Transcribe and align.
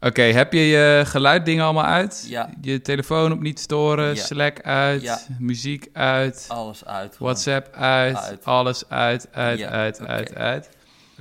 Oké, 0.00 0.22
heb 0.22 0.52
je 0.52 0.60
je 0.60 1.02
geluiddingen 1.06 1.64
allemaal 1.64 1.84
uit? 1.84 2.26
Ja. 2.28 2.50
Je 2.60 2.80
telefoon 2.80 3.32
op 3.32 3.40
niet 3.40 3.58
storen, 3.60 4.14
Ja. 4.14 4.22
Slack 4.22 4.60
uit, 4.60 5.02
Ja. 5.02 5.18
muziek 5.38 5.88
uit, 5.92 6.44
Alles 6.48 6.84
uit. 6.84 7.16
gewoon. 7.16 7.32
WhatsApp 7.32 7.74
uit, 7.74 8.16
Uit. 8.16 8.44
alles 8.44 8.88
uit, 8.88 9.28
uit, 9.32 9.62
uit, 9.62 10.00
uit, 10.06 10.34
uit. 10.34 10.68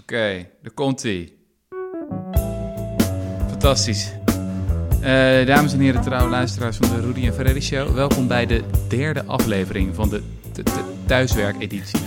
Oké, 0.02 0.46
daar 0.62 0.72
komt 0.74 1.04
ie. 1.04 1.38
Fantastisch. 3.50 4.12
Eh, 5.02 5.46
dames 5.46 5.74
en 5.74 5.80
heren, 5.80 6.02
trouwe 6.02 6.30
luisteraars 6.30 6.78
van 6.78 6.90
de 6.96 7.02
Rudy 7.02 7.26
en 7.28 7.34
Ferrari 7.34 7.62
Show. 7.62 7.94
Welkom 7.96 8.28
bij 8.28 8.46
de 8.46 8.64
derde 8.88 9.24
aflevering 9.26 9.96
van 9.96 10.10
de 10.10 10.22
thuiswerkeditie. 11.06 12.00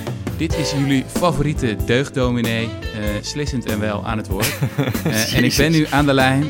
Dit 0.42 0.56
is 0.56 0.70
jullie 0.70 1.04
favoriete 1.04 1.76
deugddominee, 1.84 2.64
eh, 2.68 3.22
slissend 3.22 3.64
en 3.66 3.80
wel 3.80 4.04
aan 4.06 4.16
het 4.18 4.28
woord. 4.28 4.58
Eh, 5.04 5.36
en 5.36 5.44
ik 5.44 5.56
ben 5.56 5.72
nu 5.72 5.86
aan 5.86 6.06
de 6.06 6.12
lijn 6.12 6.44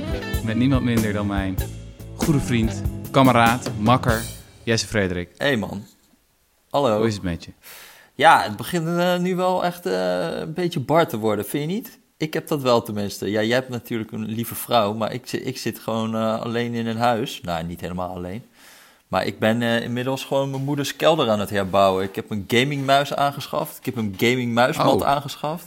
met 0.45 0.57
niemand 0.57 0.83
minder 0.83 1.13
dan 1.13 1.27
mijn 1.27 1.57
goede 2.17 2.41
vriend, 2.41 2.83
kameraad, 3.11 3.71
makker, 3.79 4.23
Jesse 4.63 4.87
Frederik. 4.87 5.31
hey 5.37 5.57
man. 5.57 5.85
Hallo. 6.71 6.97
Hoe 6.97 7.07
is 7.07 7.15
het 7.15 7.23
met 7.23 7.45
je? 7.45 7.51
Ja, 8.15 8.43
het 8.43 8.57
begint 8.57 8.87
eh, 8.87 9.19
nu 9.19 9.37
wel 9.37 9.65
echt 9.65 9.87
eh, 9.87 10.29
een 10.31 10.55
beetje 10.55 10.81
bar 10.81 11.09
te 11.09 11.19
worden, 11.19 11.45
vind 11.45 11.71
je 11.71 11.77
niet? 11.77 11.99
Ik 12.17 12.35
heb 12.35 12.49
dat 12.49 12.63
wel 12.63 12.83
tenminste. 12.83 13.31
Ja, 13.31 13.43
jij 13.43 13.55
hebt 13.57 13.69
natuurlijk 13.69 14.13
een 14.13 14.25
lieve 14.25 14.55
vrouw, 14.55 14.95
maar 14.95 15.13
ik, 15.13 15.27
zit- 15.27 15.47
ik 15.47 15.59
zit 15.59 15.79
gewoon 15.79 16.15
eh, 16.15 16.41
alleen 16.41 16.75
in 16.75 16.87
een 16.87 16.97
huis. 16.97 17.41
Nou, 17.43 17.65
niet 17.65 17.81
helemaal 17.81 18.15
alleen. 18.15 18.43
Maar 19.13 19.27
ik 19.27 19.39
ben 19.39 19.63
eh, 19.63 19.83
inmiddels 19.83 20.25
gewoon 20.25 20.51
mijn 20.51 20.63
moeders 20.65 20.97
kelder 20.97 21.31
aan 21.31 21.41
het 21.41 21.51
herbouwen. 21.51 22.05
Ik 22.05 22.15
heb 22.15 22.31
een 22.31 22.45
gamingmuis 22.49 23.15
aangeschaft. 23.15 23.77
Ik 23.79 23.85
heb 23.85 23.97
een 23.97 24.15
gamingmuismat 24.17 25.01
Oh. 25.03 25.07
aangeschaft. 25.07 25.67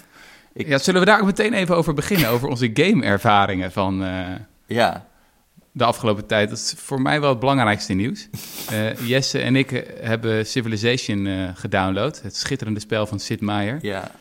Ik- 0.53 0.67
Ja, 0.67 0.77
zullen 0.77 0.99
we 0.99 1.05
daar 1.05 1.19
ook 1.19 1.25
meteen 1.25 1.53
even 1.53 1.75
over 1.75 1.93
beginnen? 1.93 2.29
Over 2.29 2.47
onze 2.49 2.69
game-ervaringen 2.73 3.71
van 3.71 4.03
eh, 4.03 4.19
Ja, 4.65 5.05
de 5.71 5.83
afgelopen 5.83 6.25
tijd. 6.25 6.49
Dat 6.49 6.57
is 6.57 6.73
voor 6.77 7.01
mij 7.01 7.21
wel 7.21 7.29
het 7.29 7.39
belangrijkste 7.39 7.93
nieuws. 7.93 8.27
Eh, 8.71 9.07
Jesse 9.07 9.39
en 9.39 9.55
ik 9.55 9.93
hebben 10.01 10.45
Civilization 10.45 11.51
gedownload. 11.55 12.21
Het 12.21 12.35
schitterende 12.35 12.79
spel 12.79 13.05
van 13.07 13.19
Sid 13.19 13.41
Meier. 13.41 13.77
ja. 13.81 14.11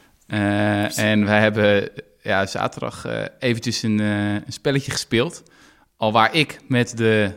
En 0.97 1.25
wij 1.25 1.41
hebben 1.41 1.89
ja, 2.23 2.47
zaterdag 2.47 3.07
eventjes 3.39 3.83
een, 3.83 3.99
een 3.99 4.43
spelletje 4.49 4.91
gespeeld. 4.91 5.43
Al 5.97 6.13
waar 6.13 6.35
ik 6.35 6.59
met 6.69 6.97
de 6.97 7.33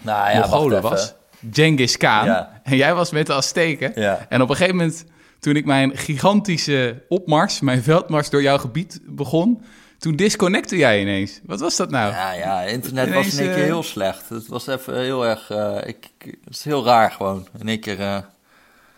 Nou 0.00 0.30
ja, 0.30 0.38
Mongolen 0.40 0.82
was. 0.82 1.14
Genghis 1.52 1.96
Khan. 1.96 2.24
Ja. 2.24 2.60
En 2.62 2.76
jij 2.76 2.94
was 2.94 3.10
met 3.10 3.26
de 3.26 3.32
Azteken. 3.32 3.92
Ja. 3.94 4.26
En 4.28 4.42
op 4.42 4.48
een 4.50 4.56
gegeven 4.56 4.76
moment, 4.76 5.04
toen 5.40 5.56
ik 5.56 5.64
mijn 5.64 5.96
gigantische 5.96 7.02
opmars, 7.08 7.60
mijn 7.60 7.82
veldmars 7.82 8.30
door 8.30 8.42
jouw 8.42 8.58
gebied 8.58 9.00
begon, 9.06 9.62
toen 9.98 10.16
disconnecte 10.16 10.76
jij 10.76 11.00
ineens. 11.00 11.40
Wat 11.44 11.60
was 11.60 11.76
dat 11.76 11.90
nou? 11.90 12.12
Ja, 12.12 12.32
ja, 12.32 12.62
internet 12.62 13.12
was 13.14 13.32
in 13.32 13.38
één 13.38 13.48
keer 13.48 13.58
eh, 13.58 13.64
heel 13.64 13.82
slecht. 13.82 14.28
Het 14.28 14.46
was 14.46 14.66
even 14.66 14.98
heel 15.00 15.26
erg... 15.26 15.50
eh, 15.50 15.76
ik, 15.84 16.10
het 16.18 16.54
is 16.54 16.64
heel 16.64 16.84
raar 16.84 17.10
gewoon. 17.10 17.46
In 17.58 17.68
één 17.68 17.80
keer... 17.80 18.00
eh, 18.00 18.18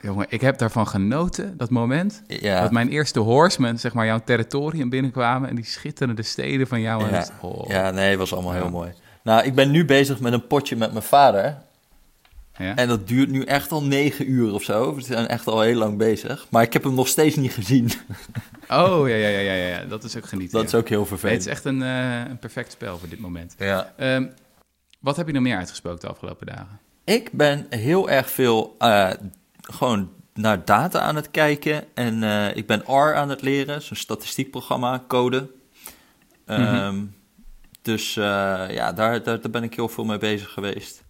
Jongen, 0.00 0.26
ik 0.28 0.40
heb 0.40 0.58
daarvan 0.58 0.86
genoten, 0.88 1.56
dat 1.56 1.70
moment. 1.70 2.22
ja. 2.26 2.60
Dat 2.60 2.70
mijn 2.70 2.88
eerste 2.88 3.20
horsemen, 3.20 3.78
zeg 3.78 3.92
maar, 3.94 4.06
jouw 4.06 4.20
territorium 4.24 4.88
binnenkwamen. 4.88 5.48
En 5.48 5.54
die 5.54 5.64
schitterende 5.64 6.22
steden 6.22 6.66
van 6.66 6.80
jou. 6.80 7.02
en 7.04 7.10
Ja, 7.10 7.16
het- 7.16 7.32
oh. 7.40 7.68
ja, 7.70 7.90
nee, 7.90 8.08
het 8.10 8.18
was 8.18 8.32
allemaal 8.32 8.54
Ja. 8.54 8.60
heel 8.60 8.70
mooi. 8.70 8.92
Nou, 9.22 9.42
ik 9.44 9.54
ben 9.54 9.70
nu 9.70 9.84
bezig 9.84 10.20
met 10.20 10.32
een 10.32 10.46
potje 10.46 10.76
met 10.76 10.92
mijn 10.92 11.04
vader. 11.04 11.56
Ja? 12.58 12.76
En 12.76 12.88
dat 12.88 13.08
duurt 13.08 13.30
nu 13.30 13.42
echt 13.44 13.72
al 13.72 13.82
negen 13.82 14.30
uur 14.30 14.52
of 14.52 14.62
zo. 14.62 14.94
We 14.94 15.00
zijn 15.00 15.26
echt 15.28 15.46
al 15.46 15.60
heel 15.60 15.76
lang 15.78 15.98
bezig. 15.98 16.46
Maar 16.50 16.62
ik 16.62 16.72
heb 16.72 16.82
hem 16.84 16.94
nog 16.94 17.08
steeds 17.08 17.36
niet 17.36 17.52
gezien. 17.52 17.90
Oh, 18.68 19.08
ja, 19.08 19.14
ja, 19.14 19.28
ja, 19.28 19.38
ja, 19.52 19.52
ja, 19.66 19.84
dat 19.84 20.04
is 20.04 20.16
ook 20.16 20.26
genieten. 20.26 20.56
Dat 20.56 20.66
is 20.66 20.70
ja. 20.72 20.78
ook 20.78 20.88
heel 20.88 21.00
Nee, 21.00 21.08
het 21.10 21.20
vervelend. 21.20 21.40
is 21.46 21.52
echt 21.52 21.64
een, 21.64 21.82
eh, 21.82 22.30
een 22.30 22.38
perfect 22.38 22.72
spel 22.72 22.98
voor 22.98 23.08
dit 23.08 23.18
moment. 23.20 23.54
Ja. 23.58 23.92
Ehm, 23.96 24.26
wat 25.00 25.16
heb 25.16 25.26
je 25.26 25.32
nog 25.32 25.42
meer 25.42 25.56
uitgesproken 25.56 26.00
de 26.00 26.06
afgelopen 26.08 26.46
dagen? 26.46 26.78
Ik 27.04 27.32
ben 27.32 27.66
heel 27.70 28.10
erg 28.10 28.30
veel 28.30 28.74
eh, 28.78 29.10
gewoon 29.60 30.10
naar 30.34 30.64
data 30.64 31.00
aan 31.00 31.16
het 31.16 31.30
kijken. 31.30 31.84
En 31.94 32.22
eh, 32.22 32.56
ik 32.56 32.66
ben 32.66 32.80
R 32.86 33.14
aan 33.14 33.28
het 33.28 33.42
leren, 33.42 33.82
zo'n 33.82 33.96
statistiekprogramma, 33.96 35.04
code. 35.08 35.50
Ehm, 36.46 37.00
Dus 37.82 38.16
eh, 38.16 38.24
ja, 38.70 38.92
daar, 38.92 39.22
daar, 39.22 39.40
daar 39.40 39.50
ben 39.50 39.62
ik 39.62 39.74
heel 39.74 39.88
veel 39.88 40.04
mee 40.04 40.18
bezig 40.18 40.50
geweest. 40.50 41.01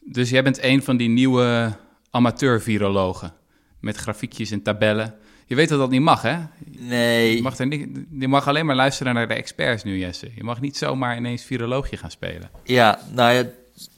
Dus 0.00 0.30
jij 0.30 0.42
bent 0.42 0.62
een 0.62 0.82
van 0.82 0.96
die 0.96 1.08
nieuwe 1.08 1.72
amateur-virologen. 2.10 3.32
Met 3.80 3.96
grafiekjes 3.96 4.50
en 4.50 4.62
tabellen. 4.62 5.14
Je 5.46 5.54
weet 5.54 5.68
dat 5.68 5.78
dat 5.78 5.90
niet 5.90 6.00
mag, 6.00 6.22
hè? 6.22 6.36
Nee, 6.78 7.36
Je 7.36 7.42
mag, 7.42 7.58
er 7.58 7.66
niet, 7.66 7.88
je 8.18 8.28
mag 8.28 8.48
alleen 8.48 8.66
maar 8.66 8.76
luisteren 8.76 9.14
naar 9.14 9.28
de 9.28 9.34
experts 9.34 9.82
nu, 9.82 9.98
Jesse. 9.98 10.30
Je 10.34 10.44
mag 10.44 10.60
niet 10.60 10.76
zomaar 10.76 11.16
ineens 11.16 11.44
viroloogje 11.44 11.96
gaan 11.96 12.10
spelen. 12.10 12.50
Ja, 12.64 13.00
nou 13.12 13.32
ja, 13.32 13.44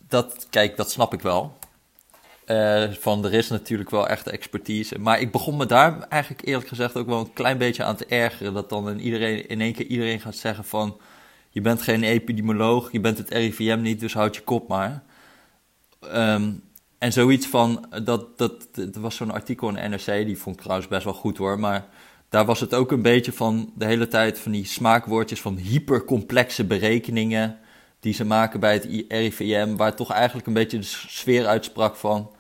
dat, 0.09 0.47
kijk, 0.51 0.77
dat 0.77 0.91
snap 0.91 1.13
ik 1.13 1.21
wel. 1.21 1.59
Eh, 2.45 2.91
van 2.91 3.25
er 3.25 3.33
is 3.33 3.49
natuurlijk 3.49 3.91
wel 3.91 4.09
echte 4.09 4.31
expertise. 4.31 4.99
Maar 4.99 5.21
ik 5.21 5.33
begon 5.33 5.57
me 5.57 5.67
daar 5.67 6.01
eigenlijk 6.01 6.47
eerlijk 6.47 6.69
gezegd 6.69 6.97
ook 6.97 7.07
wel 7.07 7.19
een 7.19 7.33
klein 7.33 7.59
beetje 7.59 7.85
aan 7.85 7.97
te 7.97 8.07
ergeren. 8.07 8.55
Dat 8.55 8.69
dan 8.69 8.89
in, 8.89 9.01
iedereen, 9.01 9.49
in 9.49 9.61
één 9.61 9.73
keer 9.73 9.87
iedereen 9.87 10.21
gaat 10.21 10.37
zeggen 10.37 10.65
van... 10.65 11.01
Je 11.51 11.61
bent 11.61 11.83
geen 11.83 12.03
epidemioloog, 12.03 12.93
je 12.93 13.01
bent 13.01 13.19
het 13.19 13.31
RIVM 13.31 13.81
niet, 13.81 14.01
dus 14.01 14.15
houd 14.15 14.35
je 14.35 14.43
kop 14.43 14.69
maar. 14.69 15.03
Ehm, 16.11 16.51
en 16.99 17.13
zoiets 17.13 17.47
van, 17.47 17.87
dat, 18.05 18.39
dat, 18.39 18.69
er 18.95 19.01
was 19.01 19.17
zo'n 19.17 19.31
artikel 19.31 19.69
in 19.77 19.91
NRC, 19.91 20.07
die 20.27 20.39
vond 20.39 20.57
ik 20.57 20.63
trouwens 20.63 20.89
best 20.89 21.05
wel 21.05 21.15
goed 21.15 21.37
hoor. 21.39 21.59
Maar 21.59 21.87
daar 22.29 22.45
was 22.45 22.61
het 22.61 22.75
ook 22.75 22.93
een 22.93 23.03
beetje 23.03 23.33
van 23.33 23.73
de 23.75 23.85
hele 23.85 24.09
tijd 24.09 24.39
van 24.39 24.53
die 24.53 24.65
smaakwoordjes 24.67 25.41
van 25.41 25.57
hypercomplexe 25.57 26.65
berekeningen 26.65 27.59
die 28.01 28.15
ze 28.15 28.25
maken 28.25 28.61
bij 28.61 28.73
het 28.73 28.85
RIVM, 29.09 29.77
waar 29.77 29.95
toch 29.97 30.11
eigenlijk 30.11 30.47
een 30.47 30.53
beetje 30.53 30.79
de 30.79 30.85
sfeer 30.85 31.47
uitsprak 31.47 31.97
van. 31.97 32.31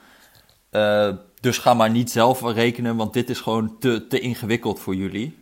eh, 0.71 1.09
dus 1.41 1.59
ga 1.59 1.75
maar 1.75 1.91
niet 1.91 2.11
zelf 2.11 2.43
rekenen, 2.43 2.97
want 2.97 3.13
dit 3.13 3.31
is 3.31 3.41
gewoon 3.41 3.79
te, 3.79 4.07
te 4.07 4.21
ingewikkeld 4.21 4.81
voor 4.81 4.95
jullie. 4.95 5.39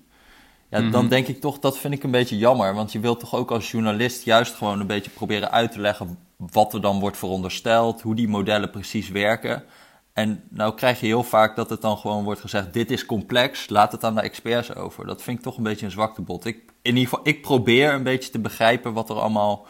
Ja, 0.71 0.81
dan 0.81 1.01
Mhm. 1.01 1.09
denk 1.09 1.27
ik 1.27 1.41
toch, 1.41 1.59
dat 1.59 1.79
vind 1.79 1.95
ik 1.95 2.03
een 2.03 2.11
beetje 2.11 2.39
jammer. 2.39 2.75
Want 2.75 2.93
je 2.93 3.01
wilt 3.01 3.21
toch 3.21 3.35
ook 3.35 3.51
als 3.51 3.71
journalist 3.71 4.25
juist 4.25 4.55
gewoon 4.55 4.81
een 4.81 4.87
beetje 4.87 5.11
proberen 5.11 5.51
uit 5.51 5.73
te 5.73 5.81
leggen 5.81 6.19
wat 6.53 6.75
er 6.75 6.81
dan 6.81 7.01
wordt 7.01 7.17
verondersteld, 7.17 8.03
hoe 8.03 8.15
die 8.15 8.28
modellen 8.28 8.71
precies 8.71 9.09
werken. 9.09 9.65
En 10.12 10.43
nou 10.51 10.75
krijg 10.75 11.01
je 11.01 11.06
heel 11.06 11.23
vaak 11.23 11.56
dat 11.56 11.71
het 11.71 11.81
dan 11.81 11.97
gewoon 11.99 12.25
wordt 12.25 12.41
gezegd: 12.41 12.73
dit 12.73 12.91
is 12.91 13.06
complex, 13.06 13.69
laat 13.69 13.93
het 13.93 14.05
aan 14.05 14.15
de 14.15 14.21
experts 14.21 14.75
over. 14.75 15.06
Dat 15.06 15.23
vind 15.23 15.39
ik 15.39 15.43
toch 15.45 15.56
een 15.56 15.62
beetje 15.62 15.84
een 15.87 15.93
zwaktebod. 15.93 16.45
Ik, 16.45 16.56
in 16.83 16.97
ieder 16.97 17.09
geval, 17.09 17.21
ik 17.28 17.43
probeer 17.43 17.93
een 17.93 18.03
beetje 18.03 18.31
te 18.31 18.39
begrijpen 18.39 18.93
wat 18.93 19.11
er 19.11 19.21
allemaal 19.21 19.67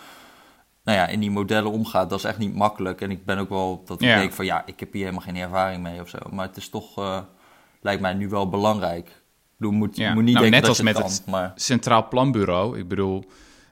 nou 0.85 0.99
ja, 0.99 1.07
in 1.07 1.21
die 1.21 1.31
modellen 1.31 1.71
omgaat. 1.71 2.11
Dat 2.11 2.19
is 2.19 2.25
echt 2.25 2.39
niet 2.39 2.55
makkelijk. 2.55 3.01
En 3.01 3.11
ik 3.11 3.25
ben 3.25 3.39
ook 3.39 3.49
wel 3.49 3.83
dat 3.87 4.01
ik 4.03 4.09
Ja. 4.09 4.17
denk 4.19 4.33
van 4.33 4.45
ja, 4.45 4.63
ik 4.67 4.81
heb 4.81 4.93
hier 4.93 5.03
helemaal 5.05 5.25
geen 5.25 5.37
ervaring 5.37 5.83
mee 5.83 6.01
of 6.01 6.09
zo. 6.09 6.19
Maar 6.31 6.47
het 6.47 6.57
is 6.57 6.69
toch, 6.69 6.99
eh, 6.99 7.19
lijkt 7.81 8.01
mij 8.03 8.15
nu 8.15 8.29
wel 8.29 8.49
belangrijk. 8.49 9.07
Ik 9.09 9.15
bedoel, 9.57 9.73
moet, 9.75 9.97
Ja. 9.97 10.15
moet 10.15 10.23
niet 10.25 10.35
Nou, 10.35 10.51
denken 10.51 10.51
net 10.51 10.61
dat 10.61 10.69
als 10.69 10.79
je 10.79 10.85
met 10.85 10.97
het 10.97 11.07
het- 11.13 11.23
kan, 11.25 11.33
maar 11.33 11.53
Centraal 11.55 12.09
Planbureau, 12.09 12.79
ik 12.79 12.89
bedoel, 12.89 13.25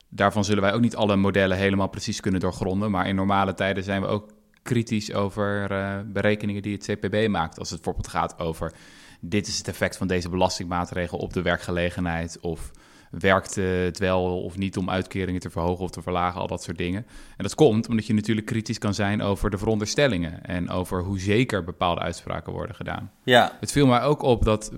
daarvan 0.09 0.45
zullen 0.45 0.63
wij 0.63 0.73
ook 0.73 0.81
niet 0.81 0.97
alle 0.97 1.17
modellen 1.17 1.57
helemaal 1.57 1.89
precies 1.89 2.21
kunnen 2.21 2.41
doorgronden. 2.41 2.91
Maar 2.91 3.09
in 3.09 3.15
normale 3.15 3.55
tijden 3.55 3.85
zijn 3.85 4.01
we 4.01 4.07
ook 4.07 4.31
kritisch 4.63 5.13
over 5.13 5.71
eh, 5.71 5.99
berekeningen 6.07 6.63
die 6.63 6.75
het 6.75 6.85
CPB 6.85 7.29
maakt. 7.29 7.59
Als 7.59 7.71
het 7.71 7.83
bijvoorbeeld 7.83 8.13
gaat 8.15 8.39
over 8.39 8.73
dit 9.21 9.47
is 9.47 9.59
het 9.59 9.69
effect 9.69 9.97
van 9.97 10.07
deze 10.07 10.29
belastingmaatregel 10.29 11.19
op 11.19 11.33
de 11.33 11.43
werkgelegenheid. 11.43 12.39
Of 12.41 12.71
werkt 13.11 13.57
eh, 13.57 13.65
het 13.67 13.99
wel 13.99 14.43
of 14.43 14.57
niet 14.57 14.77
om 14.77 14.91
uitkeringen 14.91 15.41
te 15.41 15.51
verhogen 15.51 15.85
of 15.85 15.91
te 15.91 16.03
verlagen, 16.03 16.41
al 16.41 16.47
dat 16.47 16.63
soort 16.63 16.79
dingen. 16.79 17.07
En 17.37 17.43
dat 17.43 17.55
komt 17.55 17.89
omdat 17.89 18.07
je 18.07 18.15
natuurlijk 18.15 18.47
kritisch 18.47 18.79
kan 18.79 18.95
zijn 18.95 19.23
over 19.23 19.51
de 19.51 19.59
veronderstellingen 19.59 20.45
en 20.45 20.71
over 20.71 21.03
hoe 21.03 21.21
zeker 21.21 21.65
bepaalde 21.65 22.01
uitspraken 22.01 22.53
worden 22.53 22.77
gedaan. 22.77 23.11
ja, 23.25 23.57
Het 23.61 23.73
viel 23.73 23.87
mij 23.87 24.03
ook 24.03 24.23
op 24.23 24.45
dat 24.45 24.73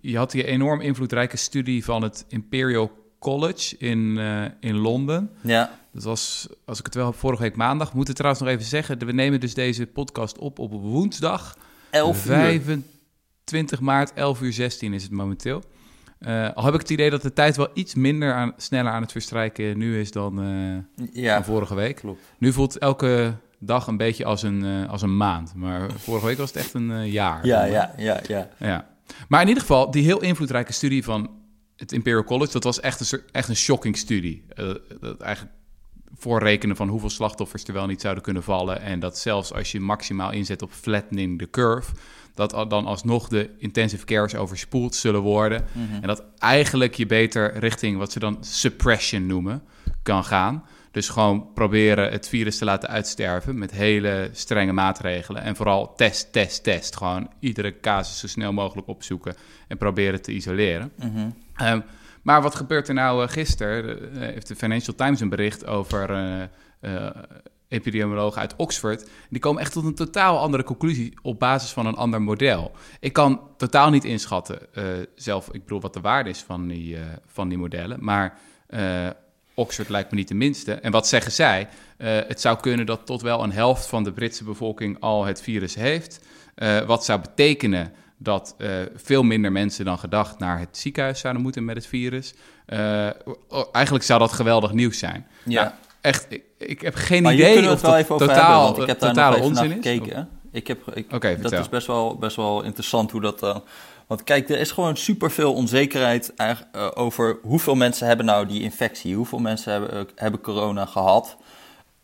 je 0.00 0.16
had 0.16 0.30
die 0.30 0.44
enorm 0.44 0.80
invloedrijke 0.80 1.36
studie 1.36 1.84
van 1.84 2.02
het 2.02 2.24
Imperial 2.28 2.90
College 3.18 3.76
in, 3.78 4.18
eh, 4.18 4.44
in 4.60 4.76
Londen. 4.76 5.30
ja, 5.40 5.70
Dat 5.92 6.02
was, 6.02 6.48
als 6.64 6.78
ik 6.78 6.84
het 6.84 6.94
wel 6.94 7.06
heb, 7.06 7.14
vorige 7.14 7.42
week 7.42 7.56
maandag. 7.56 7.90
We 7.90 7.96
moeten 7.96 8.14
trouwens 8.14 8.42
nog 8.42 8.52
even 8.52 8.64
zeggen, 8.64 8.98
we 9.06 9.12
nemen 9.12 9.40
dus 9.40 9.54
deze 9.54 9.86
podcast 9.86 10.38
op 10.38 10.58
op 10.58 10.70
woensdag. 10.72 11.56
11 11.90 12.26
uur. 12.26 12.32
25 12.32 13.80
maart, 13.80 14.12
11 14.14 14.40
uur 14.40 14.52
16 14.52 14.92
is 14.92 15.02
het 15.02 15.12
momenteel. 15.12 15.62
Eh, 16.18 16.48
al 16.54 16.64
heb 16.64 16.74
ik 16.74 16.80
het 16.80 16.90
idee 16.90 17.10
dat 17.10 17.22
de 17.22 17.32
tijd 17.32 17.56
wel 17.56 17.68
iets 17.74 17.94
minder 17.94 18.32
aan, 18.34 18.52
sneller 18.56 18.92
aan 18.92 19.02
het 19.02 19.12
verstrijken 19.12 19.78
nu 19.78 20.00
is 20.00 20.10
dan, 20.10 20.42
eh, 20.42 21.06
Ja, 21.22 21.34
dan 21.34 21.44
vorige 21.44 21.74
week. 21.74 21.96
klopt. 21.96 22.20
Nu 22.38 22.52
voelt 22.52 22.78
elke 22.78 23.34
dag 23.58 23.86
een 23.86 23.96
beetje 23.96 24.24
als 24.24 24.42
een, 24.42 24.88
als 24.88 25.02
een 25.02 25.16
maand. 25.16 25.54
Maar 25.54 25.90
vorige 25.96 26.26
week 26.26 26.36
was 26.38 26.48
het 26.52 26.56
echt 26.62 26.74
een 26.74 27.10
jaar. 27.10 27.46
Ja, 27.46 27.64
ja, 27.64 27.94
ja, 27.96 28.20
ja. 28.28 28.48
Ja. 28.58 28.86
Maar 29.28 29.40
in 29.42 29.48
ieder 29.48 29.62
geval, 29.62 29.90
die 29.90 30.04
heel 30.04 30.20
invloedrijke 30.22 30.72
studie 30.72 31.04
van 31.04 31.30
het 31.76 31.92
Imperial 31.92 32.24
College, 32.24 32.52
dat 32.52 32.64
was 32.64 32.80
echt 32.80 33.12
een, 33.12 33.20
echt 33.32 33.48
een 33.48 33.56
shocking 33.56 33.96
studie. 33.96 34.44
Eh, 34.48 34.74
dat 35.00 35.20
eigenlijk 35.20 35.54
voorrekenen 36.18 36.76
van 36.76 36.88
hoeveel 36.88 37.10
slachtoffers 37.10 37.64
er 37.64 37.72
wel 37.72 37.86
niet 37.86 38.00
zouden 38.00 38.22
kunnen 38.22 38.42
vallen. 38.42 38.80
En 38.80 39.00
dat 39.00 39.18
zelfs 39.18 39.52
als 39.52 39.72
je 39.72 39.80
maximaal 39.80 40.32
inzet 40.32 40.62
op 40.62 40.70
flattening 40.72 41.38
the 41.38 41.50
curve, 41.50 41.92
dat 42.34 42.50
dan 42.70 42.86
alsnog 42.86 43.28
de 43.28 43.50
intensive 43.58 44.04
cares 44.04 44.34
overspoeld 44.34 44.94
zullen 44.94 45.20
worden. 45.20 45.64
En 46.00 46.06
dat 46.06 46.24
eigenlijk 46.38 46.94
je 46.94 47.06
beter 47.06 47.58
richting 47.58 47.98
wat 47.98 48.12
ze 48.12 48.18
dan 48.18 48.36
suppression 48.40 49.26
noemen 49.26 49.62
kan 50.02 50.24
gaan. 50.24 50.64
Dus 50.90 51.08
gewoon 51.08 51.52
proberen 51.54 52.12
het 52.12 52.28
virus 52.28 52.58
te 52.58 52.64
laten 52.64 52.88
uitsterven 52.88 53.58
met 53.58 53.70
hele 53.70 54.28
strenge 54.32 54.72
maatregelen. 54.72 55.42
En 55.42 55.56
vooral 55.56 55.94
test, 55.94 56.32
test, 56.32 56.62
test. 56.62 56.96
Gewoon 56.96 57.30
iedere 57.38 57.80
casus 57.80 58.18
zo 58.18 58.26
snel 58.26 58.52
mogelijk 58.52 58.88
opzoeken 58.88 59.34
en 59.68 59.78
proberen 59.78 60.22
te 60.22 60.32
isoleren. 60.32 60.92
Mhm. 60.96 61.28
Ehm, 61.56 61.80
maar 62.22 62.42
wat 62.42 62.54
gebeurt 62.54 62.88
er 62.88 62.94
nou 62.94 63.22
uh, 63.22 63.28
gisteren? 63.28 64.14
Uh, 64.14 64.20
heeft 64.20 64.48
de 64.48 64.56
Financial 64.56 64.94
Times 64.94 65.20
een 65.20 65.28
bericht 65.28 65.66
over 65.66 66.10
uh, 66.80 67.10
epidemiologen 67.68 68.40
uit 68.40 68.56
Oxford. 68.56 69.08
Die 69.30 69.40
komen 69.40 69.62
echt 69.62 69.72
tot 69.72 69.84
een 69.84 69.94
totaal 69.94 70.38
andere 70.38 70.62
conclusie 70.62 71.18
op 71.22 71.38
basis 71.38 71.70
van 71.70 71.86
een 71.86 71.96
ander 71.96 72.22
model. 72.22 72.72
Ik 73.00 73.12
kan 73.12 73.40
totaal 73.56 73.90
niet 73.90 74.04
inschatten 74.04 74.58
zelf, 75.14 75.46
ik 75.52 75.62
bedoel, 75.62 75.80
wat 75.80 75.94
de 75.94 76.00
waarde 76.00 76.30
is 76.30 76.40
van 76.40 76.68
die, 76.68 76.96
van 77.26 77.48
die 77.48 77.58
modellen. 77.58 78.04
Maar 78.04 78.38
Oxford 79.54 79.88
lijkt 79.88 80.10
me 80.10 80.16
niet 80.16 80.28
de 80.28 80.34
minste. 80.34 80.74
En 80.74 80.92
wat 80.92 81.08
zeggen 81.08 81.32
zij? 81.32 81.68
het 82.02 82.40
zou 82.40 82.60
kunnen 82.60 82.86
dat 82.86 83.06
tot 83.06 83.22
wel 83.22 83.42
een 83.42 83.52
helft 83.52 83.86
van 83.86 84.04
de 84.04 84.12
Britse 84.12 84.44
bevolking 84.44 85.00
al 85.00 85.24
het 85.24 85.42
virus 85.42 85.74
heeft. 85.74 86.20
wat 86.86 87.04
zou 87.04 87.20
betekenen 87.20 87.92
dat 88.18 88.54
uh, 88.58 88.68
veel 88.94 89.22
minder 89.22 89.52
mensen 89.52 89.84
dan 89.84 89.98
gedacht 89.98 90.38
naar 90.38 90.58
het 90.58 90.78
ziekenhuis 90.78 91.20
zouden 91.20 91.42
moeten 91.42 91.64
met 91.64 91.76
het 91.76 91.86
virus. 91.86 92.34
Uh, 92.66 93.10
eigenlijk 93.72 94.04
zou 94.04 94.18
dat 94.18 94.32
geweldig 94.32 94.72
nieuws 94.72 94.98
zijn. 94.98 95.26
Ja. 95.44 95.62
Nou, 95.62 95.74
echt, 96.00 96.26
ik, 96.28 96.42
ik, 96.58 96.80
heb 96.80 96.94
geen 96.94 97.22
maar 97.22 97.34
idee 97.34 97.70
of 97.70 97.80
dat 97.80 98.06
totaal, 98.06 98.64
hebben, 98.64 98.82
ik 98.82 98.88
heb 98.88 99.00
daar 99.00 99.14
totale 99.14 99.42
onzin 99.42 99.70
gekeken. 99.70 100.16
Is. 100.16 100.24
Ik 100.52 100.66
heb, 100.66 100.96
ik, 100.96 101.12
okay, 101.12 101.36
dat 101.36 101.52
is 101.52 101.68
best 101.68 101.86
wel, 101.86 102.16
best 102.16 102.36
wel 102.36 102.62
interessant 102.62 103.10
hoe 103.10 103.20
dat... 103.20 103.42
Uh, 103.42 103.56
want 104.06 104.24
kijk, 104.24 104.48
er 104.48 104.58
is 104.58 104.70
gewoon 104.70 104.96
superveel 104.96 105.54
onzekerheid 105.54 106.32
over 106.94 107.38
hoeveel 107.42 107.74
mensen 107.74 108.06
hebben 108.06 108.26
nou 108.26 108.46
die 108.46 108.62
infectie. 108.62 109.14
Hoeveel 109.14 109.38
mensen 109.38 109.72
hebben, 109.72 110.08
hebben 110.14 110.40
corona 110.40 110.86
gehad. 110.86 111.36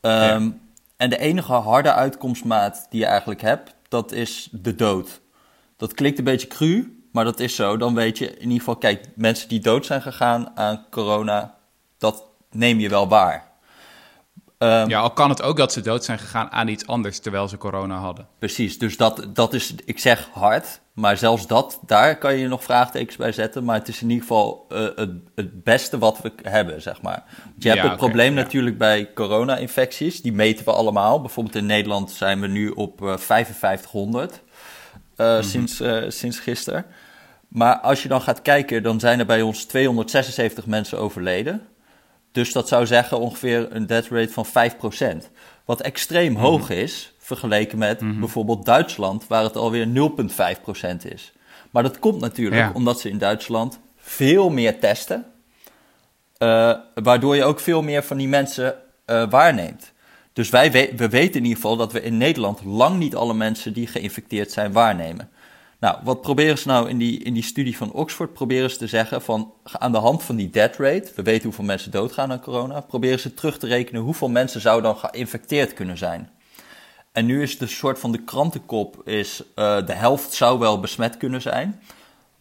Um, 0.01 0.11
ja. 0.11 0.53
En 0.97 1.11
de 1.11 1.19
enige 1.19 1.53
harde 1.53 1.93
uitkomstmaat 1.93 2.87
die 2.91 3.01
je 3.01 3.07
eigenlijk 3.07 3.41
hebt, 3.41 3.75
dat 3.89 4.13
is 4.13 4.49
de 4.53 4.75
dood. 4.75 5.21
Dat 5.83 5.95
klinkt 5.95 6.19
een 6.19 6.25
beetje 6.25 6.47
cru, 6.47 7.03
maar 7.13 7.25
dat 7.25 7.41
is 7.41 7.55
zo. 7.55 7.77
Dan 7.77 7.95
weet 7.95 8.19
je 8.19 8.31
in 8.31 8.43
ieder 8.43 8.59
geval, 8.59 8.77
kijk, 8.77 9.05
mensen 9.15 9.49
die 9.49 9.61
dood 9.61 9.87
zijn 9.87 10.03
gegaan 10.03 10.51
aan 10.55 10.87
corona, 10.91 11.55
dat 11.99 12.25
neem 12.51 12.79
je 12.79 12.89
wel 12.89 13.09
waar. 13.09 13.51
Um, 14.59 14.89
ja, 14.89 15.01
al 15.01 15.11
kan 15.11 15.29
het 15.29 15.43
ook 15.43 15.57
dat 15.57 15.73
ze 15.73 15.81
dood 15.81 16.05
zijn 16.05 16.19
gegaan 16.19 16.53
aan 16.53 16.69
iets 16.69 16.87
anders 16.87 17.19
terwijl 17.19 17.49
ze 17.49 17.59
corona 17.59 17.99
hadden. 17.99 18.27
Precies, 18.39 18.79
dus 18.79 18.97
dat, 18.97 19.27
dat 19.29 19.55
is, 19.55 19.75
ik 19.85 19.99
zeg 19.99 20.29
hard, 20.33 20.81
maar 20.93 21.17
zelfs 21.17 21.47
dat, 21.47 21.81
daar 21.87 22.19
kan 22.19 22.37
je 22.37 22.49
nog 22.49 22.65
vraagtekens 22.65 23.17
bij 23.17 23.33
zetten. 23.33 23.65
Maar 23.65 23.79
het 23.79 23.89
is 23.89 24.03
in 24.03 24.11
ieder 24.11 24.27
geval 24.27 24.67
uh, 24.73 24.79
het, 24.95 25.11
het 25.35 25.65
beste 25.65 25.99
wat 25.99 26.21
we 26.21 26.33
hebben, 26.43 26.83
zeg 26.83 27.03
maar. 27.03 27.25
Want 27.45 27.63
je 27.63 27.69
ja, 27.69 27.75
hebt 27.75 27.83
het 27.83 27.93
okay, 27.93 28.07
probleem 28.07 28.35
ja. 28.37 28.43
natuurlijk 28.43 28.79
bij 28.79 29.11
corona-infecties, 29.15 30.23
die 30.23 30.33
meten 30.33 30.65
we 30.65 30.73
allemaal. 30.73 31.21
Bijvoorbeeld 31.21 31.57
in 31.57 31.67
Nederland 31.67 32.11
zijn 32.11 32.41
we 32.41 32.47
nu 32.47 32.69
op 32.69 33.01
uh, 33.01 33.17
5500. 33.17 34.43
Uh, 35.17 35.27
mm-hmm. 35.27 35.43
sinds, 35.43 35.81
uh, 35.81 36.03
sinds 36.09 36.39
gisteren. 36.39 36.87
Maar 37.49 37.79
als 37.79 38.03
je 38.03 38.09
dan 38.09 38.21
gaat 38.21 38.43
kijken, 38.43 38.83
dan 38.83 39.01
zijn 39.01 39.19
er 39.19 39.27
bij 39.27 39.43
ons 39.43 39.65
276 39.65 40.67
mensen 40.67 40.99
overleden. 40.99 41.63
Dus 42.33 42.53
dat 42.53 42.69
zou 42.69 42.87
zeggen 42.87 43.21
ongeveer 43.21 43.67
een 43.71 43.87
death 43.87 44.09
rate 44.09 44.33
van 44.33 44.47
5%. 45.25 45.31
Wat 45.65 45.81
extreem 45.81 46.31
mm-hmm. 46.31 46.45
hoog 46.45 46.71
is, 46.71 47.13
vergeleken 47.19 47.79
met 47.79 48.01
mm-hmm. 48.01 48.21
bijvoorbeeld 48.21 48.65
Duitsland, 48.65 49.27
waar 49.27 49.43
het 49.43 49.57
alweer 49.57 49.87
0,5% 49.87 50.97
is. 51.03 51.33
Maar 51.71 51.83
dat 51.83 51.99
komt 51.99 52.21
natuurlijk 52.21 52.63
ja. 52.63 52.71
omdat 52.75 53.01
ze 53.01 53.09
in 53.09 53.19
Duitsland 53.19 53.79
veel 53.97 54.51
meer 54.51 54.79
testen. 54.79 55.25
Uh, 56.39 56.75
waardoor 56.95 57.37
je 57.37 57.45
ook 57.45 57.61
veel 57.61 57.83
meer 57.83 58.03
van 58.03 58.17
die 58.17 58.29
mensen 58.29 58.75
waarneemt. 59.07 59.92
Dus 60.33 60.51
wij 60.51 60.73
we, 60.73 60.93
we 60.97 61.09
weten 61.09 61.35
in 61.35 61.43
ieder 61.43 61.63
geval 61.63 61.77
dat 61.77 61.93
we 61.93 62.03
in 62.03 62.17
Nederland 62.17 62.65
lang 62.65 62.99
niet 62.99 63.15
alle 63.15 63.35
mensen 63.35 63.73
die 63.73 63.87
geïnfecteerd 63.87 64.53
zijn 64.53 64.73
waarnemen. 64.73 65.31
Nou, 65.81 65.99
wat 66.03 66.21
proberen 66.21 66.59
ze 66.59 66.69
nou 66.69 66.89
in 66.89 66.99
die, 66.99 67.23
in 67.23 67.35
die 67.35 67.43
studie 67.43 67.77
van 67.77 67.93
Oxford? 67.93 68.33
Proberen 68.33 68.71
ze 68.71 68.77
te 68.77 68.87
zeggen 68.87 69.23
van 69.23 69.53
aan 69.63 69.93
de 69.93 69.99
hand 69.99 70.23
van 70.23 70.37
die 70.37 70.51
death 70.51 70.77
rate, 70.77 71.13
we 71.15 71.23
weten 71.23 71.45
hoeveel 71.45 71.65
mensen 71.65 71.91
doodgaan 71.91 72.33
aan 72.33 72.41
corona, 72.41 72.81
proberen 72.81 73.19
ze 73.19 73.35
terug 73.35 73.59
te 73.59 73.67
rekenen 73.67 74.03
hoeveel 74.03 74.29
mensen 74.29 74.61
zouden 74.61 74.93
dan 74.93 75.11
geïnfecteerd 75.11 75.75
kunnen 75.75 75.99
zijn. 75.99 76.31
En 77.13 77.27
nu 77.27 77.43
is 77.43 77.59
de 77.59 77.67
soort 77.67 77.99
van 77.99 78.13
de 78.13 78.25
krantenkop 78.25 79.09
is 79.09 79.43
uh, 79.57 79.87
de 79.87 79.93
helft 79.93 80.33
zou 80.33 80.59
wel 80.59 80.81
besmet 80.81 81.17
kunnen 81.17 81.43
zijn. 81.43 81.81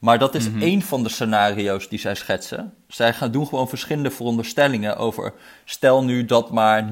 Maar 0.01 0.19
dat 0.19 0.35
is 0.35 0.47
mm-hmm. 0.47 0.61
één 0.61 0.81
van 0.81 1.03
de 1.03 1.09
scenario's 1.09 1.89
die 1.89 1.99
zij 1.99 2.15
schetsen. 2.15 2.73
Zij 2.87 3.13
gaan 3.13 3.31
doen 3.31 3.47
gewoon 3.47 3.69
verschillende 3.69 4.11
veronderstellingen 4.11 4.97
over. 4.97 5.33
Stel 5.65 6.03
nu 6.03 6.25
dat 6.25 6.51
maar 6.51 6.89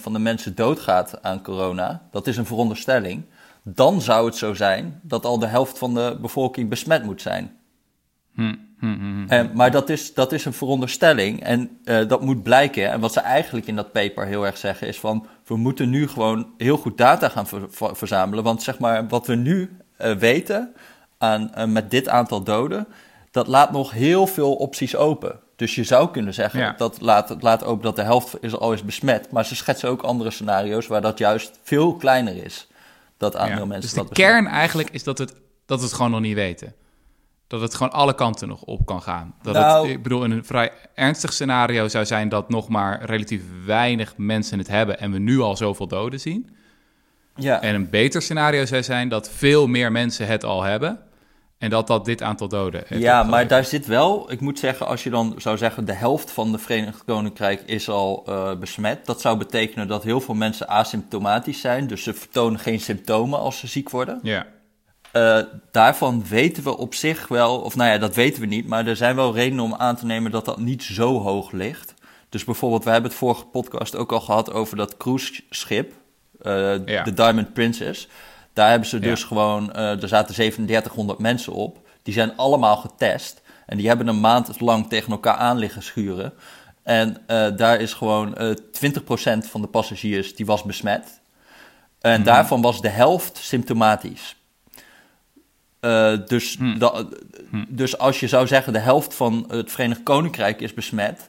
van 0.00 0.12
de 0.12 0.18
mensen 0.18 0.54
doodgaat 0.54 1.22
aan 1.22 1.42
corona. 1.42 2.08
Dat 2.10 2.26
is 2.26 2.36
een 2.36 2.46
veronderstelling. 2.46 3.24
Dan 3.62 4.00
zou 4.00 4.26
het 4.26 4.36
zo 4.36 4.54
zijn 4.54 5.00
dat 5.02 5.24
al 5.24 5.38
de 5.38 5.46
helft 5.46 5.78
van 5.78 5.94
de 5.94 6.18
bevolking 6.20 6.68
besmet 6.68 7.04
moet 7.04 7.22
zijn. 7.22 7.56
Mm-hmm. 8.34 9.24
En, 9.28 9.50
maar 9.54 9.70
dat 9.70 9.88
is, 9.88 10.14
dat 10.14 10.32
is 10.32 10.44
een 10.44 10.52
veronderstelling 10.52 11.42
en 11.42 11.78
uh, 11.84 12.08
dat 12.08 12.22
moet 12.22 12.42
blijken. 12.42 12.90
En 12.90 13.00
wat 13.00 13.12
ze 13.12 13.20
eigenlijk 13.20 13.66
in 13.66 13.76
dat 13.76 13.92
paper 13.92 14.26
heel 14.26 14.46
erg 14.46 14.56
zeggen 14.56 14.86
is 14.86 14.98
van... 14.98 15.26
we 15.44 15.56
moeten 15.56 15.90
nu 15.90 16.08
gewoon 16.08 16.46
heel 16.56 16.76
goed 16.76 16.98
data 16.98 17.28
gaan 17.28 17.46
ver- 17.46 17.96
verzamelen. 17.96 18.44
Want 18.44 18.62
zeg 18.62 18.78
maar, 18.78 19.08
wat 19.08 19.26
we 19.26 19.34
nu 19.34 19.76
uh, 20.00 20.12
weten 20.12 20.74
aan, 21.20 21.50
uh, 21.58 21.64
met 21.64 21.90
dit 21.90 22.08
aantal 22.08 22.42
doden, 22.42 22.86
dat 23.30 23.46
laat 23.46 23.72
nog 23.72 23.90
heel 23.90 24.26
veel 24.26 24.54
opties 24.54 24.96
open. 24.96 25.40
Dus 25.56 25.74
je 25.74 25.84
zou 25.84 26.10
kunnen 26.10 26.34
zeggen, 26.34 26.60
Ja. 26.60 26.74
dat 26.76 27.00
laat, 27.00 27.36
laat 27.40 27.64
open 27.64 27.82
dat 27.82 27.96
de 27.96 28.02
helft 28.02 28.36
is 28.40 28.56
al 28.56 28.72
is 28.72 28.84
besmet. 28.84 29.30
Maar 29.30 29.44
ze 29.44 29.56
schetsen 29.56 29.88
ook 29.88 30.02
andere 30.02 30.30
scenario's 30.30 30.86
waar 30.86 31.00
dat 31.00 31.18
juist 31.18 31.58
veel 31.62 31.94
kleiner 31.96 32.44
is. 32.44 32.68
Dat 33.16 33.32
Ja. 33.32 33.46
mensen 33.46 33.80
Dus 33.80 33.92
dat 33.94 34.08
de 34.08 34.14
besmet. 34.14 34.30
kern 34.32 34.46
eigenlijk 34.46 34.90
is 34.90 35.04
dat, 35.04 35.18
het, 35.18 35.34
dat 35.66 35.78
we 35.78 35.84
het 35.84 35.94
gewoon 35.94 36.10
nog 36.10 36.20
niet 36.20 36.34
weten. 36.34 36.74
Dat 37.46 37.60
het 37.60 37.74
gewoon 37.74 37.92
alle 37.92 38.14
kanten 38.14 38.48
nog 38.48 38.62
op 38.62 38.86
kan 38.86 39.02
gaan. 39.02 39.34
Dat 39.42 39.54
Nou- 39.54 39.86
het, 39.86 39.96
ik 39.96 40.02
bedoel, 40.02 40.24
in 40.24 40.30
een 40.30 40.44
vrij 40.44 40.72
ernstig 40.94 41.32
scenario 41.32 41.88
zou 41.88 42.04
zijn 42.04 42.28
dat 42.28 42.48
nog 42.48 42.68
maar 42.68 43.04
relatief 43.04 43.42
weinig 43.66 44.14
mensen 44.16 44.58
het 44.58 44.68
hebben 44.68 44.98
en 45.00 45.12
we 45.12 45.18
nu 45.18 45.40
al 45.40 45.56
zoveel 45.56 45.86
doden 45.86 46.20
zien. 46.20 46.56
Ja. 47.36 47.60
En 47.62 47.74
een 47.74 47.90
beter 47.90 48.22
scenario 48.22 48.64
zou 48.64 48.82
zijn 48.82 49.08
dat 49.08 49.30
veel 49.30 49.66
meer 49.66 49.92
mensen 49.92 50.26
het 50.26 50.44
al 50.44 50.62
hebben 50.62 51.00
en 51.60 51.70
dat 51.70 51.86
dat 51.86 52.04
dit 52.04 52.22
aantal 52.22 52.48
doden 52.48 52.84
Ja, 52.88 53.22
maar 53.22 53.46
daar 53.46 53.64
zit 53.64 53.86
wel, 53.86 54.32
ik 54.32 54.40
moet 54.40 54.58
zeggen, 54.58 54.86
als 54.86 55.02
je 55.04 55.10
dan 55.10 55.34
zou 55.36 55.56
zeggen 55.56 55.84
de 55.84 55.92
helft 55.92 56.30
van 56.30 56.52
de 56.52 56.58
Verenigd 56.58 57.04
Koninkrijk 57.04 57.62
is 57.66 57.88
al 57.88 58.24
eh, 58.26 58.54
besmet, 58.54 59.06
dat 59.06 59.20
zou 59.20 59.38
betekenen 59.38 59.88
dat 59.88 60.02
heel 60.02 60.20
veel 60.20 60.34
mensen 60.34 60.68
asymptomatisch 60.68 61.60
zijn, 61.60 61.86
dus 61.86 62.02
ze 62.02 62.14
vertonen 62.14 62.60
geen 62.60 62.80
symptomen 62.80 63.38
als 63.38 63.58
ze 63.58 63.66
ziek 63.66 63.90
worden. 63.90 64.18
Ja, 64.22 64.46
Eh, 65.12 65.38
daarvan 65.70 66.24
weten 66.28 66.62
we 66.62 66.76
op 66.76 66.94
zich 66.94 67.28
wel, 67.28 67.58
of 67.60 67.76
nou 67.76 67.90
ja, 67.90 67.98
dat 67.98 68.14
weten 68.14 68.40
we 68.40 68.46
niet, 68.46 68.66
maar 68.66 68.86
er 68.86 68.96
zijn 68.96 69.16
wel 69.16 69.34
redenen 69.34 69.64
om 69.64 69.74
aan 69.74 69.96
te 69.96 70.06
nemen 70.06 70.30
dat 70.30 70.44
dat 70.44 70.58
niet 70.58 70.82
zo 70.82 71.18
hoog 71.20 71.52
ligt. 71.52 71.94
Dus 72.28 72.44
bijvoorbeeld, 72.44 72.84
we 72.84 72.90
hebben 72.90 73.10
het 73.10 73.18
vorige 73.18 73.44
podcast 73.44 73.96
ook 73.96 74.12
al 74.12 74.20
gehad 74.20 74.52
over 74.52 74.76
dat 74.76 74.96
cruiseschip, 74.96 75.92
eh, 76.40 76.86
Ja. 76.86 77.02
de 77.02 77.14
Diamond 77.14 77.52
Princess. 77.52 78.08
Daar 78.52 78.70
hebben 78.70 78.88
ze 78.88 78.96
Ja. 78.96 79.02
dus 79.02 79.24
gewoon, 79.24 79.72
eh, 79.72 80.02
er 80.02 80.08
zaten 80.08 80.34
3700 80.34 81.18
mensen 81.18 81.52
op. 81.52 81.88
Die 82.02 82.14
zijn 82.14 82.36
allemaal 82.36 82.76
getest. 82.76 83.42
En 83.66 83.76
die 83.76 83.88
hebben 83.88 84.06
een 84.08 84.20
maand 84.20 84.60
lang 84.60 84.88
tegen 84.88 85.10
elkaar 85.12 85.36
aan 85.36 85.58
liggen 85.58 85.82
schuren. 85.82 86.32
En 86.82 87.16
eh, 87.26 87.46
daar 87.56 87.80
is 87.80 87.92
gewoon 87.92 88.34
eh 88.36 88.50
20% 88.72 89.46
van 89.46 89.60
de 89.60 89.66
passagiers 89.66 90.34
die 90.36 90.46
was 90.46 90.62
besmet. 90.62 91.20
En 92.00 92.14
Mhm. 92.20 92.22
daarvan 92.22 92.60
was 92.60 92.80
de 92.80 92.88
helft 92.88 93.36
symptomatisch. 93.36 94.36
Eh, 95.80 96.12
dus, 96.26 96.56
Hmm. 96.56 96.78
da- 96.78 97.04
dus 97.68 97.98
als 97.98 98.20
je 98.20 98.28
zou 98.28 98.46
zeggen 98.46 98.72
de 98.72 98.78
helft 98.78 99.14
van 99.14 99.44
het 99.48 99.70
Verenigd 99.72 100.02
Koninkrijk 100.02 100.60
is 100.60 100.74
besmet, 100.74 101.28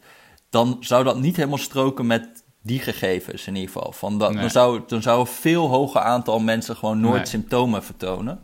dan 0.49 0.77
zou 0.79 1.03
dat 1.03 1.19
niet 1.19 1.35
helemaal 1.35 1.57
stroken 1.57 2.07
met 2.07 2.40
die 2.61 2.79
gegevens 2.79 3.47
in 3.47 3.55
ieder 3.55 3.71
geval. 3.71 3.91
Van 3.91 4.17
dat, 4.19 4.31
Nee. 4.31 4.41
dan, 4.41 4.49
zou, 4.49 4.81
dan 4.87 5.01
zou 5.01 5.19
een 5.19 5.25
veel 5.27 5.67
hoger 5.67 6.01
aantal 6.01 6.39
mensen 6.39 6.75
gewoon 6.75 6.99
nooit 6.99 7.15
Nee. 7.15 7.25
symptomen 7.25 7.83
vertonen. 7.83 8.39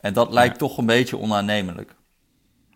En 0.00 0.12
dat 0.12 0.32
lijkt 0.32 0.52
Ja. 0.52 0.58
toch 0.66 0.78
een 0.78 0.86
beetje 0.86 1.18
onaannemelijk. 1.18 1.94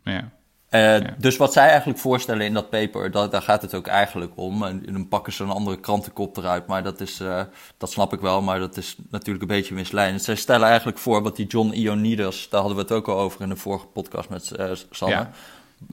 ja. 0.05 0.31
Eh, 0.69 1.01
Ja. 1.01 1.15
Dus 1.19 1.37
wat 1.37 1.53
zij 1.53 1.69
eigenlijk 1.69 1.99
voorstellen 1.99 2.47
in 2.47 2.55
dat 2.55 2.71
paper, 2.71 3.11
dat, 3.11 3.31
daar 3.33 3.43
gaat 3.43 3.63
het 3.63 3.75
ook 3.75 3.87
eigenlijk 3.87 4.33
om. 4.35 4.63
En 4.63 4.83
dan 4.93 5.09
pakken 5.09 5.33
ze 5.33 5.43
een 5.43 5.51
andere 5.51 5.81
krantenkop 5.81 6.37
eruit, 6.37 6.67
maar 6.67 6.83
dat, 6.83 7.01
is, 7.01 7.21
eh, 7.21 7.43
dat 7.77 7.91
snap 7.91 8.13
ik 8.13 8.21
wel, 8.21 8.43
maar 8.43 8.59
dat 8.59 8.77
is 8.77 8.97
natuurlijk 9.11 9.43
een 9.43 9.57
beetje 9.57 9.75
misleidend. 9.75 10.23
Zij 10.23 10.35
stellen 10.35 10.67
eigenlijk 10.69 10.99
voor 10.99 11.23
wat 11.23 11.37
die 11.37 11.47
John 11.47 11.73
Ioannidis, 11.73 12.49
daar 12.51 12.61
hadden 12.61 12.77
we 12.79 12.83
het 12.85 12.93
ook 12.93 13.09
al 13.09 13.19
over 13.19 13.41
in 13.41 13.49
de 13.49 13.57
vorige 13.57 13.87
podcast 13.87 14.29
met 14.29 14.51
eh 14.51 14.71
Sanne. 14.91 15.27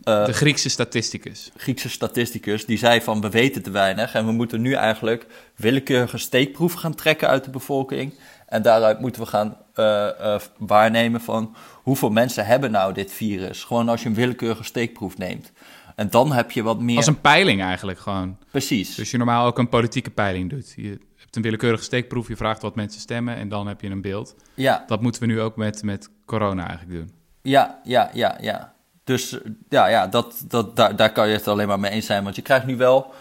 Eh, 0.04 0.26
De 0.26 0.34
Griekse 0.34 0.70
statisticus. 0.70 1.52
Griekse 1.58 1.90
statisticus, 1.90 2.66
die 2.66 2.78
zei 2.78 3.02
van 3.02 3.22
we 3.22 3.30
weten 3.30 3.62
te 3.64 3.72
weinig 3.72 4.14
en 4.14 4.26
we 4.26 4.32
moeten 4.32 4.62
nu 4.62 4.74
eigenlijk 4.74 5.26
willekeurige 5.56 6.18
steekproeven 6.18 6.80
gaan 6.80 6.96
trekken 6.96 7.28
uit 7.28 7.44
de 7.44 7.50
bevolking. 7.50 8.14
En 8.48 8.62
daaruit 8.62 9.00
moeten 9.00 9.22
we 9.22 9.28
gaan 9.28 9.58
eh, 9.74 10.34
eh, 10.34 10.42
waarnemen 10.58 11.22
van 11.22 11.56
hoeveel 11.74 12.10
mensen 12.10 12.46
hebben 12.46 12.72
nou 12.72 12.94
dit 12.94 13.12
virus. 13.12 13.64
Gewoon 13.64 13.90
als 13.90 14.02
je 14.04 14.10
een 14.10 14.16
willekeurige 14.16 14.64
steekproef 14.64 15.18
neemt. 15.18 15.52
En 15.96 16.10
dan 16.10 16.32
heb 16.32 16.52
je 16.52 16.64
wat 16.64 16.80
meer... 16.80 16.98
Als 16.98 17.08
een 17.08 17.22
peiling 17.22 17.62
eigenlijk 17.62 18.00
gewoon. 18.00 18.38
Precies. 18.52 18.96
Dus 18.96 19.12
je 19.12 19.18
normaal 19.18 19.46
ook 19.46 19.58
een 19.58 19.70
politieke 19.70 20.10
peiling 20.12 20.50
doet. 20.50 20.74
Je 20.76 21.00
hebt 21.18 21.36
een 21.36 21.42
willekeurige 21.42 21.84
steekproef, 21.84 22.28
je 22.28 22.36
vraagt 22.36 22.62
wat 22.62 22.76
mensen 22.76 23.02
stemmen 23.02 23.36
en 23.36 23.50
dan 23.50 23.68
heb 23.68 23.82
je 23.82 23.90
een 23.90 24.02
beeld. 24.02 24.36
Ja, 24.54 24.84
Dat 24.88 25.02
moeten 25.02 25.22
we 25.22 25.28
nu 25.28 25.42
ook 25.42 25.56
met, 25.56 25.84
met 25.84 26.10
corona 26.26 26.68
eigenlijk 26.68 27.00
doen. 27.00 27.12
ja, 27.42 27.80
ja, 27.84 28.10
ja, 28.14 28.38
ja. 28.42 28.74
Dus 29.06 29.38
ja, 29.70 29.88
ja 29.88 30.08
dat, 30.08 30.44
dat, 30.48 30.76
daar, 30.76 30.96
daar 30.96 31.12
kan 31.12 31.28
je 31.28 31.34
het 31.34 31.48
alleen 31.48 31.68
maar 31.68 31.80
mee 31.80 31.92
eens 31.92 32.06
zijn. 32.06 32.24
Want 32.24 32.36
je 32.36 32.42
krijgt 32.42 32.66
nu 32.66 32.78
wel 32.78 33.14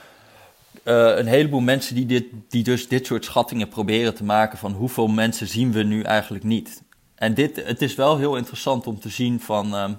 eh, 0.82 1.16
een 1.16 1.26
heleboel 1.26 1.60
mensen 1.60 1.94
die, 1.94 2.06
dit, 2.06 2.24
die 2.48 2.62
dus 2.62 2.88
dit 2.88 3.06
soort 3.06 3.24
schattingen 3.24 3.68
proberen 3.68 4.14
te 4.14 4.24
maken 4.24 4.58
van 4.58 4.72
hoeveel 4.72 5.06
mensen 5.06 5.48
zien 5.48 5.72
we 5.72 5.82
nu 5.82 6.02
eigenlijk 6.02 6.44
niet. 6.44 6.82
En 7.14 7.34
dit, 7.34 7.66
het 7.66 7.82
is 7.82 7.94
wel 7.94 8.18
heel 8.18 8.36
interessant 8.36 8.86
om 8.86 9.00
te 9.00 9.08
zien 9.08 9.40
van 9.40 9.74
ehm, 9.74 9.92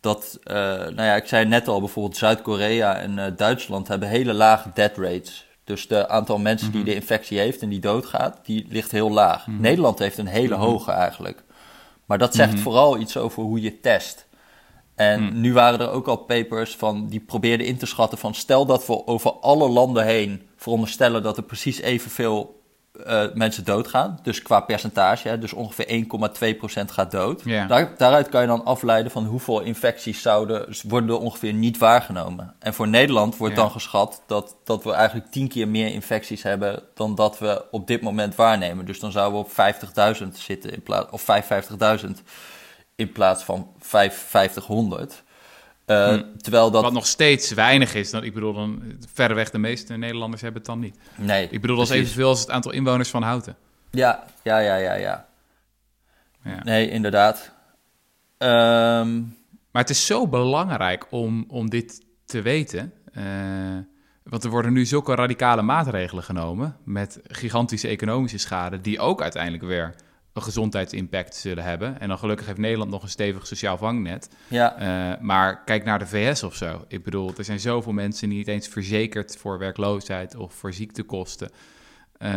dat, 0.00 0.38
eh, 0.44 0.54
nou 0.76 1.02
ja, 1.02 1.14
ik 1.14 1.26
zei 1.26 1.44
net 1.44 1.68
al, 1.68 1.80
bijvoorbeeld 1.80 2.16
Zuid-Korea 2.16 2.96
en 2.96 3.18
eh, 3.18 3.32
Duitsland 3.36 3.88
hebben 3.88 4.08
hele 4.08 4.32
lage 4.32 4.70
death 4.74 4.96
rates. 4.96 5.46
Dus 5.64 5.88
de 5.88 6.08
aantal 6.08 6.38
mensen 6.38 6.72
die 6.72 6.84
de 6.84 6.94
infectie 6.94 7.38
heeft 7.38 7.62
en 7.62 7.68
die 7.68 7.80
doodgaat, 7.80 8.38
die 8.42 8.66
ligt 8.68 8.90
heel 8.90 9.10
laag. 9.10 9.46
Nederland 9.46 9.98
heeft 9.98 10.18
een 10.18 10.26
hele 10.26 10.54
hoge 10.54 10.90
eigenlijk. 10.90 11.42
Maar 12.04 12.18
dat 12.18 12.34
zegt 12.34 12.60
vooral 12.60 12.98
iets 12.98 13.16
over 13.16 13.42
hoe 13.42 13.60
je 13.60 13.80
test. 13.80 14.26
En 15.00 15.40
nu 15.40 15.52
waren 15.52 15.80
er 15.80 15.90
ook 15.90 16.06
al 16.06 16.16
papers 16.16 16.76
van 16.76 17.06
die 17.06 17.20
probeerden 17.20 17.66
in 17.66 17.76
te 17.76 17.86
schatten 17.86 18.18
van 18.18 18.34
stel 18.34 18.66
dat 18.66 18.86
we 18.86 19.06
over 19.06 19.32
alle 19.32 19.68
landen 19.68 20.04
heen 20.04 20.42
veronderstellen 20.56 21.22
dat 21.22 21.36
er 21.36 21.42
precies 21.42 21.80
evenveel 21.80 22.62
eh, 23.04 23.24
mensen 23.34 23.64
doodgaan. 23.64 24.18
Dus 24.22 24.42
qua 24.42 24.60
percentage, 24.60 25.28
hè, 25.28 25.38
dus 25.38 25.52
ongeveer 25.52 25.86
1,2% 25.86 26.92
gaat 26.92 27.10
dood. 27.10 27.44
Daar, 27.44 27.94
daaruit 27.96 28.28
kan 28.28 28.40
je 28.40 28.46
dan 28.46 28.64
afleiden 28.64 29.12
van 29.12 29.24
hoeveel 29.24 29.60
infecties 29.60 30.22
zouden 30.22 30.76
worden 30.88 31.10
er 31.10 31.20
ongeveer 31.20 31.52
niet 31.52 31.78
waargenomen. 31.78 32.54
En 32.58 32.74
voor 32.74 32.88
Nederland 32.88 33.36
wordt 33.36 33.56
dan 33.56 33.70
geschat 33.70 34.22
dat, 34.26 34.56
dat 34.64 34.84
we 34.84 34.92
eigenlijk 34.92 35.30
tien 35.30 35.48
keer 35.48 35.68
meer 35.68 35.92
infecties 35.92 36.42
hebben 36.42 36.82
dan 36.94 37.14
dat 37.14 37.38
we 37.38 37.64
op 37.70 37.86
dit 37.86 38.02
moment 38.02 38.34
waarnemen. 38.34 38.84
Dus 38.84 39.00
dan 39.00 39.12
zouden 39.12 39.40
we 39.40 39.46
op 39.46 40.20
50.000 40.22 40.28
zitten 40.32 40.72
in 40.72 40.82
plaats 40.82 41.10
of 41.10 41.26
55.000 42.02 42.10
in 43.00 43.12
plaats 43.12 43.44
van 43.44 43.68
5500. 43.78 45.22
Eh, 45.84 46.16
Terwijl 46.36 46.70
dat. 46.70 46.82
Wat 46.82 46.92
nog 46.92 47.06
steeds 47.06 47.50
weinig 47.52 47.94
is. 47.94 48.10
Dan, 48.10 48.24
ik 48.24 48.34
bedoel, 48.34 48.52
dan, 48.52 48.82
verreweg 49.14 49.50
de 49.50 49.58
meeste 49.58 49.96
Nederlanders 49.96 50.42
hebben 50.42 50.60
het 50.60 50.70
dan 50.70 50.78
niet. 50.80 50.96
nee, 51.16 51.48
Ik 51.50 51.60
bedoel, 51.60 51.76
dat 51.76 51.90
is 51.90 51.96
evenveel 51.96 52.28
als 52.28 52.40
het 52.40 52.50
aantal 52.50 52.72
inwoners 52.72 53.08
van 53.10 53.22
Houten. 53.22 53.56
Ja, 53.90 54.24
ja, 54.42 54.58
ja, 54.58 54.74
ja, 54.76 54.94
ja. 54.94 55.26
Ja. 56.44 56.60
Nee, 56.62 56.90
inderdaad. 56.90 57.52
Ehm, 58.38 59.18
Maar 59.70 59.82
het 59.82 59.90
is 59.90 60.06
zo 60.06 60.26
belangrijk 60.28 61.06
om, 61.10 61.44
om 61.48 61.70
dit 61.70 62.00
te 62.24 62.42
weten. 62.42 62.92
eh, 63.12 63.24
want 64.22 64.44
er 64.44 64.50
worden 64.50 64.72
nu 64.72 64.84
zulke 64.84 65.14
radicale 65.14 65.62
maatregelen 65.62 66.24
genomen. 66.24 66.76
met 66.84 67.20
gigantische 67.26 67.88
economische 67.88 68.38
schade. 68.38 68.80
die 68.80 68.98
ook 69.00 69.22
uiteindelijk 69.22 69.62
weer 69.62 69.94
een 70.40 70.46
gezondheidsimpact 70.46 71.34
zullen 71.34 71.64
hebben. 71.64 72.00
En 72.00 72.08
dan 72.08 72.18
gelukkig 72.18 72.46
heeft 72.46 72.58
Nederland 72.58 72.90
nog 72.90 73.02
een 73.02 73.08
stevig 73.08 73.46
sociaal 73.46 73.76
vangnet. 73.78 74.28
ja, 74.48 74.76
Eh, 74.78 75.20
maar 75.20 75.64
kijk 75.64 75.84
naar 75.84 75.98
de 75.98 76.06
VS 76.06 76.42
of 76.42 76.54
zo. 76.54 76.84
Ik 76.88 77.02
bedoel, 77.04 77.32
er 77.36 77.44
zijn 77.44 77.60
zoveel 77.60 77.92
mensen 77.92 78.28
niet 78.28 78.48
eens 78.48 78.68
verzekerd 78.68 79.36
voor 79.36 79.58
werkloosheid 79.58 80.36
of 80.36 80.54
voor 80.54 80.72
ziektekosten. 80.72 81.50
Eh, 82.18 82.30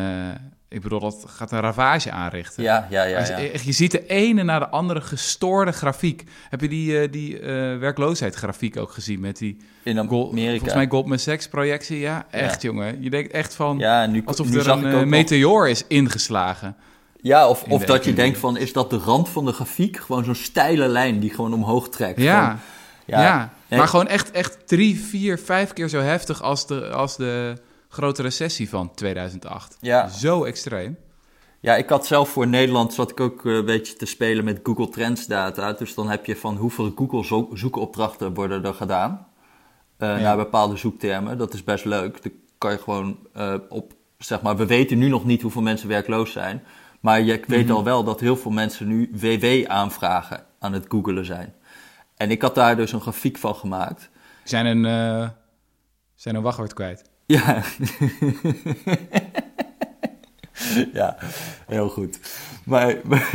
ik 0.73 0.81
bedoel, 0.81 0.99
dat 0.99 1.23
gaat 1.27 1.51
een 1.51 1.59
ravage 1.59 2.11
aanrichten. 2.11 2.63
ja, 2.63 2.87
ja, 2.89 3.03
ja. 3.03 3.19
Ja. 3.19 3.37
echt, 3.37 3.63
Je 3.63 3.71
ziet 3.71 3.91
de 3.91 4.05
ene 4.07 4.43
na 4.43 4.59
de 4.59 4.69
andere 4.69 5.01
gestoorde 5.01 5.71
grafiek. 5.71 6.23
Heb 6.49 6.61
je 6.61 6.67
die, 6.67 6.99
eh, 6.99 7.11
die 7.11 7.39
eh, 7.39 7.47
werkloosheidsgrafiek 7.77 8.77
ook 8.77 8.91
gezien 8.91 9.19
met 9.19 9.37
die 9.37 9.57
In 9.83 9.99
Amerika. 9.99 10.51
volgens 10.51 10.73
mij 10.73 10.87
Goldman 10.87 11.19
Sachs 11.19 11.47
projectie? 11.47 11.99
Ja, 11.99 12.25
echt 12.31 12.61
jongen. 12.61 13.01
Je 13.03 13.09
denkt 13.09 13.31
echt 13.31 13.55
van 13.55 13.77
ja, 13.77 14.05
nu, 14.05 14.21
alsof 14.25 14.49
nu 14.49 14.59
er 14.59 14.69
een 14.69 14.85
ik 14.85 14.93
eh, 14.93 15.03
meteoor 15.03 15.69
is 15.69 15.87
ingeslagen. 15.87 16.75
Ja, 17.23 17.47
of, 17.49 17.63
of 17.69 17.83
dat 17.85 18.03
je 18.05 18.13
denkt 18.13 18.37
van, 18.37 18.57
is 18.57 18.73
dat 18.73 18.89
de 18.89 18.97
rand 18.97 19.29
van 19.29 19.45
de 19.45 19.51
grafiek? 19.51 19.97
Gewoon 19.97 20.23
zo'n 20.23 20.35
steile 20.35 20.87
lijn 20.87 21.19
die 21.19 21.29
gewoon 21.29 21.53
omhoog 21.53 21.89
trekt. 21.89 22.19
Ja, 22.21 22.43
Gewoon- 22.43 22.59
ja. 23.05 23.53
Nee, 23.67 23.79
maar 23.79 23.87
gewoon 23.87 24.07
echt, 24.07 24.31
echt 24.31 24.67
drie, 24.67 24.99
vier, 24.99 25.39
vijf 25.39 25.73
keer 25.73 25.87
zo 25.89 25.99
heftig 25.99 26.41
als 26.41 26.67
de, 26.67 26.89
als 26.89 27.15
de 27.17 27.53
grote 27.89 28.21
recessie 28.21 28.69
van 28.69 28.91
2008. 28.95 29.77
Ja. 29.81 30.07
Zo 30.07 30.43
extreem. 30.43 30.97
Ja, 31.59 31.75
ik 31.75 31.89
had 31.89 32.05
zelf 32.05 32.29
voor 32.29 32.47
Nederland 32.47 32.93
zat 32.93 33.11
ik 33.11 33.19
ook 33.19 33.45
eh, 33.45 33.53
een 33.53 33.65
beetje 33.65 33.93
te 33.95 34.05
spelen 34.05 34.43
met 34.43 34.59
Google 34.63 34.89
Trends 34.89 35.25
data. 35.27 35.73
Dus 35.73 35.93
dan 35.93 36.09
heb 36.09 36.25
je 36.25 36.35
van 36.35 36.55
hoeveel 36.57 36.91
Google 36.95 37.23
zo- 37.25 37.49
zoekopdrachten 37.53 38.33
worden 38.33 38.65
er 38.65 38.73
gedaan. 38.73 39.27
eh, 39.97 40.17
Naar 40.17 40.37
bepaalde 40.37 40.77
zoektermen. 40.77 41.37
Dat 41.37 41.53
is 41.53 41.63
best 41.63 41.85
leuk. 41.85 42.23
Dan 42.23 42.31
kan 42.57 42.71
je 42.71 42.77
gewoon 42.77 43.17
eh, 43.33 43.53
op, 43.69 43.93
zeg 44.17 44.41
maar, 44.41 44.55
we 44.57 44.65
weten 44.65 44.97
nu 44.97 45.07
nog 45.09 45.25
niet 45.25 45.41
hoeveel 45.41 45.61
mensen 45.61 45.87
werkloos 45.87 46.31
zijn. 46.31 46.63
Maar 47.03 47.21
je 47.21 47.41
weet 47.47 47.65
Mhm. 47.65 47.75
al 47.75 47.83
wel 47.83 48.03
dat 48.03 48.19
heel 48.19 48.37
veel 48.37 48.51
mensen 48.51 48.87
nu 48.87 49.09
WW-aanvragen 49.13 50.43
aan 50.59 50.73
het 50.73 50.85
googelen 50.87 51.25
zijn. 51.25 51.53
En 52.17 52.31
ik 52.31 52.41
had 52.41 52.55
daar 52.55 52.75
dus 52.75 52.91
een 52.91 53.01
grafiek 53.01 53.37
van 53.37 53.55
gemaakt. 53.55 54.09
Zijn 54.43 54.65
een, 54.65 54.85
eh, 54.85 55.29
zijn 56.15 56.35
een 56.35 56.41
wachtwoord 56.41 56.73
kwijt. 56.73 57.03
Ja. 57.25 57.53
ja, 60.93 61.17
heel 61.67 61.89
goed. 61.89 62.19
Maar, 62.65 62.95
maar, 63.03 63.29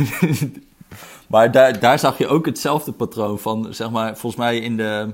maar 1.27 1.51
daar, 1.51 1.79
daar 1.79 1.99
zag 1.99 2.17
je 2.17 2.27
ook 2.27 2.45
hetzelfde 2.45 2.91
patroon 2.91 3.39
van, 3.39 3.73
zeg 3.73 3.89
maar, 3.91 4.17
volgens 4.17 4.41
mij 4.41 4.59
in 4.59 4.77
de... 4.77 5.13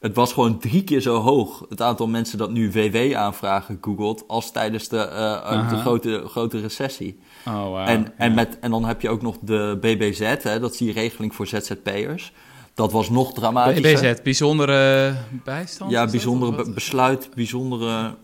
Het 0.00 0.14
was 0.14 0.32
gewoon 0.32 0.58
drie 0.58 0.84
keer 0.84 1.00
zo 1.00 1.16
hoog, 1.16 1.64
het 1.68 1.82
aantal 1.82 2.06
mensen 2.06 2.38
dat 2.38 2.50
nu 2.50 2.70
WW-aanvragen 2.72 3.78
googelt, 3.80 4.24
als 4.26 4.52
tijdens 4.52 4.88
de, 4.88 4.98
eh, 4.98 5.10
de 5.10 5.42
Aha. 5.42 5.76
grote, 5.76 6.24
grote 6.26 6.60
recessie. 6.60 7.18
Oh, 7.46 7.54
wauw. 7.54 7.86
en, 7.86 8.12
en, 8.16 8.28
Ja. 8.28 8.34
met, 8.34 8.58
en 8.60 8.70
dan 8.70 8.84
heb 8.84 9.00
je 9.00 9.08
ook 9.08 9.22
nog 9.22 9.36
de 9.40 9.78
BBZ, 9.80 10.34
hè, 10.42 10.60
dat 10.60 10.72
is 10.72 10.78
die 10.78 10.92
regeling 10.92 11.34
voor 11.34 11.46
ZZP'ers. 11.46 12.32
Dat 12.74 12.92
was 12.92 13.10
nog 13.10 13.32
dramatischer. 13.32 14.12
BBZ, 14.12 14.22
bijzondere 14.22 15.14
bijstand? 15.44 15.90
Ja, 15.90 16.06
bijzondere 16.06 16.70
besluit, 16.70 17.30
bijzondere... 17.34 18.14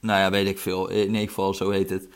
Nou 0.00 0.20
ja, 0.20 0.30
weet 0.30 0.46
ik 0.46 0.58
veel. 0.58 0.88
In 0.88 1.06
ieder 1.06 1.28
geval, 1.28 1.54
zo 1.54 1.70
heet 1.70 1.90
het. 1.90 2.08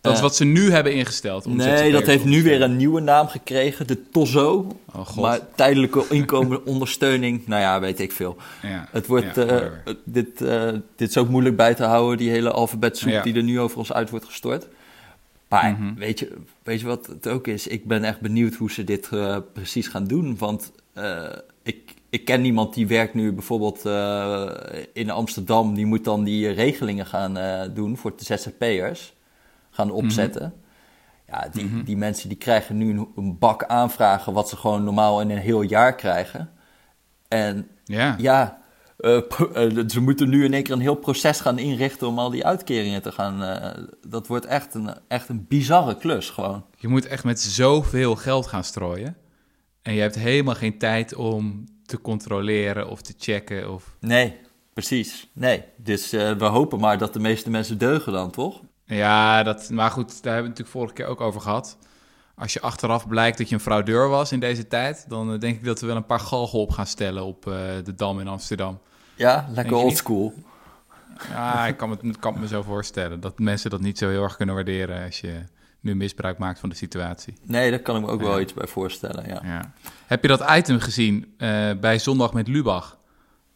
Dat 0.00 0.12
is 0.12 0.18
Eh, 0.18 0.24
wat 0.24 0.36
ze 0.36 0.44
nu 0.44 0.70
hebben 0.70 0.94
ingesteld. 0.94 1.46
om 1.46 1.56
Nee, 1.56 1.92
dat 1.92 2.06
heeft 2.06 2.24
nu 2.24 2.42
weer 2.42 2.62
een 2.62 2.76
nieuwe 2.76 3.00
naam 3.00 3.26
gekregen. 3.28 3.86
De 3.86 4.08
TOZO. 4.10 4.66
Oh 4.94 5.06
god. 5.06 5.22
Maar 5.22 5.40
tijdelijke 5.54 6.04
inkomenondersteuning. 6.10 7.42
Nou 7.46 7.60
ja, 7.60 7.80
weet 7.80 8.00
ik 8.00 8.12
veel. 8.12 8.36
ja. 8.62 8.88
Het 8.90 9.06
wordt, 9.06 9.34
Ja, 9.34 9.46
eh, 9.46 9.94
dit, 10.04 10.40
eh, 10.40 10.68
dit 10.96 11.08
is 11.08 11.16
ook 11.16 11.28
moeilijk 11.28 11.56
bij 11.56 11.74
te 11.74 11.84
houden, 11.84 12.18
die 12.18 12.30
hele 12.30 12.50
alfabetsoep 12.50 13.10
Ja. 13.10 13.22
die 13.22 13.34
er 13.34 13.42
nu 13.42 13.60
over 13.60 13.78
ons 13.78 13.92
uit 13.92 14.10
wordt 14.10 14.24
gestort. 14.24 14.66
Maar 15.48 15.70
Mhm. 15.72 15.94
weet, 15.94 16.18
je, 16.18 16.32
weet 16.62 16.80
je 16.80 16.86
wat 16.86 17.06
het 17.06 17.28
ook 17.28 17.46
is? 17.46 17.66
Ik 17.66 17.84
ben 17.84 18.04
echt 18.04 18.20
benieuwd 18.20 18.54
hoe 18.54 18.70
ze 18.70 18.84
dit 18.84 19.08
precies 19.52 19.88
gaan 19.88 20.04
doen. 20.06 20.36
Want 20.38 20.72
ik, 21.62 21.94
ik 22.10 22.24
ken 22.24 22.44
iemand 22.44 22.74
die 22.74 22.86
werkt 22.86 23.14
nu 23.14 23.32
bijvoorbeeld 23.32 23.84
in 24.92 25.10
Amsterdam. 25.10 25.74
Die 25.74 25.86
moet 25.86 26.04
dan 26.04 26.24
die 26.24 26.48
regelingen 26.50 27.06
gaan 27.06 27.38
doen 27.74 27.96
voor 27.96 28.12
de 28.16 28.24
ZZP'ers. 28.24 29.12
Gaan 29.70 29.90
opzetten. 29.90 30.54
Ja, 31.26 31.48
die, 31.52 31.64
Mhm. 31.64 31.82
die 31.84 31.96
mensen 31.96 32.28
die 32.28 32.38
krijgen 32.38 32.76
nu 32.76 32.90
een, 32.90 33.08
een 33.16 33.38
bak 33.38 33.64
aanvragen... 33.64 34.32
wat 34.32 34.48
ze 34.48 34.56
gewoon 34.56 34.84
normaal 34.84 35.20
in 35.20 35.30
een 35.30 35.38
heel 35.38 35.62
jaar 35.62 35.94
krijgen. 35.94 36.50
En 37.28 37.68
ja. 37.84 38.14
ja, 38.18 38.62
eh, 38.96 39.16
eh, 39.16 39.88
ze 39.88 40.00
moeten 40.00 40.28
nu 40.28 40.44
in 40.44 40.52
één 40.54 40.62
keer 40.62 40.74
een 40.74 40.80
heel 40.80 40.94
proces 40.94 41.40
gaan 41.40 41.58
inrichten 41.58 42.06
om 42.08 42.18
al 42.18 42.30
die 42.30 42.46
uitkeringen 42.46 43.02
te 43.02 43.12
gaan. 43.12 43.42
eh, 43.42 43.84
dat 44.08 44.26
wordt 44.26 44.46
echt 44.46 44.74
een, 44.74 44.90
echt 45.08 45.28
een 45.28 45.46
bizarre 45.48 45.96
klus 45.96 46.30
gewoon. 46.30 46.64
Je 46.76 46.88
moet 46.88 47.06
echt 47.06 47.24
met 47.24 47.40
zoveel 47.40 48.16
geld 48.16 48.46
gaan 48.46 48.64
strooien. 48.64 49.16
En 49.82 49.94
je 49.94 50.00
hebt 50.00 50.14
helemaal 50.14 50.54
geen 50.54 50.78
tijd 50.78 51.14
om 51.14 51.64
te 51.86 52.00
controleren 52.00 52.88
of 52.88 53.02
te 53.02 53.14
checken. 53.18 53.72
Of... 53.72 53.96
Nee, 54.00 54.36
precies. 54.72 55.30
Nee. 55.32 55.64
Dus 55.76 56.10
we 56.10 56.44
hopen 56.44 56.80
maar 56.80 56.98
dat 56.98 57.12
de 57.12 57.20
meeste 57.20 57.50
mensen 57.50 57.78
deugen 57.78 58.12
dan, 58.12 58.30
toch? 58.30 58.60
Ja, 58.90 59.42
dat, 59.42 59.70
maar 59.70 59.90
goed, 59.90 60.22
daar 60.22 60.34
hebben 60.34 60.52
we 60.52 60.58
het 60.58 60.58
natuurlijk 60.58 60.68
vorige 60.68 60.94
keer 60.94 61.06
ook 61.06 61.20
over 61.20 61.40
gehad. 61.40 61.78
Als 62.34 62.52
je 62.52 62.60
achteraf 62.60 63.08
blijkt 63.08 63.38
dat 63.38 63.48
je 63.48 63.54
een 63.54 63.60
fraudeur 63.60 64.08
was 64.08 64.32
in 64.32 64.40
deze 64.40 64.66
tijd... 64.66 65.04
dan 65.08 65.32
eh, 65.32 65.40
denk 65.40 65.56
ik 65.56 65.64
dat 65.64 65.80
we 65.80 65.86
wel 65.86 65.96
een 65.96 66.06
paar 66.06 66.20
galgen 66.20 66.58
op 66.58 66.70
gaan 66.70 66.86
stellen 66.86 67.24
op 67.24 67.46
eh, 67.46 67.54
de 67.84 67.94
Dam 67.94 68.20
in 68.20 68.28
Amsterdam. 68.28 68.80
Ja, 69.14 69.48
lekker 69.54 69.76
oldschool. 69.76 70.34
Ja, 71.30 71.66
ik 71.66 71.76
kan, 71.76 71.90
het, 71.90 72.18
kan 72.18 72.40
me 72.40 72.46
zo 72.46 72.62
voorstellen 72.62 73.20
dat 73.20 73.38
mensen 73.38 73.70
dat 73.70 73.80
niet 73.80 73.98
zo 73.98 74.08
heel 74.08 74.22
erg 74.22 74.36
kunnen 74.36 74.54
waarderen... 74.54 75.04
als 75.04 75.20
je 75.20 75.42
nu 75.80 75.96
misbruik 75.96 76.38
maakt 76.38 76.58
van 76.58 76.68
de 76.68 76.74
situatie. 76.74 77.34
Nee, 77.42 77.70
daar 77.70 77.80
kan 77.80 77.96
ik 77.96 78.02
me 78.02 78.08
ook 78.08 78.20
wel 78.20 78.40
iets 78.40 78.54
bij 78.54 78.66
voorstellen, 78.66 79.28
ja. 79.28 79.40
Ja. 79.44 79.72
Heb 80.06 80.22
je 80.22 80.28
dat 80.28 80.50
item 80.50 80.80
gezien 80.80 81.34
eh, 81.38 81.70
bij 81.80 81.98
Zondag 81.98 82.32
met 82.32 82.48
Lubach? 82.48 82.98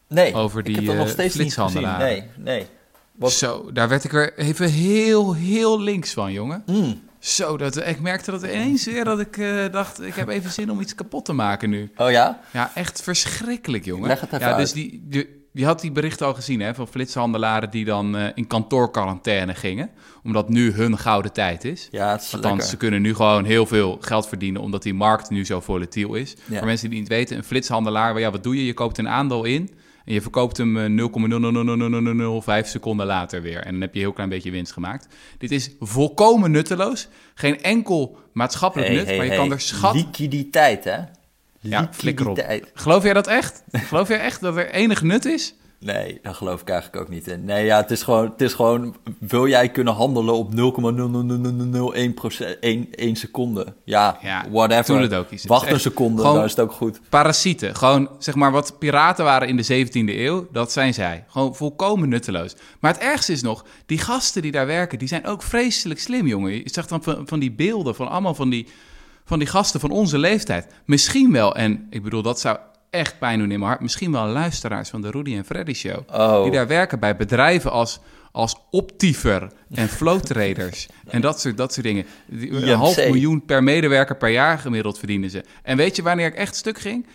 Nee, 0.07 0.33
Over 0.33 0.59
ik 0.59 0.65
die, 0.65 0.75
heb 0.75 0.85
dat 0.85 0.95
nog 0.95 1.09
steeds 1.09 1.35
niet 1.35 1.53
gezien. 1.53 1.97
Nee, 1.97 2.29
nee. 2.37 2.67
Wat? 3.15 3.31
Zo, 3.31 3.71
daar 3.71 3.89
werd 3.89 4.03
ik 4.03 4.13
er 4.13 4.37
even 4.37 4.69
heel, 4.69 5.33
heel 5.33 5.81
links 5.81 6.13
van, 6.13 6.31
jongen. 6.31 6.63
Mm. 6.65 7.01
Zo, 7.19 7.57
dat, 7.57 7.87
ik 7.87 7.99
merkte 7.99 8.31
dat 8.31 8.43
ineens 8.43 8.85
weer 8.85 9.03
dat 9.03 9.19
ik 9.19 9.37
eh, 9.37 9.71
dacht... 9.71 10.01
ik 10.01 10.15
heb 10.15 10.27
even 10.27 10.51
zin 10.51 10.71
om 10.71 10.81
iets 10.81 10.95
kapot 10.95 11.25
te 11.25 11.33
maken 11.33 11.69
nu. 11.69 11.91
Oh 11.97 12.11
ja? 12.11 12.39
Ja, 12.51 12.71
echt 12.73 13.01
verschrikkelijk, 13.01 13.85
jongen. 13.85 14.07
Leg 14.07 14.19
het 14.19 14.33
even 14.33 14.45
ja, 14.45 14.53
uit. 14.53 14.57
Dus 14.57 14.71
die, 14.71 15.03
die, 15.07 15.47
je 15.51 15.65
had 15.65 15.81
die 15.81 15.91
berichten 15.91 16.25
al 16.25 16.33
gezien 16.33 16.59
hè, 16.59 16.73
van 16.73 16.87
flitshandelaren 16.87 17.69
die 17.69 17.85
dan 17.85 18.15
uh, 18.15 18.27
in 18.33 18.47
kantoorquarantaine 18.47 19.55
gingen. 19.55 19.89
Omdat 20.23 20.49
nu 20.49 20.71
hun 20.71 20.97
gouden 20.97 21.31
tijd 21.31 21.63
is. 21.63 21.87
Ja, 21.91 22.11
het 22.11 22.21
is 22.21 22.33
Althans, 22.33 22.51
lekker. 22.51 22.69
ze 22.69 22.77
kunnen 22.77 23.01
nu 23.01 23.15
gewoon 23.15 23.45
heel 23.45 23.65
veel 23.65 23.97
geld 24.01 24.27
verdienen 24.27 24.61
omdat 24.61 24.83
die 24.83 24.93
markt 24.93 25.29
nu 25.29 25.45
zo 25.45 25.59
volatiel 25.59 26.13
is. 26.13 26.35
Ja. 26.45 26.57
Voor 26.57 26.67
mensen 26.67 26.89
die 26.89 26.99
niet 26.99 27.07
weten, 27.07 27.37
een 27.37 27.43
flitshandelaar, 27.43 28.19
ja, 28.19 28.31
wat 28.31 28.43
doe 28.43 28.55
je? 28.55 28.65
Je 28.65 28.73
koopt 28.73 28.97
een 28.97 29.09
aandeel 29.09 29.43
in 29.43 29.69
en 30.05 30.13
je 30.13 30.21
verkoopt 30.21 30.57
hem 30.57 30.77
eh, 30.77 32.61
0,00005 32.63 32.67
seconden 32.67 33.05
later 33.05 33.41
weer. 33.41 33.59
En 33.59 33.71
dan 33.71 33.81
heb 33.81 33.93
je 33.93 33.99
een 33.99 34.05
heel 34.05 34.13
klein 34.13 34.29
beetje 34.29 34.51
winst 34.51 34.71
gemaakt. 34.71 35.07
Dit 35.37 35.51
is 35.51 35.71
volkomen 35.79 36.51
nutteloos. 36.51 37.07
Geen 37.33 37.61
enkel 37.61 38.17
maatschappelijk 38.33 38.91
nut, 38.91 39.17
maar 39.17 39.25
je 39.25 39.35
kan 39.35 39.51
er 39.51 39.61
schat... 39.61 39.95
Liquiditeit, 39.95 40.83
hè? 40.83 40.97
Ja, 41.59 41.89
flikker 41.91 42.29
op. 42.29 42.61
Geloof 42.73 43.03
jij 43.03 43.13
dat 43.13 43.27
echt? 43.27 43.63
Geloof 43.71 44.07
jij 44.07 44.19
echt 44.19 44.41
dat 44.41 44.57
er 44.57 44.71
enig 44.71 45.01
nut 45.01 45.25
is? 45.25 45.55
Nee, 45.85 46.19
daar 46.21 46.35
geloof 46.35 46.61
ik 46.61 46.69
eigenlijk 46.69 47.03
ook 47.03 47.09
niet 47.09 47.27
in. 47.27 47.45
Nee, 47.45 47.65
ja, 47.65 47.81
het 47.81 47.91
is 47.91 48.03
gewoon, 48.03 48.29
het 48.29 48.41
is 48.41 48.53
gewoon 48.53 48.95
wil 49.19 49.47
jij 49.47 49.69
kunnen 49.69 49.93
handelen 49.93 50.33
op 50.33 50.53
0,00001 50.53 52.13
1, 52.59 52.87
1 52.91 53.15
seconde? 53.15 53.73
Ja, 53.83 54.17
Ja, 54.21 54.45
whatever. 54.51 54.99
het 54.99 55.13
ook. 55.13 55.31
Het 55.31 55.45
Wacht 55.45 55.71
een 55.71 55.79
seconde, 55.79 56.21
dan 56.21 56.43
is 56.43 56.51
het 56.51 56.59
ook 56.59 56.71
goed. 56.71 56.99
Parasieten. 57.09 57.75
Gewoon, 57.75 58.09
zeg 58.17 58.35
maar, 58.35 58.51
wat 58.51 58.79
piraten 58.79 59.25
waren 59.25 59.47
in 59.47 59.57
de 59.57 59.87
17e 59.87 59.91
eeuw, 59.93 60.47
dat 60.51 60.71
zijn 60.71 60.93
zij. 60.93 61.25
Gewoon 61.27 61.55
volkomen 61.55 62.09
nutteloos. 62.09 62.55
Maar 62.79 62.93
het 62.93 63.01
ergste 63.01 63.31
is 63.31 63.41
nog, 63.41 63.65
die 63.85 63.97
gasten 63.97 64.41
die 64.41 64.51
daar 64.51 64.67
werken, 64.67 64.99
die 64.99 65.07
zijn 65.07 65.25
ook 65.25 65.41
vreselijk 65.41 65.99
slim, 65.99 66.27
jongen. 66.27 66.51
Je 66.51 66.61
zegt 66.65 66.89
dan 66.89 67.03
van, 67.03 67.27
van 67.27 67.39
die 67.39 67.51
beelden, 67.51 67.95
van 67.95 68.09
allemaal 68.09 68.35
van 68.35 68.49
die, 68.49 68.67
van 69.25 69.39
die 69.39 69.47
gasten 69.47 69.79
van 69.79 69.91
onze 69.91 70.17
leeftijd. 70.17 70.67
Misschien 70.85 71.31
wel, 71.31 71.55
en 71.55 71.87
ik 71.89 72.03
bedoel, 72.03 72.21
dat 72.21 72.39
zou 72.39 72.57
echt 72.95 73.19
pijn 73.19 73.39
doen 73.39 73.51
in 73.51 73.59
mijn 73.59 73.69
hart, 73.71 73.81
misschien 73.81 74.11
wel 74.11 74.27
luisteraars 74.27 74.89
van 74.89 75.01
de 75.01 75.11
Rudy 75.11 75.35
en 75.35 75.45
Freddy 75.45 75.73
Show. 75.73 75.99
Oh. 76.13 76.43
Die 76.43 76.51
daar 76.51 76.67
werken 76.67 76.99
bij 76.99 77.15
bedrijven 77.15 77.71
als, 77.71 77.99
als 78.31 78.55
Optiver 78.71 79.51
en 79.73 79.87
Flow 79.99 80.19
Traders 80.19 80.87
en 81.07 81.21
dat 81.21 81.39
soort, 81.39 81.57
dat 81.57 81.73
soort 81.73 81.85
dingen. 81.85 82.05
Die- 82.27 82.51
Een 82.51 82.77
half 82.77 82.97
miljoen 82.97 83.45
per 83.45 83.63
medewerker 83.63 84.15
per 84.17 84.29
jaar 84.29 84.59
gemiddeld 84.59 84.97
verdienen 84.97 85.29
ze. 85.29 85.43
En 85.63 85.77
weet 85.77 85.95
je 85.95 86.01
wanneer 86.01 86.27
ik 86.27 86.35
echt 86.35 86.55
stuk 86.55 86.79
ging? 86.79 87.07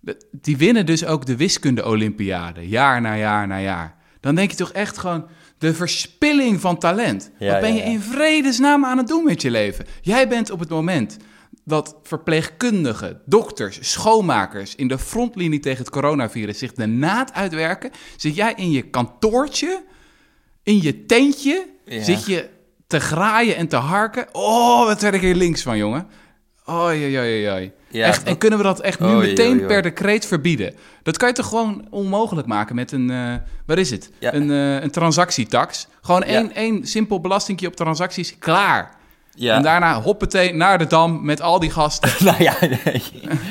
De- 0.00 0.26
Die 0.30 0.56
winnen 0.56 0.86
dus 0.86 1.04
ook 1.04 1.26
de 1.26 1.36
wiskunde-olympiade, 1.36 2.68
jaar 2.68 3.00
na 3.00 3.16
jaar 3.16 3.46
na 3.46 3.60
jaar. 3.60 3.94
Dan 4.20 4.34
denk 4.34 4.50
je 4.50 4.56
toch 4.56 4.72
echt 4.72 4.98
gewoon, 4.98 5.26
de 5.58 5.74
verspilling 5.74 6.60
van 6.60 6.78
talent. 6.78 7.30
Ja, 7.38 7.52
Wat 7.52 7.60
ben 7.60 7.74
ja, 7.74 7.84
je 7.84 7.90
in 7.90 8.00
vredesnaam 8.00 8.84
aan 8.84 8.98
het 8.98 9.08
doen 9.08 9.24
met 9.24 9.42
je 9.42 9.50
leven? 9.50 9.84
Jij 10.00 10.28
bent 10.28 10.50
op 10.50 10.58
het 10.60 10.68
moment 10.68 11.16
dat 11.64 11.96
verpleegkundigen, 12.02 13.20
dokters, 13.24 13.78
schoonmakers... 13.80 14.74
in 14.74 14.88
de 14.88 14.98
frontlinie 14.98 15.60
tegen 15.60 15.78
het 15.78 15.90
coronavirus 15.90 16.58
zich 16.58 16.72
de 16.72 16.86
naad 16.86 17.32
uitwerken... 17.32 17.90
zit 18.16 18.34
jij 18.34 18.52
in 18.56 18.70
je 18.70 18.82
kantoortje, 18.82 19.84
in 20.62 20.82
je 20.82 21.06
tentje... 21.06 21.70
Ja. 21.84 22.02
zit 22.02 22.26
je 22.26 22.48
te 22.86 23.00
graaien 23.00 23.56
en 23.56 23.68
te 23.68 23.76
harken. 23.76 24.26
Oh, 24.32 24.86
wat 24.86 25.00
werd 25.00 25.14
ik 25.14 25.20
hier 25.20 25.34
links 25.34 25.62
van, 25.62 25.76
jongen. 25.76 26.06
Oei, 26.70 27.04
oei, 27.04 27.18
oei, 27.18 27.50
oei. 27.50 27.72
Ja, 27.88 28.06
echt, 28.06 28.22
En 28.22 28.38
kunnen 28.38 28.58
we 28.58 28.64
dat 28.64 28.80
echt 28.80 29.00
nu 29.00 29.06
Oei, 29.06 29.28
meteen 29.28 29.56
oei, 29.56 29.66
per 29.66 29.82
decreet 29.82 30.26
verbieden? 30.26 30.74
Dat 31.02 31.16
kan 31.16 31.28
je 31.28 31.34
toch 31.34 31.48
gewoon 31.48 31.86
onmogelijk 31.90 32.46
maken 32.46 32.74
met 32.74 32.92
een... 32.92 33.40
wat 33.66 33.78
is 33.78 33.90
het? 33.90 34.10
Ja. 34.18 34.34
Een, 34.34 34.50
eh, 34.50 34.82
een 34.82 34.90
transactietax. 34.90 35.86
Gewoon 36.00 36.22
één, 36.22 36.54
één 36.54 36.86
simpel 36.86 37.20
belastingje 37.20 37.66
op 37.66 37.76
transacties. 37.76 38.38
Klaar. 38.38 39.00
Ja. 39.34 39.56
En 39.56 39.62
daarna 39.62 40.00
hoppatee 40.00 40.54
naar 40.54 40.78
de 40.78 40.86
Dam 40.86 41.24
met 41.24 41.40
al 41.40 41.58
die 41.58 41.70
gasten. 41.70 42.10
nou 42.24 42.42
ja, 42.42 42.54
nee. 42.60 43.02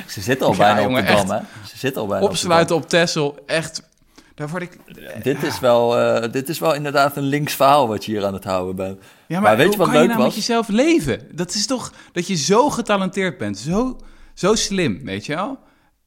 Ze 0.08 0.22
zitten 0.22 0.48
al 0.48 0.52
Ja, 0.54 0.58
bijna 0.58 0.82
jongen, 0.82 1.02
op 1.02 1.08
de 1.08 1.14
dam, 1.14 1.30
hè? 1.30 1.40
Ze 1.68 1.78
zitten 1.78 2.02
al 2.02 2.08
bijna 2.08 2.26
Opsluiten 2.26 2.76
op 2.76 2.90
Texel. 2.90 3.38
Echt, 3.46 3.90
daar 4.36 4.50
word 4.50 4.64
ik... 4.64 4.78
op. 5.16 5.24
Dit 5.24 5.44
is, 5.44 5.60
wel, 5.60 5.98
eh, 6.00 6.32
dit 6.32 6.50
is 6.50 6.60
wel 6.60 6.74
inderdaad 6.74 7.18
een 7.18 7.24
links 7.24 7.54
verhaal 7.54 7.88
wat 7.88 8.06
je 8.06 8.12
hier 8.12 8.26
aan 8.26 8.34
het 8.34 8.44
houden 8.44 8.76
bent. 8.76 9.00
Ja, 9.00 9.06
maar, 9.28 9.42
Maar 9.42 9.58
weet 9.58 9.72
je 9.72 9.78
wat 9.78 9.88
kan 9.88 9.96
je 9.96 10.02
leuk 10.02 10.10
nou 10.10 10.24
was? 10.24 10.36
met 10.36 10.46
jezelf 10.46 10.68
leven? 10.68 11.28
Dat 11.32 11.54
is 11.54 11.66
toch 11.66 11.94
dat 12.12 12.28
je 12.28 12.36
zo 12.36 12.70
getalenteerd 12.70 13.38
bent, 13.38 13.58
zo, 13.58 13.98
zo 14.34 14.56
slim, 14.56 15.02
weet 15.04 15.26
je 15.26 15.36
wel? 15.36 15.58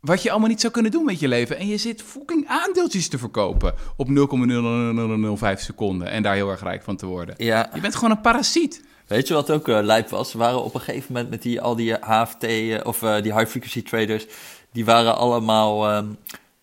Wat 0.01 0.23
je 0.23 0.31
allemaal 0.31 0.49
niet 0.49 0.61
zou 0.61 0.73
kunnen 0.73 0.91
doen 0.91 1.05
met 1.05 1.21
je 1.21 1.29
leven. 1.29 1.59
En 1.59 1.67
je 1.67 1.77
zit 1.77 2.03
fucking 2.03 2.49
aandeeltjes 2.49 3.09
te 3.09 3.19
verkopen 3.19 3.75
op 3.97 4.09
0,0005 4.09 5.61
seconden 5.61 6.09
en 6.11 6.23
daar 6.23 6.35
heel 6.35 6.51
erg 6.51 6.63
rijk 6.63 6.83
van 6.83 6.97
te 6.97 7.07
worden. 7.07 7.35
Ja, 7.39 7.71
Je 7.75 7.81
bent 7.81 7.95
gewoon 7.95 8.11
een 8.11 8.21
parasiet. 8.21 8.85
Weet 9.07 9.29
je 9.29 9.35
wat 9.35 9.51
ook 9.51 9.69
eh 9.69 9.79
lijp 9.83 10.09
was? 10.09 10.33
We 10.33 10.39
waren 10.39 10.65
op 10.65 10.75
een 10.75 10.81
gegeven 10.81 11.13
moment 11.13 11.31
met 11.31 11.43
die, 11.43 11.61
al 11.61 11.77
die 11.77 11.95
HFT, 12.01 12.43
eh, 12.45 12.81
of 12.85 13.03
eh, 13.03 13.23
die 13.23 13.33
high 13.35 13.47
frequency 13.51 13.83
traders, 13.83 14.27
die 14.73 14.85
waren 14.85 15.17
allemaal 15.17 15.89
ehm, 15.89 16.07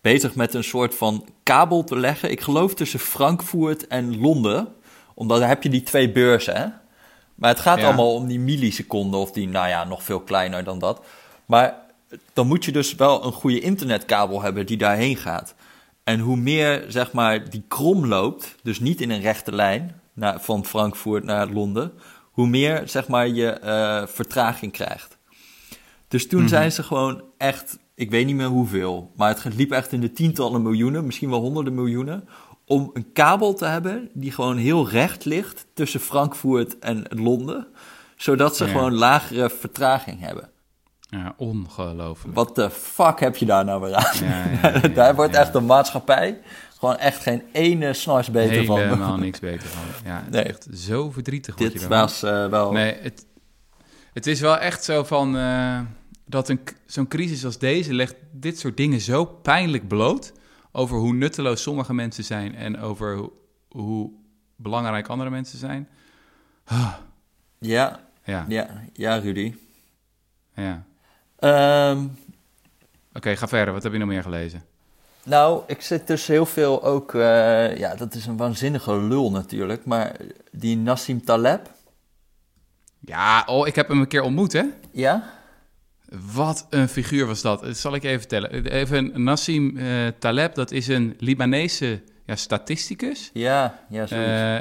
bezig 0.00 0.34
met 0.34 0.54
een 0.54 0.64
soort 0.64 0.94
van 0.94 1.26
kabel 1.42 1.84
te 1.84 1.96
leggen. 1.98 2.30
Ik 2.30 2.40
geloof 2.40 2.74
tussen 2.74 2.98
Frankfurt 3.00 3.86
en 3.86 4.20
Londen, 4.20 4.68
omdat 5.14 5.38
daar 5.38 5.48
heb 5.48 5.62
je 5.62 5.68
die 5.68 5.82
twee 5.82 6.10
beurzen, 6.12 6.56
hè? 6.56 6.66
Maar 7.34 7.50
het 7.50 7.60
gaat 7.60 7.78
Ja. 7.78 7.84
allemaal 7.86 8.14
om 8.14 8.26
die 8.26 8.40
milliseconden, 8.40 9.20
of 9.20 9.30
die, 9.32 9.48
nou 9.48 9.68
ja, 9.68 9.84
nog 9.84 10.02
veel 10.02 10.20
kleiner 10.20 10.64
dan 10.64 10.78
dat. 10.78 11.00
Maar 11.46 11.76
dan 12.32 12.46
moet 12.46 12.64
je 12.64 12.72
dus 12.72 12.94
wel 12.94 13.24
een 13.24 13.32
goede 13.32 13.60
internetkabel 13.60 14.42
hebben 14.42 14.66
die 14.66 14.76
daarheen 14.76 15.16
gaat. 15.16 15.54
En 16.04 16.20
hoe 16.20 16.36
meer, 16.36 16.84
zeg 16.88 17.12
maar, 17.12 17.50
die 17.50 17.62
krom 17.68 18.06
loopt, 18.06 18.54
dus 18.62 18.80
niet 18.80 19.00
in 19.00 19.10
een 19.10 19.20
rechte 19.20 19.52
lijn 19.54 20.00
naar, 20.12 20.40
van 20.40 20.64
Frankfurt 20.64 21.24
naar 21.24 21.48
Londen, 21.48 21.92
hoe 22.32 22.46
meer, 22.46 22.82
zeg 22.84 23.08
maar, 23.08 23.28
je 23.28 23.50
eh, 23.50 24.06
vertraging 24.06 24.72
krijgt. 24.72 25.18
Dus 26.08 26.28
toen 26.28 26.48
zijn 26.48 26.72
ze 26.72 26.82
gewoon 26.82 27.22
echt, 27.38 27.78
ik 27.94 28.10
weet 28.10 28.26
niet 28.26 28.36
meer 28.36 28.46
hoeveel, 28.46 29.12
maar 29.16 29.28
het 29.42 29.54
liep 29.54 29.70
echt 29.70 29.92
in 29.92 30.00
de 30.00 30.12
tientallen 30.12 30.62
miljoenen, 30.62 31.06
misschien 31.06 31.30
wel 31.30 31.40
honderden 31.40 31.74
miljoenen, 31.74 32.28
om 32.66 32.90
een 32.92 33.12
kabel 33.12 33.54
te 33.54 33.64
hebben 33.64 34.08
die 34.12 34.32
gewoon 34.32 34.56
heel 34.56 34.88
recht 34.88 35.24
ligt 35.24 35.66
tussen 35.74 36.00
Frankfurt 36.00 36.78
en 36.78 37.04
Londen, 37.08 37.66
zodat 38.16 38.56
ze 38.56 38.64
Ja. 38.64 38.70
gewoon 38.70 38.94
lagere 38.94 39.50
vertraging 39.50 40.20
hebben. 40.20 40.50
Ja, 41.08 41.34
ongelooflijk. 41.36 42.34
Wat 42.34 42.54
de 42.54 42.70
fuck 42.70 43.20
heb 43.20 43.36
je 43.36 43.46
daar 43.46 43.64
nou 43.64 43.80
weer 43.80 43.94
aan? 43.94 44.26
Ja, 44.26 44.44
ja, 44.62 44.88
daar 45.00 45.14
wordt 45.14 45.34
echt 45.34 45.52
de 45.52 45.60
maatschappij 45.60 46.40
gewoon 46.82 46.96
echt 46.98 47.22
geen 47.22 47.42
ene 47.52 47.92
snars 47.92 48.30
beter 48.30 48.64
van. 48.64 48.78
Helemaal 48.78 49.16
niks 49.26 49.40
beter 49.40 49.68
van. 49.68 49.82
Ja, 50.10 50.22
het 50.24 50.30
Nee. 50.30 50.42
is 50.42 50.48
echt 50.48 50.66
zo 50.74 51.10
verdrietig. 51.10 51.58
je 51.58 51.64
Dit 51.64 51.74
ervan. 51.74 51.88
was 51.88 52.22
eh, 52.22 52.46
wel... 52.48 52.72
Nee, 52.72 52.94
het, 53.00 53.26
het 54.12 54.26
is 54.26 54.40
wel 54.40 54.58
echt 54.58 54.84
zo 54.84 55.04
van 55.04 55.36
eh, 55.36 55.80
dat 56.26 56.48
een, 56.48 56.60
zo'n 56.86 57.08
crisis 57.08 57.44
als 57.44 57.58
deze 57.58 57.94
legt 57.94 58.14
dit 58.30 58.58
soort 58.58 58.76
dingen 58.76 59.00
zo 59.00 59.24
pijnlijk 59.24 59.88
bloot 59.88 60.32
over 60.72 60.96
hoe 60.96 61.14
nutteloos 61.14 61.62
sommige 61.62 61.94
mensen 61.94 62.24
zijn 62.24 62.54
en 62.54 62.78
over 62.78 63.16
hoe, 63.16 63.30
hoe 63.68 64.10
belangrijk 64.56 65.08
andere 65.08 65.30
mensen 65.30 65.58
zijn. 65.58 65.88
Ah, 66.64 66.94
Ja, 67.58 68.00
ja, 68.24 68.44
ja, 68.48 68.68
ja, 68.92 69.16
Rudy. 69.16 69.54
ja. 70.54 70.84
Ehm, 71.38 72.06
Oké, 73.14 73.36
ga 73.36 73.48
verder. 73.48 73.74
Wat 73.74 73.82
heb 73.82 73.92
je 73.92 73.98
nog 73.98 74.08
meer 74.08 74.22
gelezen? 74.22 74.62
Nou, 75.24 75.62
ik 75.66 75.80
zit 75.80 76.06
dus 76.06 76.26
heel 76.26 76.46
veel 76.46 76.84
ook... 76.84 77.14
eh, 77.14 77.76
ja, 77.76 77.94
dat 77.94 78.14
is 78.14 78.26
een 78.26 78.36
waanzinnige 78.36 78.96
lul 78.96 79.30
natuurlijk, 79.30 79.84
maar 79.84 80.16
die 80.50 80.76
Nassim 80.76 81.24
Taleb... 81.24 81.70
Ja, 83.04 83.42
oh, 83.46 83.66
ik 83.66 83.74
heb 83.74 83.88
hem 83.88 84.00
een 84.00 84.08
keer 84.08 84.22
ontmoet, 84.22 84.52
hè? 84.52 84.64
Ja? 84.92 85.24
Wat 86.32 86.66
een 86.70 86.88
figuur 86.88 87.26
was 87.26 87.42
dat. 87.42 87.60
Dat 87.60 87.76
zal 87.76 87.94
ik 87.94 88.04
even 88.04 88.18
vertellen. 88.18 88.66
Even 88.66 89.22
Nassim 89.22 89.76
eh, 89.76 89.86
Taleb, 90.18 90.54
dat 90.54 90.70
is 90.70 90.88
een 90.88 91.14
Libanese 91.18 92.00
ja, 92.26 92.36
statisticus. 92.36 93.30
Ja, 93.32 93.78
ja, 93.88 94.06
zoiets. 94.06 94.28
Eh, 94.28 94.58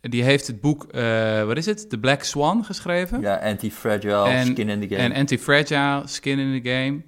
die 0.00 0.22
heeft 0.22 0.46
het 0.46 0.60
boek, 0.60 0.84
eh, 0.84 1.44
wat 1.44 1.56
is 1.56 1.66
het? 1.66 1.90
The 1.90 1.98
Black 1.98 2.22
Swan 2.22 2.64
geschreven. 2.64 3.20
ja, 3.20 3.36
anti-fragile, 3.36 4.42
skin 4.44 4.68
in 4.68 4.80
the 4.80 4.88
game. 4.88 5.00
En 5.00 5.12
Anti-Fragile, 5.12 6.02
Skin 6.04 6.38
in 6.38 6.62
the 6.62 6.70
Game. 6.70 7.02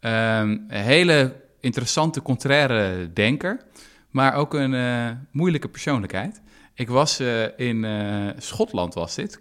Ehm, 0.00 0.48
een 0.68 0.82
hele 0.82 1.32
interessante, 1.66 2.22
contraire 2.22 3.12
denker. 3.12 3.60
Maar 4.10 4.34
ook 4.34 4.54
een 4.54 4.74
eh, 4.74 5.10
moeilijke 5.32 5.68
persoonlijkheid. 5.68 6.40
Ik 6.76 6.88
was 6.88 7.18
eh, 7.20 7.58
in 7.58 7.84
eh, 7.84 8.28
Schotland, 8.38 8.94
was 8.94 9.14
dit. 9.14 9.40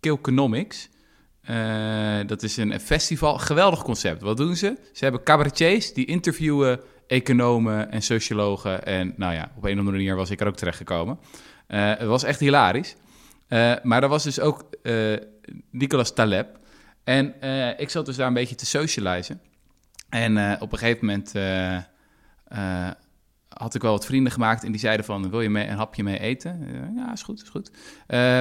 Kilkenomics. 0.00 0.88
Eh, 1.42 2.18
dat 2.26 2.42
is 2.42 2.56
een 2.56 2.80
festival. 2.80 3.38
Geweldig 3.38 3.82
concept. 3.82 4.22
Wat 4.22 4.36
doen 4.36 4.56
ze? 4.56 4.76
Ze 4.92 5.04
hebben 5.04 5.22
cabaretiers 5.22 5.92
die 5.92 6.04
interviewen 6.04 6.80
economen 7.06 7.90
en 7.90 8.02
sociologen. 8.02 8.84
En 8.84 9.14
nou 9.16 9.34
ja, 9.34 9.52
op 9.56 9.64
een 9.64 9.72
of 9.72 9.78
andere 9.78 9.96
manier 9.96 10.16
was 10.16 10.30
ik 10.30 10.40
er 10.40 10.46
ook 10.46 10.56
terechtgekomen. 10.56 11.18
Eh 11.66 11.88
het 11.88 12.06
was 12.06 12.24
echt 12.24 12.40
hilarisch. 12.40 12.96
Maar 13.82 14.02
er 14.02 14.08
was 14.08 14.24
dus 14.24 14.40
ook 14.40 14.64
Nicolas 15.70 16.14
Taleb. 16.14 16.58
En 17.04 17.34
ik 17.76 17.90
zat 17.90 18.06
dus 18.06 18.16
daar 18.16 18.26
een 18.26 18.34
beetje 18.34 18.54
te 18.54 18.66
socializen. 18.66 19.40
En 20.08 20.36
eh, 20.36 20.62
op 20.62 20.72
een 20.72 20.78
gegeven 20.78 21.06
moment 21.06 21.34
eh, 21.34 21.76
eh, 21.76 22.90
had 23.48 23.74
ik 23.74 23.82
wel 23.82 23.92
wat 23.92 24.06
vrienden 24.06 24.32
gemaakt 24.32 24.64
en 24.64 24.70
die 24.70 24.80
zeiden 24.80 25.06
van, 25.06 25.30
wil 25.30 25.40
je 25.40 25.50
mee, 25.50 25.66
een 25.66 25.76
hapje 25.76 26.02
mee 26.02 26.18
eten? 26.18 26.68
Ja, 26.96 27.12
is 27.12 27.22
goed, 27.22 27.42
is 27.42 27.48
goed. 27.48 27.70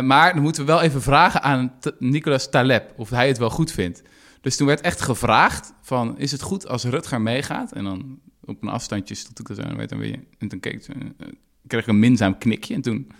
Maar 0.06 0.34
dan 0.34 0.41
moeten 0.41 0.65
we 0.65 0.71
wel 0.71 0.82
even 0.82 1.01
vragen 1.01 1.41
aan 1.41 1.73
Nicolas 1.99 2.49
Taleb 2.49 2.93
of 2.97 3.10
hij 3.10 3.28
het 3.28 3.38
wel 3.38 3.49
goed 3.49 3.71
vindt. 3.71 4.01
Dus 4.41 4.58
toen 4.58 4.67
werd 4.67 4.82
echt 4.82 5.01
gevraagd 5.01 5.73
van, 5.82 6.17
is 6.17 6.32
het 6.32 6.41
goed 6.41 6.67
als 6.67 6.84
Rutger 6.84 7.21
meegaat? 7.21 7.71
En 7.71 7.84
dan 7.84 8.19
op 8.43 8.63
een 8.63 8.69
afstandje 8.69 9.15
stond 9.15 9.39
ik 9.39 9.49
er 9.49 9.56
zo 9.56 9.62
en, 9.62 9.78
weet, 9.78 9.95
weer, 9.95 10.19
en 10.38 10.47
toen 10.47 10.60
kreeg 10.60 11.82
ik 11.82 11.88
een 11.88 11.99
minzaam 11.99 12.38
knikje 12.38 12.73
en 12.73 12.82
toen, 12.82 13.12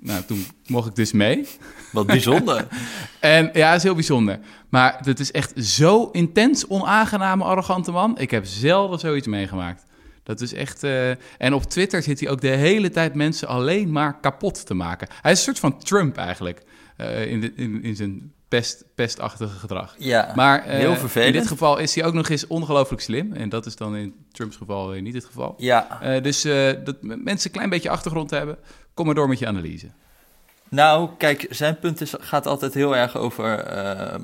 nou, 0.00 0.22
toen 0.24 0.46
mocht 0.66 0.88
ik 0.88 0.94
dus 0.94 1.12
mee. 1.12 1.46
Wat 1.92 2.06
bijzonder. 2.06 2.66
En 3.20 3.50
ja, 3.52 3.74
is 3.74 3.82
heel 3.82 3.94
bijzonder. 3.94 4.38
Maar 4.68 4.98
het 5.04 5.20
is 5.20 5.30
echt 5.32 5.64
zo 5.64 6.08
intens 6.12 6.66
onaangename, 6.66 7.44
arrogante 7.44 7.90
man. 7.90 8.18
Ik 8.18 8.30
heb 8.30 8.44
zelden 8.44 8.98
zoiets 8.98 9.26
meegemaakt. 9.26 9.84
Dat 10.22 10.40
is 10.40 10.52
echt. 10.54 10.82
eh, 10.82 11.10
En 11.38 11.54
op 11.54 11.62
Twitter 11.64 12.02
zit 12.02 12.20
hij 12.20 12.28
ook 12.28 12.40
de 12.40 12.48
hele 12.48 12.90
tijd 12.90 13.14
mensen 13.14 13.48
alleen 13.48 13.92
maar 13.92 14.20
kapot 14.20 14.66
te 14.66 14.74
maken. 14.74 15.08
Hij 15.22 15.32
is 15.32 15.38
een 15.38 15.44
soort 15.44 15.58
van 15.58 15.78
Trump 15.78 16.16
eigenlijk. 16.16 16.62
eh, 16.96 17.26
in, 17.30 17.40
de, 17.40 17.52
in, 17.56 17.82
in 17.82 17.96
zijn 17.96 18.32
pest, 18.48 18.84
pestachtige 18.94 19.58
gedrag. 19.58 19.94
Ja, 19.98 20.32
Maar 20.36 20.64
eh, 20.64 20.78
heel 20.78 20.96
vervelend. 20.96 21.34
in 21.34 21.40
dit 21.40 21.48
geval 21.50 21.78
is 21.78 21.94
hij 21.94 22.04
ook 22.04 22.14
nog 22.14 22.28
eens 22.28 22.46
ongelooflijk 22.46 23.02
slim. 23.02 23.32
En 23.32 23.48
dat 23.48 23.66
is 23.66 23.76
dan 23.76 23.96
in 23.96 24.14
Trumps 24.32 24.56
geval 24.56 24.90
niet 24.90 25.14
het 25.14 25.24
geval. 25.24 25.54
Ja, 25.58 26.00
dus 26.22 26.42
dat 26.84 26.96
mensen 27.00 27.46
een 27.46 27.50
klein 27.56 27.70
beetje 27.70 27.90
achtergrond 27.90 28.30
hebben. 28.30 28.56
Kom 28.94 29.06
maar 29.06 29.14
door 29.14 29.28
met 29.28 29.38
je 29.38 29.46
analyse. 29.46 29.86
Nou, 30.68 31.10
kijk, 31.18 31.46
zijn 31.50 31.78
punt 31.78 32.00
is, 32.00 32.14
gaat 32.20 32.46
altijd 32.46 32.74
heel 32.74 32.96
erg 32.96 33.16
over. 33.16 33.58
ehm, 33.58 34.22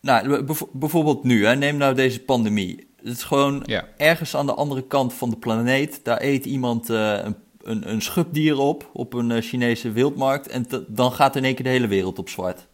nou, 0.00 0.44
bijvoorbeeld 0.72 1.24
nu, 1.24 1.46
hè, 1.46 1.54
neem 1.56 1.76
nou 1.76 1.94
deze 1.94 2.20
pandemie. 2.20 2.86
Het 2.96 3.16
is 3.16 3.22
gewoon 3.22 3.62
Ja. 3.66 3.84
ergens 3.96 4.36
aan 4.36 4.46
de 4.46 4.54
andere 4.54 4.82
kant 4.86 5.14
van 5.14 5.30
de 5.30 5.36
planeet. 5.36 6.00
Daar 6.02 6.22
eet 6.22 6.44
iemand 6.44 6.90
eh, 6.90 7.12
een, 7.24 7.36
een, 7.62 7.90
een 7.90 8.02
schubdier 8.02 8.58
op, 8.58 8.90
op 8.92 9.12
een 9.14 9.30
eh, 9.30 9.42
Chinese 9.42 9.90
wildmarkt. 9.92 10.48
En 10.48 10.66
dan 10.88 11.12
gaat 11.12 11.36
in 11.36 11.44
één 11.44 11.54
keer 11.54 11.64
de 11.64 11.70
hele 11.70 11.86
wereld 11.86 12.18
op 12.18 12.28
zwart. 12.28 12.66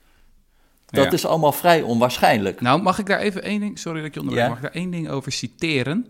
Dat 0.86 1.04
Ja. 1.04 1.10
is 1.10 1.26
allemaal 1.26 1.52
vrij 1.52 1.82
onwaarschijnlijk. 1.82 2.60
Nou, 2.60 2.82
mag 2.82 2.98
ik 2.98 3.06
daar 3.06 3.18
even 3.18 3.42
één 3.42 3.60
ding, 3.60 3.78
sorry 3.78 3.98
dat 3.98 4.06
ik 4.08 4.14
je 4.14 4.20
onderbreek, 4.20 4.46
Ja. 4.48 4.54
mag 4.54 4.62
ik 4.64 4.72
daar 4.72 4.82
één 4.82 4.90
ding 4.90 5.08
over 5.08 5.32
citeren? 5.32 6.06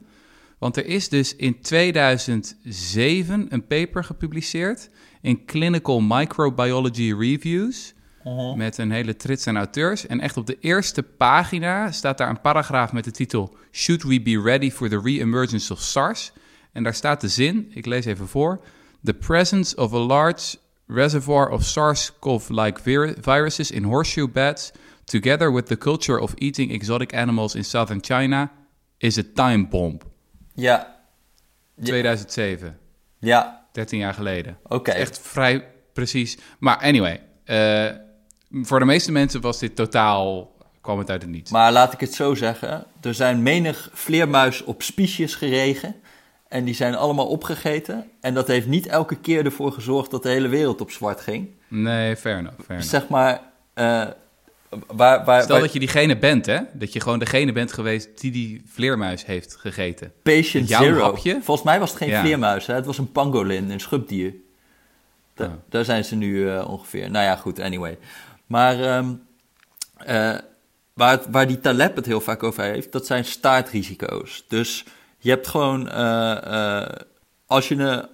Want 0.64 0.76
er 0.76 0.86
is 0.86 1.08
dus 1.08 1.36
in 1.36 1.60
2007 1.60 3.46
een 3.48 3.66
paper 3.66 4.04
gepubliceerd 4.04 4.90
in 5.20 5.44
Clinical 5.44 6.00
Microbiology 6.00 7.14
Reviews 7.18 7.94
met 8.56 8.78
een 8.78 8.90
hele 8.90 9.16
trits 9.16 9.46
aan 9.46 9.56
auteurs. 9.56 10.06
En 10.06 10.20
echt 10.20 10.36
op 10.36 10.46
de 10.46 10.56
eerste 10.60 11.02
pagina 11.02 11.92
staat 11.92 12.18
daar 12.18 12.28
een 12.28 12.40
paragraaf 12.40 12.92
met 12.92 13.04
de 13.04 13.10
titel 13.10 13.56
Should 13.72 14.02
we 14.02 14.22
be 14.22 14.40
ready 14.40 14.70
for 14.70 14.88
the 14.88 15.00
re-emergence 15.00 15.72
of 15.72 15.80
SARS? 15.80 16.32
En 16.72 16.82
daar 16.82 16.94
staat 16.94 17.20
de 17.20 17.28
zin, 17.28 17.70
ik 17.74 17.86
lees 17.86 18.04
even 18.04 18.28
voor. 18.28 18.60
The 19.02 19.14
presence 19.14 19.76
of 19.76 19.92
a 19.92 19.98
large 19.98 20.56
reservoir 20.86 21.48
of 21.48 21.64
SARS-CoV-like 21.64 22.80
vir- 22.82 23.16
viruses 23.20 23.70
in 23.70 23.82
horseshoe 23.82 24.28
bats, 24.28 24.72
together 25.04 25.52
with 25.52 25.66
the 25.66 25.78
culture 25.78 26.20
of 26.20 26.34
eating 26.34 26.72
exotic 26.72 27.14
animals 27.14 27.54
in 27.54 27.64
southern 27.64 28.00
China, 28.04 28.52
is 28.98 29.18
a 29.18 29.22
time 29.34 29.68
bomb. 29.68 30.12
Ja, 30.54 30.96
2007, 31.82 32.78
ja, 33.18 33.66
13 33.72 33.98
jaar 33.98 34.14
geleden. 34.14 34.58
oké. 34.68 34.90
Echt 34.90 35.18
vrij 35.20 35.66
precies. 35.92 36.38
Maar 36.58 36.76
anyway, 36.78 37.22
eh, 37.44 37.90
voor 38.62 38.78
de 38.78 38.84
meeste 38.84 39.12
mensen 39.12 39.40
was 39.40 39.58
dit 39.58 39.76
totaal, 39.76 40.52
kwam 40.80 40.98
het 40.98 41.10
uit 41.10 41.22
het 41.22 41.30
niets. 41.30 41.50
Maar 41.50 41.72
laat 41.72 41.92
ik 41.92 42.00
het 42.00 42.14
zo 42.14 42.34
zeggen. 42.34 42.84
Er 43.00 43.14
zijn 43.14 43.42
menig 43.42 43.90
vleermuis 43.92 44.64
op 44.64 44.82
spiesjes 44.82 45.34
geregen. 45.34 45.96
En 46.48 46.64
die 46.64 46.74
zijn 46.74 46.94
allemaal 46.94 47.26
opgegeten. 47.28 48.10
En 48.20 48.34
dat 48.34 48.46
heeft 48.46 48.66
niet 48.66 48.86
elke 48.86 49.16
keer 49.20 49.44
ervoor 49.44 49.72
gezorgd 49.72 50.10
dat 50.10 50.22
de 50.22 50.28
hele 50.28 50.48
wereld 50.48 50.80
op 50.80 50.90
zwart 50.90 51.20
ging. 51.20 51.50
Nee, 51.68 52.16
fair 52.16 52.38
enough. 52.38 52.56
Fair 52.56 52.68
enough. 52.70 52.88
Zeg 52.90 53.08
maar. 53.08 53.40
eh, 53.74 54.06
waar, 54.86 55.24
waar, 55.24 55.42
Stel 55.42 55.52
waar 55.52 55.64
dat 55.64 55.72
je 55.72 55.78
diegene 55.78 56.18
bent, 56.18 56.46
hè? 56.46 56.58
Dat 56.72 56.92
je 56.92 57.00
gewoon 57.00 57.18
degene 57.18 57.52
bent 57.52 57.72
geweest 57.72 58.20
die 58.20 58.30
die 58.30 58.62
vleermuis 58.66 59.24
heeft 59.26 59.56
gegeten. 59.56 60.12
Patient 60.22 60.68
jouw 60.68 60.82
Zero. 60.82 61.02
hapje? 61.02 61.38
Volgens 61.42 61.66
mij 61.66 61.78
was 61.78 61.88
het 61.90 61.98
geen 61.98 62.08
Ja. 62.08 62.20
vleermuis. 62.20 62.66
Hè? 62.66 62.74
Het 62.74 62.86
was 62.86 62.98
een 62.98 63.12
pangolin, 63.12 63.70
een 63.70 63.80
schubdier. 63.80 64.34
Da- 65.34 65.44
Oh. 65.44 65.52
Daar 65.68 65.84
zijn 65.84 66.04
ze 66.04 66.14
nu 66.16 66.50
eh, 66.50 66.70
ongeveer. 66.70 67.10
Nou 67.10 67.24
ja, 67.24 67.36
goed, 67.36 67.60
anyway. 67.60 67.98
Maar 68.46 68.80
ehm, 68.80 69.12
eh, 69.96 70.34
waar, 70.92 71.10
het- 71.10 71.26
waar 71.30 71.46
die 71.46 71.60
Taleb 71.60 71.96
het 71.96 72.06
heel 72.06 72.20
vaak 72.20 72.42
over 72.42 72.62
heeft, 72.64 72.92
dat 72.92 73.06
zijn 73.06 73.24
staartrisico's. 73.24 74.44
Dus 74.48 74.84
je 75.18 75.30
hebt 75.30 75.46
gewoon, 75.48 75.88
eh, 75.90 76.86
als 77.46 77.68
je 77.68 77.74
een, 77.74 78.06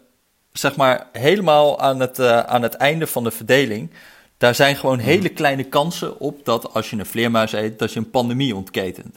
zeg 0.52 0.76
maar 0.76 1.06
helemaal 1.12 1.80
aan 1.80 2.00
het, 2.00 2.20
aan 2.20 2.62
het 2.62 2.74
einde 2.74 3.06
van 3.06 3.24
de 3.24 3.30
verdeling, 3.30 3.90
daar 4.40 4.54
zijn 4.54 4.76
gewoon 4.76 4.98
hele 4.98 5.28
kleine 5.28 5.64
kansen 5.64 6.20
op 6.20 6.44
dat 6.44 6.74
als 6.74 6.90
je 6.90 6.96
een 6.96 7.06
vleermuis 7.06 7.52
eet, 7.52 7.78
dat 7.78 7.92
je 7.92 7.98
een 7.98 8.10
pandemie 8.10 8.56
ontketent. 8.56 9.16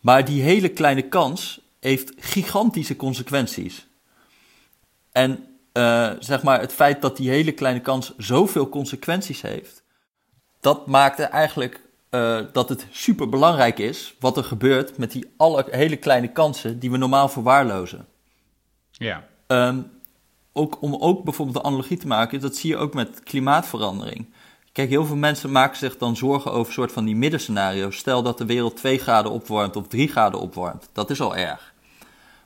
Maar 0.00 0.24
die 0.24 0.42
hele 0.42 0.68
kleine 0.68 1.02
kans 1.02 1.60
heeft 1.80 2.12
gigantische 2.16 2.96
consequenties. 2.96 3.86
En 5.12 5.46
eh, 5.72 6.10
zeg 6.18 6.42
maar, 6.42 6.60
het 6.60 6.72
feit 6.72 7.02
dat 7.02 7.16
die 7.16 7.30
hele 7.30 7.52
kleine 7.52 7.80
kans 7.80 8.12
zoveel 8.16 8.68
consequenties 8.68 9.40
heeft, 9.40 9.82
dat 10.60 10.86
maakte 10.86 11.22
eigenlijk 11.22 11.80
eh, 12.10 12.40
dat 12.52 12.68
het 12.68 12.86
super 12.90 13.28
belangrijk 13.28 13.78
is 13.78 14.14
wat 14.20 14.36
er 14.36 14.44
gebeurt 14.44 14.98
met 14.98 15.12
die 15.12 15.32
alle 15.36 15.66
hele 15.70 15.96
kleine 15.96 16.28
kansen 16.32 16.78
die 16.78 16.90
we 16.90 16.96
normaal 16.96 17.28
verwaarlozen. 17.28 18.06
Ja. 18.90 19.26
Ehm, 19.46 19.80
ook, 20.52 20.82
om 20.82 20.94
ook 20.94 21.24
bijvoorbeeld 21.24 21.56
de 21.56 21.62
analogie 21.62 21.96
te 21.96 22.06
maken, 22.06 22.40
dat 22.40 22.56
zie 22.56 22.70
je 22.70 22.76
ook 22.76 22.94
met 22.94 23.22
klimaatverandering. 23.22 24.26
Kijk, 24.72 24.88
heel 24.88 25.04
veel 25.06 25.16
mensen 25.16 25.52
maken 25.52 25.78
zich 25.78 25.96
dan 25.96 26.16
zorgen 26.16 26.50
over 26.52 26.66
een 26.66 26.72
soort 26.72 26.92
van 26.92 27.04
die 27.04 27.16
middenscenario's. 27.16 27.96
Stel 27.96 28.22
dat 28.22 28.38
de 28.38 28.44
wereld 28.46 28.76
2 28.76 28.98
graden 28.98 29.32
opwarmt 29.32 29.76
of 29.76 29.88
3 29.88 30.08
graden 30.08 30.40
opwarmt. 30.40 30.88
Dat 30.92 31.10
is 31.10 31.20
al 31.20 31.36
erg. 31.36 31.74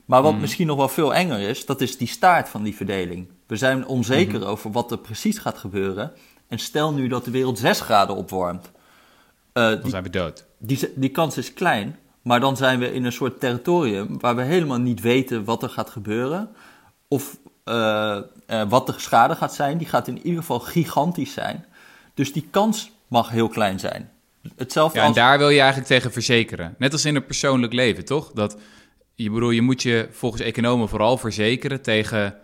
Maar 0.05 0.21
wat 0.21 0.37
misschien 0.37 0.67
nog 0.67 0.77
wel 0.77 0.87
veel 0.87 1.13
enger 1.13 1.39
is, 1.39 1.65
dat 1.65 1.81
is 1.81 1.97
die 1.97 2.07
staart 2.07 2.49
van 2.49 2.63
die 2.63 2.75
verdeling. 2.75 3.27
We 3.47 3.55
zijn 3.55 3.87
onzeker 3.87 4.45
over 4.45 4.71
wat 4.71 4.91
er 4.91 4.97
precies 4.97 5.37
gaat 5.37 5.57
gebeuren. 5.57 6.11
En 6.47 6.59
stel 6.59 6.93
nu 6.93 7.07
dat 7.07 7.25
de 7.25 7.31
wereld 7.31 7.59
6 7.59 7.79
graden 7.81 8.15
opwarmt. 8.15 8.71
Eh, 9.53 9.63
Dan 9.63 9.81
die, 9.81 9.89
zijn 9.89 10.03
we 10.03 10.09
dood. 10.09 10.45
die, 10.57 10.91
die 10.95 11.09
kans 11.09 11.37
is 11.37 11.53
klein, 11.53 11.99
maar 12.21 12.39
dan 12.39 12.57
zijn 12.57 12.79
we 12.79 12.93
in 12.93 13.05
een 13.05 13.11
soort 13.11 13.39
territorium 13.39 14.19
waar 14.19 14.35
we 14.35 14.41
helemaal 14.41 14.79
niet 14.79 15.01
weten 15.01 15.43
wat 15.43 15.63
er 15.63 15.69
gaat 15.69 15.89
gebeuren. 15.89 16.49
Of 17.07 17.37
eh, 17.65 18.17
eh, 18.45 18.69
wat 18.69 18.85
de 18.87 18.93
schade 18.97 19.35
gaat 19.35 19.53
zijn. 19.53 19.77
Die 19.77 19.87
gaat 19.87 20.07
in 20.07 20.17
ieder 20.17 20.39
geval 20.39 20.59
gigantisch 20.59 21.33
zijn. 21.33 21.65
Dus 22.13 22.33
die 22.33 22.47
kans 22.51 22.91
mag 23.07 23.29
heel 23.29 23.47
klein 23.47 23.79
zijn. 23.79 24.11
Hetzelfde 24.55 24.97
Ja, 24.97 25.03
en 25.03 25.07
als... 25.09 25.17
daar 25.17 25.37
wil 25.37 25.49
je 25.49 25.59
eigenlijk 25.59 25.89
tegen 25.89 26.11
verzekeren. 26.11 26.75
Net 26.77 26.91
als 26.91 27.05
in 27.05 27.15
een 27.15 27.25
persoonlijk 27.25 27.73
leven, 27.73 28.05
toch? 28.05 28.31
Dat, 28.31 28.57
je, 29.15 29.29
bedoel, 29.29 29.49
je 29.49 29.61
moet 29.61 29.81
je 29.81 30.07
volgens 30.11 30.41
economen 30.41 30.89
vooral 30.89 31.17
verzekeren 31.17 31.81
tegen 31.81 32.37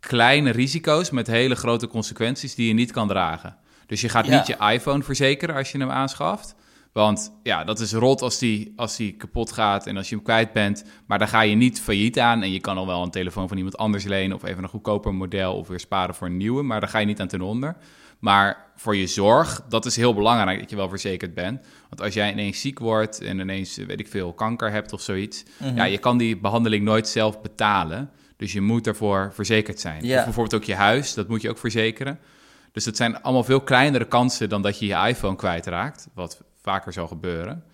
kleine 0.00 0.50
risico's 0.50 1.10
met 1.10 1.26
hele 1.26 1.54
grote 1.54 1.86
consequenties 1.88 2.54
die 2.54 2.68
je 2.68 2.74
niet 2.74 2.92
kan 2.92 3.08
dragen. 3.08 3.56
Dus 3.86 4.00
je 4.00 4.08
gaat 4.08 4.26
Ja. 4.26 4.36
niet 4.36 4.46
je 4.46 4.56
iPhone 4.72 5.02
verzekeren 5.02 5.54
als 5.54 5.72
je 5.72 5.78
hem 5.78 5.90
aanschaft. 5.90 6.54
Want 6.92 7.32
ja, 7.42 7.64
dat 7.64 7.80
is 7.80 7.92
rot 7.92 8.22
als 8.22 8.38
die, 8.38 8.72
als 8.76 8.96
die 8.96 9.12
kapot 9.12 9.52
gaat 9.52 9.86
en 9.86 9.96
als 9.96 10.08
je 10.08 10.14
hem 10.14 10.24
kwijt 10.24 10.52
bent. 10.52 10.84
Maar 11.06 11.18
daar 11.18 11.28
ga 11.28 11.40
je 11.40 11.54
niet 11.54 11.80
failliet 11.80 12.18
aan. 12.18 12.42
En 12.42 12.52
je 12.52 12.60
kan 12.60 12.76
al 12.76 12.86
wel 12.86 13.02
een 13.02 13.10
telefoon 13.10 13.48
van 13.48 13.56
iemand 13.56 13.76
anders 13.76 14.04
lenen 14.04 14.36
of 14.36 14.44
even 14.44 14.62
een 14.62 14.68
goedkoper 14.68 15.14
model 15.14 15.54
of 15.54 15.68
weer 15.68 15.80
sparen 15.80 16.14
voor 16.14 16.26
een 16.26 16.36
nieuwe. 16.36 16.62
Maar 16.62 16.80
daar 16.80 16.88
ga 16.88 16.98
je 16.98 17.06
niet 17.06 17.20
aan 17.20 17.28
ten 17.28 17.40
onder. 17.40 17.76
Maar 18.18 18.70
voor 18.76 18.96
je 18.96 19.06
zorg, 19.06 19.62
dat 19.68 19.86
is 19.86 19.96
heel 19.96 20.14
belangrijk 20.14 20.60
dat 20.60 20.70
je 20.70 20.76
wel 20.76 20.88
verzekerd 20.88 21.34
bent. 21.34 21.66
Want 21.88 22.00
als 22.00 22.14
jij 22.14 22.32
ineens 22.32 22.60
ziek 22.60 22.78
wordt 22.78 23.20
en 23.20 23.38
ineens, 23.38 23.76
weet 23.76 24.00
ik 24.00 24.08
veel, 24.08 24.32
kanker 24.32 24.70
hebt 24.70 24.92
of 24.92 25.00
zoiets. 25.00 25.44
Mhm. 25.58 25.76
Ja, 25.76 25.84
je 25.84 25.98
kan 25.98 26.18
die 26.18 26.36
behandeling 26.36 26.84
nooit 26.84 27.08
zelf 27.08 27.40
betalen. 27.40 28.10
Dus 28.36 28.52
je 28.52 28.60
moet 28.60 28.84
daarvoor 28.84 29.30
verzekerd 29.34 29.80
zijn. 29.80 30.02
Of 30.02 30.08
bijvoorbeeld 30.24 30.54
ook 30.54 30.64
je 30.64 30.74
huis, 30.74 31.14
dat 31.14 31.28
moet 31.28 31.42
je 31.42 31.50
ook 31.50 31.58
verzekeren. 31.58 32.18
Dus 32.72 32.84
het 32.84 32.96
zijn 32.96 33.22
allemaal 33.22 33.44
veel 33.44 33.60
kleinere 33.60 34.04
kansen 34.04 34.48
dan 34.48 34.62
dat 34.62 34.78
je 34.78 34.86
je 34.86 35.06
iPhone 35.08 35.36
kwijtraakt. 35.36 36.08
Wat 36.14 36.42
vaker 36.68 36.92
zal 36.92 37.06
gebeuren. 37.06 37.64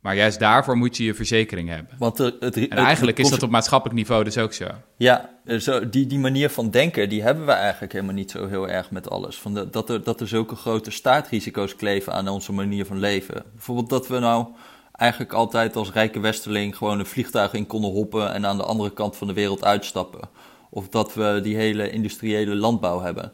Maar 0.00 0.16
juist 0.16 0.38
daarvoor 0.38 0.76
moet 0.76 0.96
je 0.96 1.04
je 1.04 1.14
verzekering 1.14 1.68
hebben. 1.68 1.94
Want 1.98 2.16
de- 2.16 2.36
het, 2.40 2.56
En 2.68 2.76
eigenlijk 2.76 3.18
is 3.18 3.30
dat 3.30 3.42
op 3.42 3.50
maatschappelijk 3.50 3.98
niveau 3.98 4.24
dus 4.24 4.38
ook 4.38 4.52
zo. 4.52 4.66
Ja, 4.96 5.30
eh, 5.44 5.58
zo, 5.58 5.88
die, 5.88 6.06
die 6.06 6.18
manier 6.18 6.50
van 6.50 6.70
denken, 6.70 7.08
die 7.08 7.22
hebben 7.22 7.46
we 7.46 7.52
eigenlijk 7.52 7.92
helemaal 7.92 8.14
niet 8.14 8.30
zo 8.30 8.46
heel 8.46 8.68
erg 8.68 8.90
met 8.90 9.10
alles. 9.10 9.36
Van 9.38 9.54
de, 9.54 9.70
dat, 9.70 9.90
er, 9.90 10.02
dat 10.02 10.20
er 10.20 10.28
zulke 10.28 10.56
grote 10.56 10.90
staartrisico's 10.90 11.76
kleven 11.76 12.12
aan 12.12 12.28
onze 12.28 12.52
manier 12.52 12.86
van 12.86 12.98
leven. 12.98 13.42
Bijvoorbeeld 13.52 13.88
dat 13.88 14.06
we 14.08 14.18
nou 14.18 14.46
eigenlijk 14.92 15.32
altijd 15.32 15.76
als 15.76 15.92
rijke 15.92 16.20
westerling 16.20 16.76
gewoon 16.76 16.98
een 16.98 17.06
vliegtuig 17.06 17.52
in 17.52 17.66
konden 17.66 17.90
hoppen 17.90 18.32
en 18.32 18.46
aan 18.46 18.56
de 18.56 18.64
andere 18.64 18.92
kant 18.92 19.16
van 19.16 19.26
de 19.26 19.32
wereld 19.32 19.64
uitstappen. 19.64 20.28
Of 20.70 20.88
dat 20.88 21.14
we 21.14 21.40
die 21.42 21.56
hele 21.56 21.90
industriële 21.90 22.54
landbouw 22.54 23.00
hebben. 23.00 23.32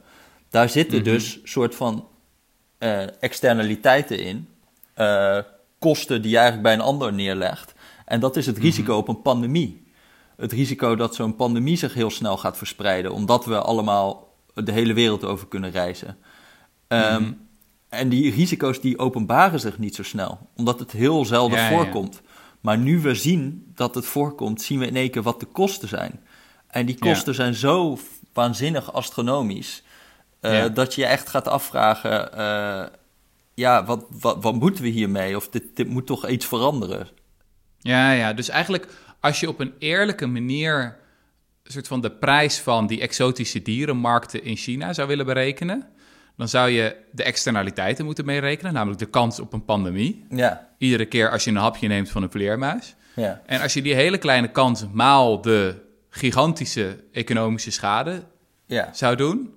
Daar 0.50 0.68
zitten 0.68 1.04
dus 1.04 1.40
soort 1.44 1.74
van 1.74 2.08
eh, 2.78 3.22
externaliteiten 3.22 4.18
in, 4.18 4.48
eh, 4.98 5.38
kosten 5.78 6.22
die 6.22 6.30
je 6.30 6.36
eigenlijk 6.36 6.66
bij 6.66 6.74
een 6.74 6.92
ander 6.92 7.12
neerlegt. 7.12 7.74
En 8.04 8.20
dat 8.20 8.36
is 8.36 8.46
het 8.46 8.58
risico 8.58 8.96
op 8.96 9.08
een 9.08 9.22
pandemie. 9.22 9.86
Het 10.36 10.52
risico 10.52 10.96
dat 10.96 11.14
zo'n 11.14 11.36
pandemie 11.36 11.76
zich 11.76 11.94
heel 11.94 12.10
snel 12.10 12.36
gaat 12.36 12.56
verspreiden, 12.56 13.12
omdat 13.12 13.44
we 13.44 13.58
allemaal 13.58 14.34
de 14.54 14.72
hele 14.72 14.92
wereld 14.92 15.24
over 15.24 15.46
kunnen 15.46 15.70
reizen. 15.70 16.16
Ehm, 16.88 17.32
En 17.88 18.08
die 18.08 18.34
risico's 18.34 18.80
die 18.80 18.98
openbaren 18.98 19.60
zich 19.60 19.78
niet 19.78 19.94
zo 19.94 20.02
snel, 20.02 20.38
omdat 20.56 20.78
het 20.78 20.92
heel 20.92 21.24
zelden 21.24 21.58
Ja, 21.58 21.64
ja, 21.64 21.70
ja. 21.70 21.76
voorkomt. 21.76 22.20
Maar 22.60 22.78
nu 22.78 23.00
we 23.00 23.14
zien 23.14 23.72
dat 23.74 23.94
het 23.94 24.06
voorkomt, 24.06 24.62
zien 24.62 24.78
we 24.78 24.86
in 24.86 24.96
één 24.96 25.10
keer 25.10 25.22
wat 25.22 25.40
de 25.40 25.46
kosten 25.46 25.88
zijn. 25.88 26.20
En 26.66 26.86
die 26.86 26.98
kosten 26.98 27.34
zijn 27.34 27.54
zo 27.54 27.98
waanzinnig 28.32 28.92
astronomisch. 28.92 29.82
Uh, 30.40 30.64
Dat 30.74 30.94
je 30.94 31.00
je 31.00 31.06
echt 31.06 31.28
gaat 31.28 31.48
afvragen: 31.48 32.30
uh, 32.38 32.84
ja, 33.58 33.84
wat, 33.84 34.06
wat, 34.20 34.42
wat 34.42 34.54
moeten 34.54 34.82
we 34.82 34.88
hiermee? 34.88 35.36
Of 35.36 35.48
dit, 35.48 35.76
dit 35.76 35.88
moet 35.88 36.06
toch 36.06 36.28
iets 36.28 36.46
veranderen? 36.46 37.08
Ja, 37.78 38.12
ja, 38.12 38.32
dus 38.32 38.48
eigenlijk 38.48 38.88
als 39.20 39.40
je 39.40 39.48
op 39.48 39.60
een 39.60 39.72
eerlijke 39.78 40.26
manier 40.26 40.98
een 41.62 41.72
soort 41.72 41.86
van 41.86 42.00
de 42.00 42.10
prijs 42.10 42.58
van 42.58 42.86
die 42.86 43.00
exotische 43.00 43.62
dierenmarkten 43.62 44.44
in 44.44 44.56
China 44.56 44.92
zou 44.92 45.08
willen 45.08 45.26
berekenen, 45.26 45.86
dan 46.36 46.48
zou 46.48 46.70
je 46.70 46.96
de 47.12 47.22
externaliteiten 47.22 48.04
moeten 48.04 48.24
meerekenen, 48.24 48.72
namelijk 48.72 49.00
de 49.00 49.10
kans 49.10 49.40
op 49.40 49.52
een 49.52 49.64
pandemie. 49.64 50.26
Ja. 50.30 50.68
Iedere 50.78 51.06
keer 51.06 51.30
als 51.30 51.44
je 51.44 51.50
een 51.50 51.56
hapje 51.56 51.88
neemt 51.88 52.10
van 52.10 52.22
een 52.22 52.30
vleermuis. 52.30 52.94
Ja. 53.14 53.42
En 53.46 53.60
als 53.60 53.74
je 53.74 53.82
die 53.82 53.94
hele 53.94 54.18
kleine 54.18 54.50
kans 54.50 54.86
maal 54.92 55.40
de 55.40 55.74
gigantische 56.10 57.04
economische 57.12 57.70
schade 57.70 58.22
ja. 58.66 58.88
zou 58.92 59.16
doen, 59.16 59.54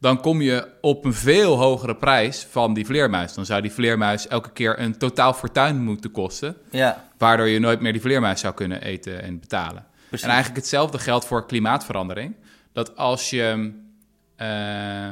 dan 0.00 0.20
kom 0.20 0.40
je 0.40 0.68
op 0.80 1.04
een 1.04 1.14
veel 1.14 1.56
hogere 1.56 1.96
prijs 1.96 2.46
van 2.50 2.74
die 2.74 2.86
vleermuis. 2.86 3.34
Dan 3.34 3.46
zou 3.46 3.62
die 3.62 3.72
vleermuis 3.72 4.28
elke 4.28 4.50
keer 4.50 4.80
een 4.80 4.98
totaal 4.98 5.32
fortuin 5.32 5.82
moeten 5.82 6.10
kosten, 6.10 6.56
ja. 6.70 7.08
waardoor 7.18 7.48
je 7.48 7.58
nooit 7.58 7.80
meer 7.80 7.92
die 7.92 8.00
vleermuis 8.00 8.40
zou 8.40 8.54
kunnen 8.54 8.82
eten 8.82 9.22
en 9.22 9.40
betalen. 9.40 9.86
Precies. 10.08 10.26
En 10.26 10.32
eigenlijk 10.32 10.60
hetzelfde 10.60 10.98
geldt 10.98 11.24
voor 11.24 11.46
klimaatverandering. 11.46 12.34
Dat 12.72 12.96
als 12.96 13.30
je 13.30 13.72
uh, 14.36 15.10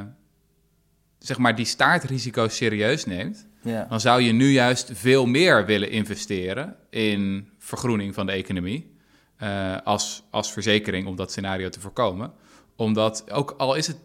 zeg 1.19 1.37
maar 1.37 1.55
die 1.55 1.65
staartrisico's 1.65 2.55
serieus 2.55 3.05
neemt, 3.05 3.47
ja. 3.61 3.85
dan 3.89 3.99
zou 3.99 4.21
je 4.21 4.31
nu 4.31 4.49
juist 4.49 4.89
veel 4.93 5.25
meer 5.25 5.65
willen 5.65 5.89
investeren 5.89 6.75
in 6.89 7.49
vergroening 7.57 8.13
van 8.13 8.25
de 8.25 8.31
economie. 8.31 8.95
Uh, 9.43 9.77
als, 9.83 10.23
als 10.29 10.51
verzekering 10.51 11.07
om 11.07 11.15
dat 11.15 11.31
scenario 11.31 11.69
te 11.69 11.79
voorkomen. 11.79 12.31
Omdat, 12.75 13.31
ook 13.31 13.55
al 13.57 13.75
is 13.75 13.87
het 13.87 13.97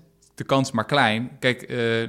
de 0.42 0.48
kans 0.48 0.70
maar 0.70 0.85
klein, 0.85 1.31
kijk, 1.38 1.70
uh, 1.70 2.09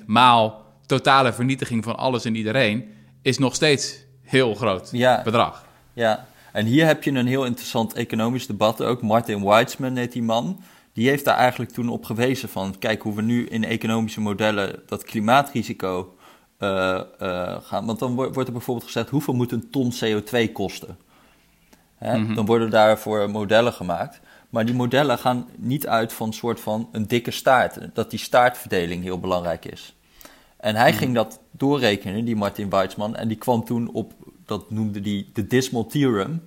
0,00001% 0.00 0.04
maal 0.06 0.64
totale 0.86 1.32
vernietiging 1.32 1.84
van 1.84 1.96
alles 1.96 2.24
en 2.24 2.34
iedereen 2.34 2.88
is 3.22 3.38
nog 3.38 3.54
steeds 3.54 4.04
heel 4.22 4.54
groot 4.54 4.88
ja. 4.92 5.22
bedrag. 5.22 5.66
Ja, 5.92 6.26
en 6.52 6.66
hier 6.66 6.86
heb 6.86 7.02
je 7.02 7.10
een 7.10 7.26
heel 7.26 7.44
interessant 7.44 7.92
economisch 7.92 8.46
debat 8.46 8.82
ook. 8.82 9.02
Martin 9.02 9.44
Weitzman 9.44 9.96
heet 9.96 10.12
die 10.12 10.22
man. 10.22 10.60
Die 10.92 11.08
heeft 11.08 11.24
daar 11.24 11.36
eigenlijk 11.36 11.70
toen 11.70 11.88
op 11.88 12.04
gewezen 12.04 12.48
van... 12.48 12.78
kijk 12.78 13.02
hoe 13.02 13.14
we 13.14 13.22
nu 13.22 13.46
in 13.46 13.64
economische 13.64 14.20
modellen 14.20 14.82
dat 14.86 15.04
klimaatrisico 15.04 16.16
uh, 16.58 17.00
uh, 17.22 17.56
gaan. 17.62 17.86
Want 17.86 17.98
dan 17.98 18.14
wordt 18.14 18.46
er 18.46 18.52
bijvoorbeeld 18.52 18.86
gezegd... 18.86 19.08
hoeveel 19.08 19.34
moet 19.34 19.52
een 19.52 19.70
ton 19.70 19.92
CO2 19.92 20.52
kosten? 20.52 20.98
Hè? 21.94 22.16
Mm 22.16 22.26
-hmm. 22.26 22.34
Dan 22.34 22.46
worden 22.46 22.70
daarvoor 22.70 23.30
modellen 23.30 23.72
gemaakt. 23.72 24.20
Maar 24.50 24.66
die 24.66 24.74
modellen 24.74 25.18
gaan 25.18 25.48
niet 25.56 25.86
uit 25.86 26.12
van 26.12 26.26
een 26.26 26.32
soort 26.32 26.60
van 26.60 26.88
een 26.92 27.06
dikke 27.06 27.30
staart. 27.30 27.78
Dat 27.92 28.10
die 28.10 28.18
staartverdeling 28.18 29.02
heel 29.02 29.20
belangrijk 29.20 29.64
is. 29.64 29.94
En 30.56 30.74
hij 30.74 30.84
mm 30.84 30.90
-hmm. 30.90 30.98
ging 30.98 31.14
dat 31.14 31.40
doorrekenen, 31.50 32.24
die 32.24 32.36
Martin 32.36 32.70
Weitzman. 32.70 33.16
En 33.16 33.28
die 33.28 33.36
kwam 33.36 33.64
toen 33.64 33.90
op 33.92 34.12
dat 34.46 34.70
noemde 34.70 35.00
hij 35.00 35.26
de 35.32 35.46
Dismal 35.46 35.86
Theorem, 35.86 36.42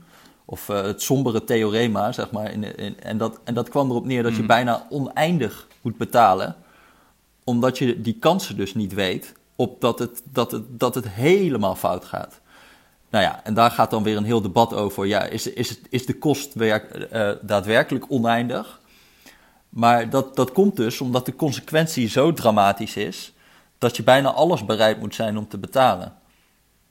of 0.45 0.69
uh, 0.69 0.81
het 0.81 1.01
sombere 1.01 1.43
theorema, 1.43 2.11
zeg 2.11 2.31
maar. 2.31 2.51
In, 2.51 2.77
in, 2.77 2.99
en, 2.99 3.17
dat, 3.17 3.39
en 3.43 3.53
dat 3.53 3.69
kwam 3.69 3.89
erop 3.89 4.05
neer 4.05 4.23
dat 4.23 4.35
je 4.35 4.41
Mm. 4.41 4.47
bijna 4.47 4.85
oneindig 4.89 5.67
moet 5.81 5.97
betalen, 5.97 6.55
omdat 7.43 7.77
je 7.77 8.01
die 8.01 8.17
kansen 8.19 8.57
dus 8.57 8.73
niet 8.73 8.93
weet 8.93 9.33
op 9.55 9.81
dat 9.81 9.99
het, 9.99 10.21
dat 10.31 10.51
het, 10.51 10.63
dat 10.79 10.95
het 10.95 11.07
helemaal 11.09 11.75
fout 11.75 12.05
gaat. 12.05 12.41
Nou 13.13 13.25
ja, 13.25 13.39
en 13.43 13.53
daar 13.53 13.71
gaat 13.71 13.89
dan 13.89 14.03
weer 14.03 14.17
een 14.17 14.23
heel 14.23 14.41
debat 14.41 14.73
over. 14.73 15.05
Ja, 15.05 15.23
is, 15.23 15.47
is, 15.47 15.69
het, 15.69 15.79
is 15.89 16.05
de 16.05 16.17
kost 16.17 16.53
werk, 16.53 17.07
uh, 17.13 17.31
daadwerkelijk 17.41 18.05
oneindig? 18.07 18.79
Maar 19.69 20.09
dat, 20.09 20.35
dat 20.35 20.51
komt 20.51 20.75
dus 20.75 21.01
omdat 21.01 21.25
de 21.25 21.35
consequentie 21.35 22.09
zo 22.09 22.33
dramatisch 22.33 22.95
is, 22.95 23.33
dat 23.77 23.97
je 23.97 24.03
bijna 24.03 24.31
alles 24.31 24.65
bereid 24.65 24.99
moet 24.99 25.15
zijn 25.15 25.37
om 25.37 25.47
te 25.47 25.57
betalen. 25.57 26.13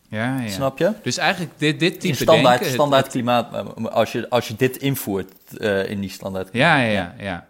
Ja, 0.08 0.40
ja. 0.40 0.48
Snap 0.48 0.78
je? 0.78 0.92
Dus 1.02 1.16
eigenlijk 1.16 1.52
dit, 1.56 1.80
dit 1.80 1.92
type 1.92 2.06
in 2.06 2.14
standaard, 2.14 2.58
denken... 2.58 2.74
standaard 2.74 3.08
klimaat, 3.08 3.74
als 3.90 4.12
je, 4.12 4.30
als 4.30 4.48
je 4.48 4.54
dit 4.56 4.76
invoert 4.76 5.32
uh, 5.58 5.90
in 5.90 6.00
die 6.00 6.10
standaard 6.10 6.48
ja, 6.52 6.76
ja, 6.76 6.90
ja, 6.90 7.14
ja. 7.18 7.46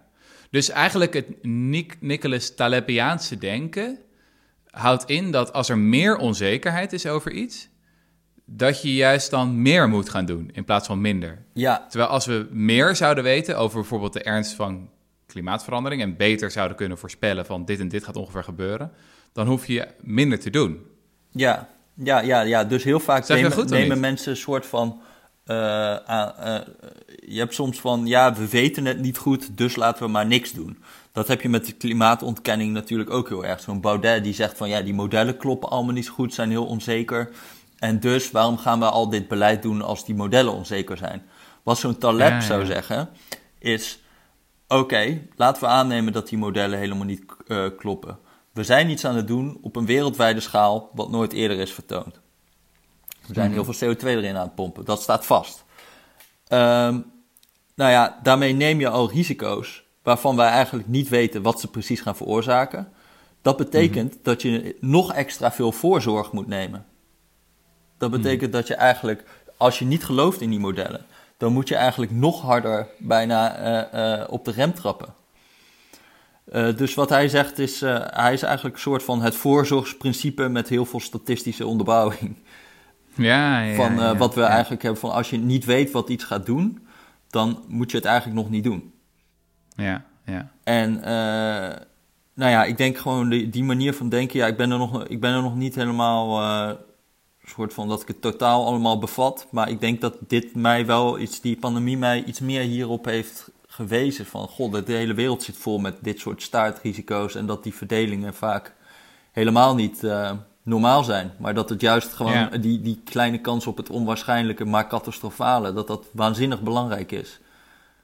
Dus 0.51 0.69
eigenlijk 0.69 1.15
het 1.15 1.45
Nik 1.45 1.97
Nicholas 2.01 2.55
Talebiaanse 2.55 3.39
denken 3.39 3.99
houdt 4.71 5.05
in 5.05 5.31
dat 5.31 5.53
als 5.53 5.69
er 5.69 5.79
meer 5.79 6.17
onzekerheid 6.17 6.93
is 6.93 7.07
over 7.07 7.33
iets, 7.33 7.71
dat 8.57 8.83
je 8.83 8.95
juist 8.95 9.31
dan 9.31 9.62
meer 9.62 9.88
moet 9.88 10.09
gaan 10.09 10.25
doen 10.25 10.51
in 10.53 10.65
plaats 10.65 10.87
van 10.87 11.01
minder. 11.01 11.45
Ja. 11.53 11.87
Terwijl 11.88 12.11
als 12.11 12.27
we 12.27 12.47
meer 12.51 12.97
zouden 12.97 13.25
weten 13.25 13.59
over 13.59 13.81
bijvoorbeeld 13.81 14.12
de 14.12 14.23
ernst 14.23 14.53
van 14.53 14.88
klimaatverandering 15.27 16.03
en 16.03 16.17
beter 16.17 16.51
zouden 16.51 16.77
kunnen 16.77 16.99
voorspellen 16.99 17.47
van 17.47 17.65
dit 17.65 17.81
en 17.81 17.88
dit 17.88 18.05
gaat 18.05 18.17
ongeveer 18.17 18.45
gebeuren, 18.45 18.93
dan 19.33 19.47
hoef 19.47 19.67
je 19.67 19.87
minder 20.01 20.41
te 20.41 20.51
doen. 20.51 20.87
Ja, 21.31 21.69
ja, 21.95 22.21
ja, 22.21 22.41
ja. 22.41 22.65
dus 22.65 22.85
heel 22.85 23.01
vaak 23.01 23.29
nemen, 23.29 24.01
mensen 24.01 24.31
een 24.31 24.37
soort 24.37 24.67
van. 24.67 25.01
eh, 25.45 25.93
eh, 26.09 26.61
je 27.27 27.38
hebt 27.38 27.55
soms 27.55 27.81
van, 27.81 28.07
ja, 28.07 28.35
we 28.35 28.49
weten 28.49 28.85
het 28.85 29.01
niet 29.01 29.19
goed, 29.19 29.57
dus 29.57 29.77
laten 29.77 30.05
we 30.05 30.11
maar 30.11 30.27
niks 30.27 30.53
doen. 30.53 30.79
Dat 31.12 31.29
heb 31.29 31.41
je 31.41 31.49
met 31.49 31.67
de 31.67 31.73
klimaatontkenning 31.73 32.73
natuurlijk 32.73 33.11
ook 33.11 33.29
heel 33.29 33.45
erg. 33.45 33.61
Zo'n 33.61 33.81
Baudet 33.81 34.25
die 34.25 34.35
zegt 34.35 34.57
van, 34.57 34.69
ja, 34.69 34.81
die 34.81 34.95
modellen 34.95 35.37
kloppen 35.37 35.69
allemaal 35.69 35.95
niet 35.95 36.07
zo 36.07 36.12
goed, 36.12 36.35
zijn 36.35 36.51
heel 36.51 36.67
onzeker. 36.67 37.31
En 37.83 38.01
dus, 38.01 38.31
waarom 38.31 38.59
gaan 38.59 38.79
we 38.79 38.85
al 38.85 39.09
dit 39.09 39.29
beleid 39.29 39.62
doen 39.62 39.83
als 39.83 40.05
die 40.05 40.14
modellen 40.14 40.53
onzeker 40.53 40.97
zijn? 40.97 41.23
Wat 41.62 41.79
zo'n 41.79 41.99
Taleb 41.99 42.29
Ja, 42.29 42.35
ja. 42.35 42.40
zou 42.40 42.64
zeggen, 42.64 43.09
is... 43.59 44.01
Oké, 44.68 45.21
laten 45.37 45.62
we 45.62 45.68
aannemen 45.68 46.12
dat 46.12 46.29
die 46.29 46.38
modellen 46.38 46.79
helemaal 46.79 47.05
niet 47.05 47.25
eh, 47.47 47.66
kloppen. 47.77 48.18
We 48.53 48.64
zijn 48.64 48.90
iets 48.90 49.05
aan 49.05 49.16
het 49.16 49.27
doen 49.27 49.59
op 49.62 49.77
een 49.77 49.87
wereldwijde 49.87 50.40
schaal 50.40 50.90
wat 50.95 51.11
nooit 51.11 51.33
eerder 51.33 51.59
is 51.59 51.73
vertoond. 51.73 52.21
We 53.27 53.35
zijn 53.35 53.53
heel 53.53 53.64
veel 53.64 53.95
CO2 53.95 54.05
erin 54.05 54.37
aan 54.37 54.47
het 54.47 54.55
pompen, 54.55 54.85
dat 54.85 55.03
staat 55.03 55.27
vast. 55.27 55.64
Ehm, 56.47 57.01
nou 57.75 57.90
ja, 57.90 58.18
daarmee 58.23 58.53
neem 58.53 58.81
je 58.81 58.88
al 58.88 59.11
risico's 59.11 59.85
waarvan 60.03 60.37
wij 60.37 60.49
eigenlijk 60.49 60.88
niet 60.88 61.09
weten 61.09 61.42
wat 61.42 61.61
ze 61.61 61.71
precies 61.71 62.01
gaan 62.01 62.16
veroorzaken. 62.16 62.92
Dat 63.40 63.57
betekent 63.57 64.18
dat 64.23 64.42
je 64.42 64.77
nog 64.81 65.12
extra 65.12 65.53
veel 65.53 65.73
voorzorg 65.73 66.33
moet 66.33 66.47
nemen. 66.47 66.90
Dat 68.03 68.11
betekent 68.11 68.53
dat 68.53 68.67
je 68.67 68.75
eigenlijk, 68.75 69.25
als 69.57 69.79
je 69.79 69.85
niet 69.85 70.05
gelooft 70.05 70.41
in 70.41 70.51
die 70.51 70.59
modellen, 70.59 71.05
dan 71.37 71.53
moet 71.53 71.69
je 71.69 71.75
eigenlijk 71.75 72.12
nog 72.12 72.41
harder 72.41 72.87
bijna 72.99 73.57
eh, 73.57 74.21
eh, 74.21 74.31
op 74.31 74.45
de 74.45 74.51
rem 74.51 74.75
trappen. 74.75 75.15
Eh, 76.45 76.77
dus 76.77 76.95
wat 76.95 77.09
hij 77.09 77.29
zegt 77.29 77.59
is, 77.59 77.81
hij 78.07 78.33
is 78.33 78.43
eigenlijk 78.43 78.75
een 78.75 78.81
soort 78.81 79.03
van 79.03 79.23
het 79.23 79.35
voorzorgsprincipe 79.35 80.49
met 80.49 80.69
heel 80.69 80.85
veel 80.85 81.01
statistische 81.01 81.67
onderbouwing. 81.67 82.37
Ja, 83.15 83.61
ja, 83.61 83.75
van 83.75 83.95
ja, 83.95 84.17
wat 84.17 84.35
we 84.35 84.41
ja. 84.41 84.49
eigenlijk 84.49 84.83
hebben 84.83 85.01
van 85.01 85.12
als 85.12 85.31
je 85.31 85.37
niet 85.37 85.65
weet 85.65 85.91
wat 85.91 86.09
iets 86.09 86.25
gaat 86.25 86.47
doen, 86.47 86.87
dan 87.31 87.65
moet 87.69 87.91
je 87.91 87.97
het 87.97 88.07
eigenlijk 88.07 88.41
nog 88.41 88.51
niet 88.51 88.65
doen. 88.65 88.93
Ja, 89.77 90.05
ja. 90.25 90.51
En 90.65 91.01
nou 92.35 92.51
ja, 92.51 92.65
ik 92.65 92.77
denk 92.77 92.99
gewoon 92.99 93.29
die, 93.29 93.49
die 93.49 93.65
manier 93.65 93.95
van 93.95 94.09
denken, 94.09 94.38
ja, 94.38 94.47
ik 94.47 94.57
ben 94.57 94.71
er 94.71 94.79
nog, 94.79 95.07
ik 95.07 95.21
ben 95.21 95.35
er 95.35 95.43
nog 95.43 95.57
niet 95.57 95.75
helemaal 95.75 96.41
soort 97.44 97.74
van 97.74 97.88
dat 97.88 98.02
ik 98.02 98.09
het 98.09 98.20
totaal 98.20 98.66
allemaal 98.66 98.98
bevat. 98.98 99.46
Maar 99.50 99.70
ik 99.70 99.81
denk 99.81 100.00
dat 100.00 100.16
dit 100.26 100.55
mij 100.55 100.87
wel 100.87 101.18
iets, 101.18 101.40
die 101.40 101.57
pandemie 101.57 101.96
mij 101.98 102.24
iets 102.24 102.40
meer 102.40 102.62
hierop 102.62 103.05
heeft 103.05 103.50
gewezen. 103.66 104.26
Van 104.26 104.48
god, 104.48 104.72
de, 104.72 104.83
de 104.83 104.92
hele 104.92 105.14
wereld 105.14 105.42
zit 105.42 105.57
vol 105.57 105.78
met 105.78 105.96
dit 106.00 106.20
soort 106.20 106.42
staartrisico's. 106.42 107.35
En 107.35 107.46
dat 107.46 107.62
die 107.62 107.74
verdelingen 107.74 108.35
vaak 108.35 108.74
helemaal 109.33 109.74
niet 109.74 110.05
eh, 110.05 110.33
normaal 110.62 111.05
zijn. 111.05 111.33
Maar 111.38 111.55
dat 111.55 111.68
het 111.68 111.81
juist 111.81 112.12
gewoon 112.12 112.33
Ja. 112.33 112.48
die, 112.48 112.81
die 112.83 113.00
kleine 113.05 113.40
kans 113.40 113.66
op 113.66 113.76
het 113.76 113.90
onwaarschijnlijke, 113.90 114.64
maar 114.64 114.88
catastrofale, 114.88 115.72
dat 115.72 115.87
dat 115.87 116.07
waanzinnig 116.12 116.62
belangrijk 116.62 117.12
is. 117.12 117.40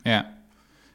Ja. 0.03 0.37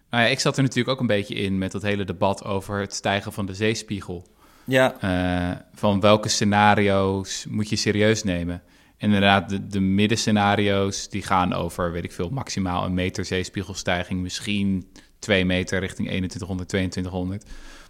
Nou 0.09 0.23
ja, 0.23 0.29
ik 0.29 0.39
zat 0.39 0.57
er 0.57 0.63
natuurlijk 0.63 0.89
ook 0.89 0.99
een 0.99 1.07
beetje 1.07 1.35
in 1.35 1.57
met 1.57 1.71
dat 1.71 1.81
hele 1.81 2.03
debat 2.03 2.43
over 2.45 2.79
het 2.79 2.93
stijgen 2.93 3.33
van 3.33 3.45
de 3.45 3.53
zeespiegel. 3.53 4.23
Ja, 4.65 4.95
Eh, 4.99 5.57
van 5.73 5.99
welke 5.99 6.29
scenario's 6.29 7.45
moet 7.49 7.69
je 7.69 7.75
serieus 7.75 8.23
nemen? 8.23 8.61
En 8.97 9.07
inderdaad, 9.07 9.49
de, 9.49 9.67
de 9.67 9.79
middenscenario's 9.79 11.09
die 11.09 11.21
gaan 11.21 11.53
over, 11.53 11.91
weet 11.91 12.03
ik 12.03 12.11
veel, 12.11 12.29
maximaal 12.29 12.85
een 12.85 12.93
meter 12.93 13.25
zeespiegelstijging, 13.25 14.21
misschien 14.21 14.91
twee 15.19 15.45
meter 15.45 15.79
richting 15.79 16.07
2100, 16.07 16.69
2200. 16.69 17.43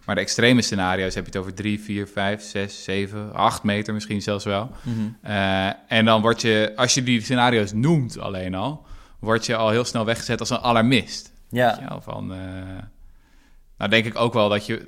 Maar 0.04 0.14
de 0.14 0.20
extreme 0.20 0.62
scenario's 0.62 1.14
heb 1.14 1.24
je 1.24 1.30
het 1.30 1.40
over 1.40 1.54
3, 1.54 1.80
4, 1.80 2.08
5, 2.08 2.42
6, 2.42 2.84
7, 2.84 3.34
8 3.34 3.62
meter 3.62 3.94
misschien 3.94 4.22
zelfs 4.22 4.44
wel. 4.44 4.70
Eh, 5.22 5.66
en 5.88 6.04
dan 6.04 6.20
word 6.20 6.40
je, 6.42 6.72
als 6.76 6.94
je 6.94 7.02
die 7.02 7.20
scenario's 7.20 7.72
noemt 7.72 8.18
alleen 8.18 8.54
al, 8.54 8.86
word 9.18 9.46
je 9.46 9.56
al 9.56 9.70
heel 9.70 9.84
snel 9.84 10.04
weggezet 10.04 10.40
als 10.40 10.50
een 10.50 10.58
alarmist. 10.58 11.32
Ja, 11.80 12.00
van, 12.00 12.32
eh, 12.32 12.38
nou 13.78 13.90
denk 13.90 14.04
ik 14.04 14.18
ook 14.18 14.32
wel 14.32 14.48
dat 14.48 14.66
je 14.66 14.86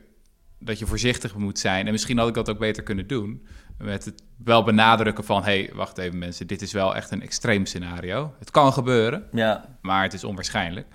dat 0.67 0.79
je 0.79 0.87
voorzichtig 0.87 1.35
moet 1.35 1.59
zijn. 1.59 1.87
En 1.87 1.93
misschien 1.93 2.19
had 2.19 2.29
ik 2.29 2.35
dat 2.35 2.51
ook 2.51 2.59
beter 2.59 2.83
kunnen 2.83 3.07
doen. 3.07 3.47
Met 3.79 4.05
het 4.05 4.23
wel 4.45 4.65
benadrukken 4.65 5.25
van: 5.25 5.45
hé, 5.45 5.63
hey, 5.65 5.71
wacht 5.75 5.99
even 5.99 6.19
mensen, 6.19 6.47
dit 6.47 6.63
is 6.63 6.73
wel 6.73 6.95
echt 6.95 7.11
een 7.11 7.23
extreem 7.23 7.67
scenario. 7.67 8.35
Het 8.39 8.51
kan 8.51 8.73
gebeuren, 8.73 9.27
Ja, 9.33 9.79
maar 9.83 10.03
het 10.03 10.13
is 10.13 10.25
onwaarschijnlijk. 10.25 10.87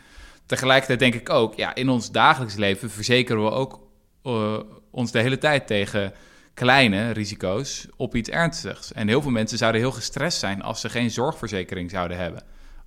Tegelijkertijd 0.45 0.99
denk 0.99 1.13
ik 1.13 1.29
ook, 1.29 1.55
ja, 1.55 1.75
in 1.75 1.89
ons 1.89 2.11
dagelijks 2.11 2.55
leven 2.55 2.89
verzekeren 2.89 3.43
we 3.43 3.51
ook 3.51 3.87
eh, 4.23 4.59
ons 4.91 5.11
de 5.11 5.19
hele 5.19 5.37
tijd 5.37 5.67
tegen 5.67 6.13
kleine 6.53 7.11
risico's 7.11 7.87
op 7.95 8.15
iets 8.15 8.29
ernstigs. 8.29 8.93
En 8.93 9.07
heel 9.07 9.21
veel 9.21 9.31
mensen 9.31 9.57
zouden 9.57 9.81
heel 9.81 9.91
gestrest 9.91 10.39
zijn 10.39 10.61
als 10.61 10.81
ze 10.81 10.89
geen 10.89 11.11
zorgverzekering 11.11 11.89
zouden 11.89 12.17
hebben. 12.17 12.43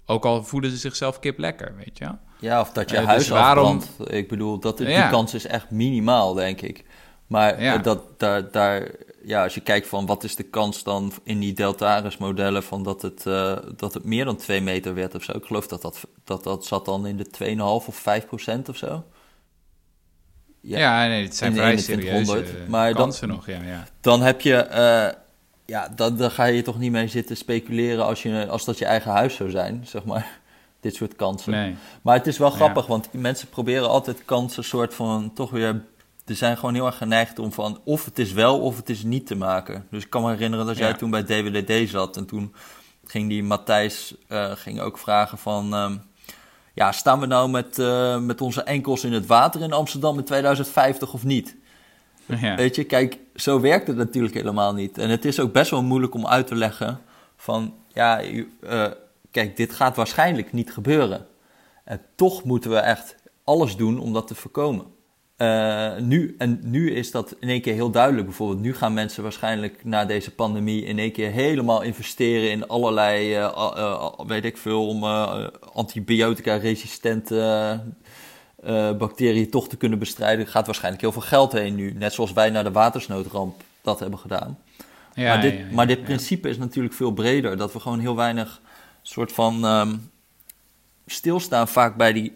Ook 0.06 0.24
al 0.24 0.44
voelen 0.44 0.70
ze 0.70 0.76
zichzelf 0.76 1.18
kip 1.18 1.38
lekker, 1.38 1.74
weet 1.76 1.98
je 1.98 2.08
ja 2.38 2.60
of 2.60 2.70
dat 2.72 2.90
je 2.90 2.96
dus 2.96 3.04
huis 3.06 3.28
waarom- 3.28 3.76
afbrandt. 3.78 4.12
Ik 4.12 4.28
bedoel, 4.28 4.58
dat, 4.58 4.78
die 4.78 4.88
Ja. 4.88 5.08
kans 5.08 5.34
is 5.34 5.46
echt 5.46 5.70
minimaal, 5.70 6.34
denk 6.34 6.60
ik. 6.60 6.84
Maar 7.26 7.62
Ja. 7.62 7.74
eh, 7.76 7.82
dat, 7.82 8.00
daar, 8.20 8.50
daar, 8.50 8.90
ja, 9.24 9.42
als 9.42 9.54
je 9.54 9.60
kijkt 9.60 9.86
van 9.88 10.06
wat 10.06 10.24
is 10.24 10.36
de 10.36 10.42
kans 10.42 10.82
dan 10.82 11.12
in 11.22 11.38
die 11.38 11.52
Deltaris-modellen 11.52 12.62
van 12.62 12.82
dat 12.82 13.02
het, 13.02 13.26
eh, 13.26 13.56
dat 13.76 13.94
het 13.94 14.04
meer 14.04 14.24
dan 14.24 14.36
2 14.36 14.60
meter 14.60 14.94
werd 14.94 15.14
of 15.14 15.22
zo. 15.22 15.32
Ik 15.32 15.44
geloof 15.44 15.66
dat 15.66 15.82
dat, 15.82 16.06
dat, 16.24 16.44
dat 16.44 16.66
zat 16.66 16.84
dan 16.84 17.06
in 17.06 17.16
de 17.16 17.30
2,5 17.30 17.86
of 17.88 17.96
5 17.96 18.26
procent 18.26 18.68
of 18.68 18.76
zo. 18.76 19.04
Ja, 20.60 21.06
nee, 21.06 21.22
het 21.24 21.36
zijn 21.36 21.50
in 21.50 21.56
vrij 21.56 21.76
2100, 21.76 22.46
serieuze 22.46 22.70
maar 22.70 22.94
dan- 22.94 23.12
nog, 23.20 23.46
ja, 23.46 23.62
ja. 23.62 23.84
Dan 24.00 24.22
heb 24.22 24.40
je, 24.40 24.52
ja, 25.66 25.88
dan, 25.96 26.16
dan 26.16 26.31
ga 26.31 26.44
je 26.44 26.62
toch 26.62 26.79
niet 26.79 26.92
mee 26.92 27.09
zitten 27.09 27.37
speculeren 27.37 28.05
als, 28.05 28.22
je, 28.22 28.46
als 28.48 28.64
dat 28.64 28.79
je 28.79 28.85
eigen 28.85 29.11
huis 29.11 29.35
zou 29.35 29.50
zijn, 29.50 29.83
zeg 29.87 30.05
maar. 30.05 30.27
Dit 30.81 30.94
soort 30.94 31.16
kansen. 31.16 31.53
Nee. 31.53 31.74
Maar 32.03 32.16
het 32.16 32.27
is 32.27 32.38
wel 32.38 32.48
Ja. 32.50 32.55
grappig, 32.57 32.87
want 32.87 33.09
mensen 33.12 33.48
proberen 33.48 33.88
altijd 33.88 34.24
kansen 34.24 34.64
soort 34.64 34.94
van 34.94 35.33
toch 35.35 35.50
weer. 35.50 35.83
Er 36.27 36.35
zijn 36.35 36.57
gewoon 36.57 36.74
heel 36.74 36.87
erg 36.87 36.96
geneigd 36.96 37.38
om 37.38 37.53
van 37.53 37.81
of 37.85 38.05
het 38.05 38.18
is 38.18 38.33
wel 38.33 38.61
of 38.61 38.77
het 38.77 38.88
is 38.90 39.03
niet 39.03 39.27
te 39.27 39.35
maken. 39.37 39.87
Dus 39.90 40.03
ik 40.05 40.11
kan 40.11 40.22
me 40.22 40.31
herinneren 40.31 40.66
dat 40.66 40.77
jij 40.77 40.88
Ja. 40.88 40.94
toen 40.94 41.11
bij 41.11 41.22
DWDD 41.22 41.90
zat 41.90 42.16
en 42.16 42.27
toen 42.27 42.55
ging 43.05 43.29
die 43.29 43.42
Matthijs 43.42 44.14
eh, 44.29 44.50
ging 44.55 44.81
ook 44.81 44.98
vragen 44.98 45.38
van. 45.38 45.74
ehm, 45.74 45.96
ja, 46.74 46.92
staan 46.92 47.20
we 47.20 47.27
nou 47.27 47.48
met, 47.50 47.79
eh, 47.79 48.18
met 48.18 48.40
onze 48.40 48.62
enkels 48.62 49.05
in 49.05 49.12
het 49.12 49.27
water 49.27 49.61
in 49.62 49.72
Amsterdam 49.72 50.18
in 50.18 50.24
2050 50.24 51.12
of 51.12 51.24
niet? 51.24 51.57
Ja. 52.26 52.56
Weet 52.56 52.74
je, 52.74 52.84
kijk, 52.84 53.18
zo 53.34 53.60
werkt 53.60 53.87
het 53.87 53.96
natuurlijk 53.96 54.34
helemaal 54.34 54.74
niet. 54.74 54.98
En 54.98 55.10
het 55.10 55.24
is 55.24 55.40
ook 55.40 55.52
best 55.52 55.70
wel 55.70 55.82
moeilijk 55.82 56.14
om 56.14 56.26
uit 56.26 56.46
te 56.46 56.54
leggen 56.54 57.00
van, 57.37 57.74
ja, 57.92 58.20
eh, 58.60 58.87
kijk, 59.30 59.56
dit 59.56 59.72
gaat 59.72 59.96
waarschijnlijk 59.96 60.52
niet 60.52 60.72
gebeuren. 60.72 61.26
En 61.84 62.00
toch 62.14 62.44
moeten 62.44 62.70
we 62.70 62.76
echt 62.76 63.16
alles 63.44 63.76
doen 63.76 63.98
om 63.98 64.12
dat 64.12 64.26
te 64.26 64.34
voorkomen. 64.34 64.92
Eh, 65.37 65.96
nu, 65.96 66.34
en 66.38 66.60
nu 66.62 66.90
is 66.90 67.10
dat 67.10 67.37
in 67.40 67.48
één 67.48 67.60
keer 67.60 67.74
heel 67.74 67.90
duidelijk. 67.90 68.26
Bijvoorbeeld, 68.26 68.60
nu 68.60 68.74
gaan 68.74 68.94
mensen 68.94 69.22
waarschijnlijk 69.22 69.84
na 69.84 70.04
deze 70.04 70.30
pandemie 70.30 70.84
in 70.84 70.98
één 70.98 71.12
keer 71.12 71.30
helemaal 71.30 71.82
investeren 71.82 72.50
in 72.50 72.68
allerlei, 72.68 73.34
eh, 73.34 74.12
weet 74.26 74.44
ik 74.44 74.56
veel, 74.56 74.88
om 74.88 75.04
antibiotica-resistente 75.72 77.80
eh, 78.64 78.92
bacteriën 78.92 79.50
toch 79.50 79.68
te 79.68 79.77
kunnen 79.77 79.98
bestrijden. 79.98 80.46
Gaat 80.46 80.66
waarschijnlijk 80.66 81.03
heel 81.03 81.12
veel 81.12 81.22
geld 81.22 81.53
heen 81.53 81.74
nu. 81.74 81.92
Net 81.92 82.12
zoals 82.12 82.33
wij 82.33 82.50
naar 82.50 82.64
de 82.64 82.72
watersnoodramp 82.72 83.62
dat 83.83 84.00
hebben 84.00 84.18
gedaan. 84.18 84.59
Ja, 85.14 85.29
maar 85.29 85.40
dit, 85.40 85.53
ja, 85.53 85.59
ja, 85.59 85.64
maar 85.72 85.87
dit 85.87 86.05
principe 86.05 86.48
is 86.48 86.59
natuurlijk 86.59 86.94
veel 86.94 87.12
breder. 87.12 87.57
Dat 87.57 87.72
we 87.72 87.81
gewoon 87.81 87.98
heel 87.98 88.16
weinig 88.16 88.61
soort 89.03 89.33
van 89.33 89.64
ehm, 89.64 89.96
stilstaan 91.07 91.68
vaak 91.68 91.96
bij 91.96 92.12
die 92.12 92.35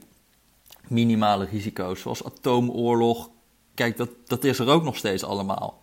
minimale 0.89 1.45
risico's. 1.51 2.01
Zoals 2.01 2.25
atoomoorlog. 2.25 3.31
Kijk, 3.75 3.97
dat, 3.97 4.11
dat 4.27 4.45
is 4.45 4.59
er 4.59 4.69
ook 4.69 4.83
nog 4.83 4.97
steeds 4.97 5.25
allemaal. 5.25 5.83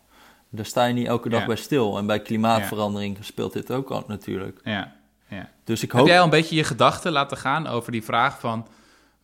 Daar 0.49 0.65
sta 0.65 0.85
je 0.85 0.93
niet 0.93 1.07
elke 1.07 1.29
dag 1.29 1.45
bij 1.45 1.55
stil. 1.55 1.97
En 1.97 2.05
bij 2.05 2.21
klimaatverandering 2.21 3.17
speelt 3.21 3.53
dit 3.53 3.71
ook 3.71 3.89
al 3.89 4.03
natuurlijk. 4.07 4.59
Ja, 4.63 4.95
ja. 5.27 5.49
Dus 5.63 5.83
ik 5.83 5.91
Heb 5.91 5.99
hoop... 5.99 6.09
jij 6.09 6.17
al 6.17 6.23
een 6.23 6.29
beetje 6.29 6.55
je 6.55 6.63
gedachten 6.63 7.11
laten 7.11 7.37
gaan 7.37 7.67
over 7.67 7.91
die 7.91 8.03
vraag 8.03 8.39
van 8.39 8.67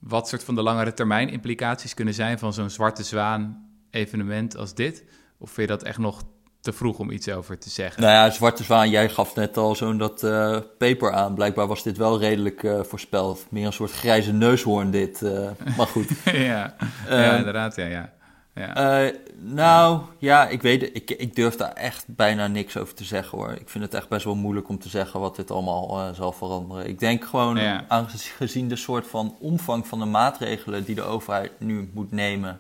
wat 0.02 0.28
soort 0.28 0.44
van 0.44 0.56
de 0.56 0.62
langere 0.62 0.94
termijn 0.94 1.30
implicaties 1.30 1.94
kunnen 1.94 2.14
zijn 2.14 2.40
van 2.40 2.54
zo'n 2.54 2.70
zwarte 2.70 3.04
zwaan 3.04 3.70
evenement 3.90 4.58
als 4.58 4.74
dit? 4.74 5.04
Of 5.38 5.52
vind 5.52 5.70
je 5.70 5.76
dat 5.76 5.84
echt 5.84 5.98
nog 5.98 6.24
te 6.62 6.74
vroeg 6.74 7.00
om 7.00 7.12
iets 7.12 7.30
over 7.30 7.58
te 7.58 7.70
zeggen? 7.70 8.02
Nou 8.02 8.14
ja, 8.14 8.30
Zwarte 8.30 8.64
Zwaan, 8.64 8.90
jij 8.90 9.10
gaf 9.10 9.36
net 9.36 9.58
al 9.58 9.76
zo'n 9.76 9.98
dat 9.98 10.24
eh, 10.24 10.58
paper 10.78 11.12
aan. 11.12 11.34
Blijkbaar 11.36 11.68
was 11.68 11.84
dit 11.84 11.98
wel 11.98 12.20
redelijk 12.20 12.64
eh, 12.64 12.80
voorspeld. 12.84 13.46
Meer 13.50 13.66
een 13.66 13.74
soort 13.74 13.92
grijze 13.92 14.34
neushoorn 14.34 14.92
dit. 14.92 15.22
eh, 15.22 15.50
maar 15.78 15.88
goed. 15.88 16.08
ja, 16.26 16.32
ja 16.34 16.76
Ehm, 17.08 17.38
inderdaad, 17.38 17.76
ja, 17.76 17.86
ja. 17.86 18.14
Ja. 18.56 18.76
Eh, 19.06 19.16
nou, 19.38 20.02
ja, 20.18 20.48
ik 20.48 20.62
weet. 20.62 20.96
Ik, 20.96 21.12
ik 21.12 21.36
durf 21.36 21.56
daar 21.56 21.74
echt 21.74 22.04
bijna 22.08 22.48
niks 22.48 22.78
over 22.78 22.94
te 22.94 23.04
zeggen 23.04 23.38
hoor. 23.38 23.52
Ik 23.52 23.70
vind 23.70 23.84
het 23.84 23.94
echt 23.94 24.10
best 24.10 24.26
wel 24.26 24.36
moeilijk 24.36 24.70
om 24.70 24.80
te 24.80 24.90
zeggen 24.90 25.20
wat 25.20 25.36
dit 25.36 25.52
allemaal 25.52 26.00
eh, 26.00 26.14
zal 26.14 26.32
veranderen. 26.32 26.88
Ik 26.88 27.00
denk 27.00 27.26
gewoon, 27.26 27.56
Ja. 27.58 27.86
aangezien 27.88 28.68
de 28.68 28.76
soort 28.76 29.08
van 29.08 29.36
omvang 29.40 29.88
van 29.88 30.00
de 30.00 30.06
maatregelen 30.06 30.84
die 30.86 30.96
de 30.96 31.02
overheid 31.04 31.52
nu 31.60 31.90
moet 31.94 32.12
nemen. 32.12 32.60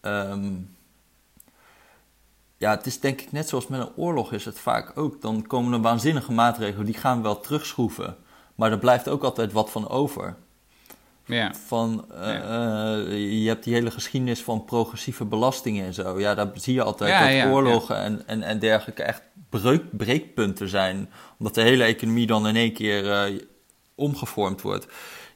ehm, 0.00 0.52
ja, 2.56 2.70
het 2.70 2.86
is 2.86 3.00
denk 3.00 3.20
ik 3.20 3.32
net 3.32 3.48
zoals 3.48 3.66
met 3.66 3.80
een 3.80 3.96
oorlog 3.96 4.32
is 4.32 4.44
het 4.44 4.58
vaak 4.58 4.98
ook. 4.98 5.20
Dan 5.20 5.46
komen 5.46 5.72
er 5.72 5.80
waanzinnige 5.80 6.32
maatregelen, 6.32 6.86
die 6.86 6.94
gaan 6.94 7.16
we 7.16 7.22
wel 7.22 7.40
terugschroeven. 7.40 8.16
Maar 8.54 8.70
er 8.70 8.78
blijft 8.78 9.08
ook 9.08 9.22
altijd 9.24 9.52
wat 9.52 9.70
van 9.70 9.88
over. 9.88 10.36
Ja. 11.26 11.54
Van, 11.66 12.04
eh, 12.12 12.34
eh, 12.36 13.42
je 13.42 13.48
hebt 13.48 13.64
die 13.64 13.74
hele 13.74 13.90
geschiedenis 13.90 14.42
van 14.42 14.64
progressieve 14.64 15.24
belastingen 15.24 15.86
en 15.86 15.94
zo. 15.94 16.20
Ja, 16.20 16.34
daar 16.34 16.50
zie 16.54 16.74
je 16.74 16.82
altijd 16.82 17.10
Ja, 17.10 17.20
dat 17.26 17.32
ja, 17.32 17.50
oorlogen 17.50 17.96
En, 17.96 18.22
en, 18.26 18.42
en 18.42 18.58
dergelijke 18.58 19.02
echt 19.02 19.22
breuk, 19.50 19.82
breekpunten 19.96 20.68
zijn. 20.68 21.10
Omdat 21.38 21.54
de 21.54 21.62
hele 21.62 21.84
economie 21.84 22.26
dan 22.26 22.46
in 22.48 22.56
één 22.56 22.72
keer 22.72 23.10
eh, 23.10 23.40
omgevormd 23.94 24.60
wordt. 24.62 24.86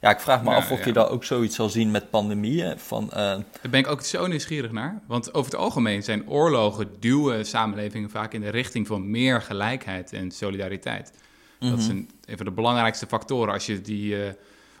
Ja, 0.01 0.09
ik 0.09 0.19
vraag 0.19 0.43
me 0.43 0.55
af 0.55 0.71
of 0.71 0.85
je 0.85 0.93
daar 0.93 1.09
ook 1.09 1.23
zoiets 1.23 1.55
zal 1.55 1.69
zien 1.69 1.91
met 1.91 2.09
pandemieën. 2.09 2.79
Van, 2.79 3.07
Daar 3.09 3.43
ben 3.69 3.79
ik 3.79 3.87
ook 3.87 4.01
zo 4.01 4.27
nieuwsgierig 4.27 4.71
naar. 4.71 5.01
Want 5.07 5.33
over 5.33 5.51
het 5.51 5.59
algemeen 5.59 6.03
zijn 6.03 6.29
oorlogen 6.29 6.87
duwen 6.99 7.45
samenlevingen 7.45 8.09
vaak 8.09 8.33
in 8.33 8.41
de 8.41 8.49
richting 8.49 8.87
van 8.87 9.11
meer 9.11 9.41
gelijkheid 9.41 10.13
en 10.13 10.31
solidariteit. 10.31 11.11
Dat 11.59 11.69
Mhm. 11.69 11.79
is 11.79 11.87
een, 11.87 12.09
een 12.25 12.37
van 12.37 12.45
de 12.45 12.51
belangrijkste 12.51 13.07
factoren 13.07 13.53
als 13.53 13.65
je 13.65 13.81
die 13.81 14.15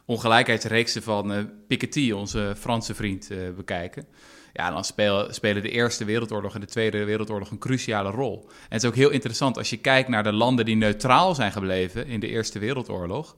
ongelijkheidsreeksen 0.09 1.03
van 1.03 1.33
eh, 1.33 1.43
Piketty, 1.67 2.11
onze 2.11 2.53
Franse 2.57 2.95
vriend, 2.95 3.31
eh, 3.31 3.37
bekijken. 3.55 4.05
Ja, 4.53 4.71
dan 4.71 4.83
spelen, 4.83 5.63
de 5.63 5.69
Eerste 5.69 6.05
Wereldoorlog 6.05 6.53
en 6.53 6.59
de 6.59 6.67
Tweede 6.67 7.03
Wereldoorlog 7.03 7.51
een 7.51 7.57
cruciale 7.57 8.09
rol. 8.09 8.41
En 8.43 8.55
het 8.69 8.83
is 8.83 8.89
ook 8.89 8.95
heel 8.95 9.09
interessant 9.09 9.57
als 9.57 9.69
je 9.69 9.77
kijkt 9.77 10.09
naar 10.09 10.23
de 10.23 10.31
landen 10.31 10.65
die 10.65 10.75
neutraal 10.75 11.35
zijn 11.35 11.51
gebleven 11.51 12.07
in 12.07 12.19
de 12.19 12.27
Eerste 12.27 12.59
Wereldoorlog. 12.59 13.35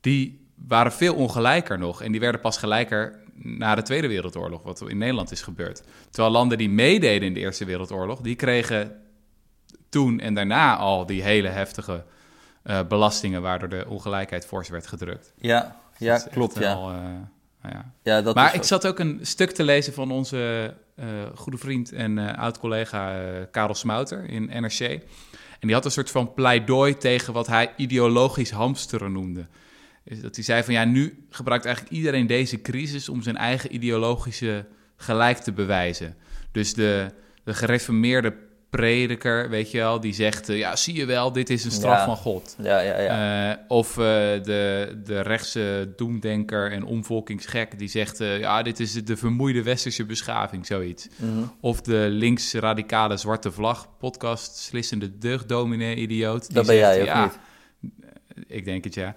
Die 0.00 0.48
waren 0.66 0.92
veel 0.92 1.14
ongelijker 1.14 1.78
nog. 1.78 2.02
En 2.02 2.12
die 2.12 2.20
werden 2.20 2.40
pas 2.40 2.58
gelijker 2.58 3.20
na 3.34 3.74
de 3.74 3.82
Tweede 3.82 4.08
Wereldoorlog, 4.08 4.62
wat 4.62 4.88
in 4.88 4.98
Nederland 4.98 5.30
is 5.30 5.42
gebeurd. 5.42 5.82
Terwijl 6.10 6.32
landen 6.32 6.58
die 6.58 6.70
meededen 6.70 7.28
in 7.28 7.34
de 7.34 7.40
Eerste 7.40 7.64
Wereldoorlog, 7.64 8.20
die 8.20 8.34
kregen 8.34 9.00
toen 9.88 10.20
en 10.20 10.34
daarna 10.34 10.76
al 10.76 11.06
die 11.06 11.22
hele 11.22 11.48
heftige 11.48 12.04
eh, 12.62 12.80
belastingen, 12.88 13.42
waardoor 13.42 13.68
de 13.68 13.84
ongelijkheid 13.88 14.46
fors 14.46 14.68
werd 14.68 14.86
gedrukt. 14.86 15.32
ja, 15.36 15.82
ja 15.98 16.18
klopt. 16.30 16.54
Ja. 16.54 16.60
wel, 16.60 16.90
eh, 16.90 17.70
ja. 17.72 17.92
Ja, 18.02 18.22
dat 18.22 18.34
Maar 18.34 18.50
ik 18.54 18.56
ook- 18.60 18.64
zat 18.64 18.86
ook 18.86 18.98
een 18.98 19.18
stuk 19.22 19.50
te 19.50 19.62
lezen 19.64 19.92
van 19.92 20.10
onze 20.10 20.74
eh, 20.96 21.06
goede 21.34 21.58
vriend 21.58 21.92
en 21.92 22.18
eh, 22.18 22.38
oud-collega 22.38 23.20
Karel 23.50 23.74
Smouter 23.74 24.24
in 24.24 24.44
NRC. 24.60 24.80
En 24.80 25.70
die 25.70 25.74
had 25.74 25.84
een 25.84 25.90
soort 25.90 26.10
van 26.10 26.34
pleidooi 26.34 26.96
tegen 26.96 27.32
wat 27.32 27.46
hij 27.46 27.72
ideologisch 27.76 28.50
hamsteren 28.50 29.12
noemde. 29.12 29.46
Is 30.04 30.20
dat 30.20 30.34
hij 30.34 30.44
zei 30.44 30.62
van 30.62 30.74
ja, 30.74 30.84
nu 30.84 31.26
gebruikt 31.30 31.64
eigenlijk 31.64 31.96
iedereen 31.96 32.26
deze 32.26 32.60
crisis 32.62 33.08
om 33.08 33.22
zijn 33.22 33.36
eigen 33.36 33.74
ideologische 33.74 34.66
gelijk 34.96 35.36
te 35.38 35.52
bewijzen. 35.52 36.16
Dus 36.52 36.74
de, 36.74 37.10
de 37.44 37.54
gereformeerde 37.54 38.34
prediker, 38.76 39.48
weet 39.50 39.70
je 39.70 39.78
wel, 39.78 40.00
die 40.00 40.12
zegt 40.14 40.48
eh, 40.48 40.58
ja, 40.58 40.76
zie 40.76 40.94
je 40.94 41.04
wel, 41.04 41.32
dit 41.32 41.50
is 41.50 41.64
een 41.64 41.70
straf 41.70 41.98
Ja. 41.98 42.04
van 42.04 42.16
God. 42.16 42.56
ja, 42.62 42.80
ja, 42.80 43.00
ja. 43.00 43.50
Eh, 43.50 43.56
of 43.68 43.90
eh, 43.90 44.04
de, 44.42 45.00
de 45.04 45.20
rechtse 45.20 45.92
doemdenker 45.96 46.72
en 46.72 46.84
omvolkingsgek 46.84 47.78
die 47.78 47.88
zegt... 47.88 48.18
ja, 48.18 48.62
dit 48.62 48.80
is 48.80 48.92
de 49.04 49.16
vermoeide 49.16 49.62
westerse 49.62 50.04
beschaving, 50.04 50.66
zoiets. 50.66 51.08
Mhm. 51.16 51.30
Of 51.60 51.80
de 51.80 52.06
links-radicale 52.10 53.16
zwarte 53.16 53.52
vlag 53.52 53.88
podcast... 53.98 54.56
slissende 54.56 55.18
deugddominee-idioot. 55.18 56.46
die 56.46 56.54
Dat 56.54 56.66
ben 56.66 56.76
zegt, 56.76 56.94
jij, 56.94 57.00
of 57.02 57.06
ja, 57.08 57.22
niet? 57.24 57.38
Ik 58.46 58.64
denk 58.64 58.84
het, 58.84 58.94
ja. 58.94 59.14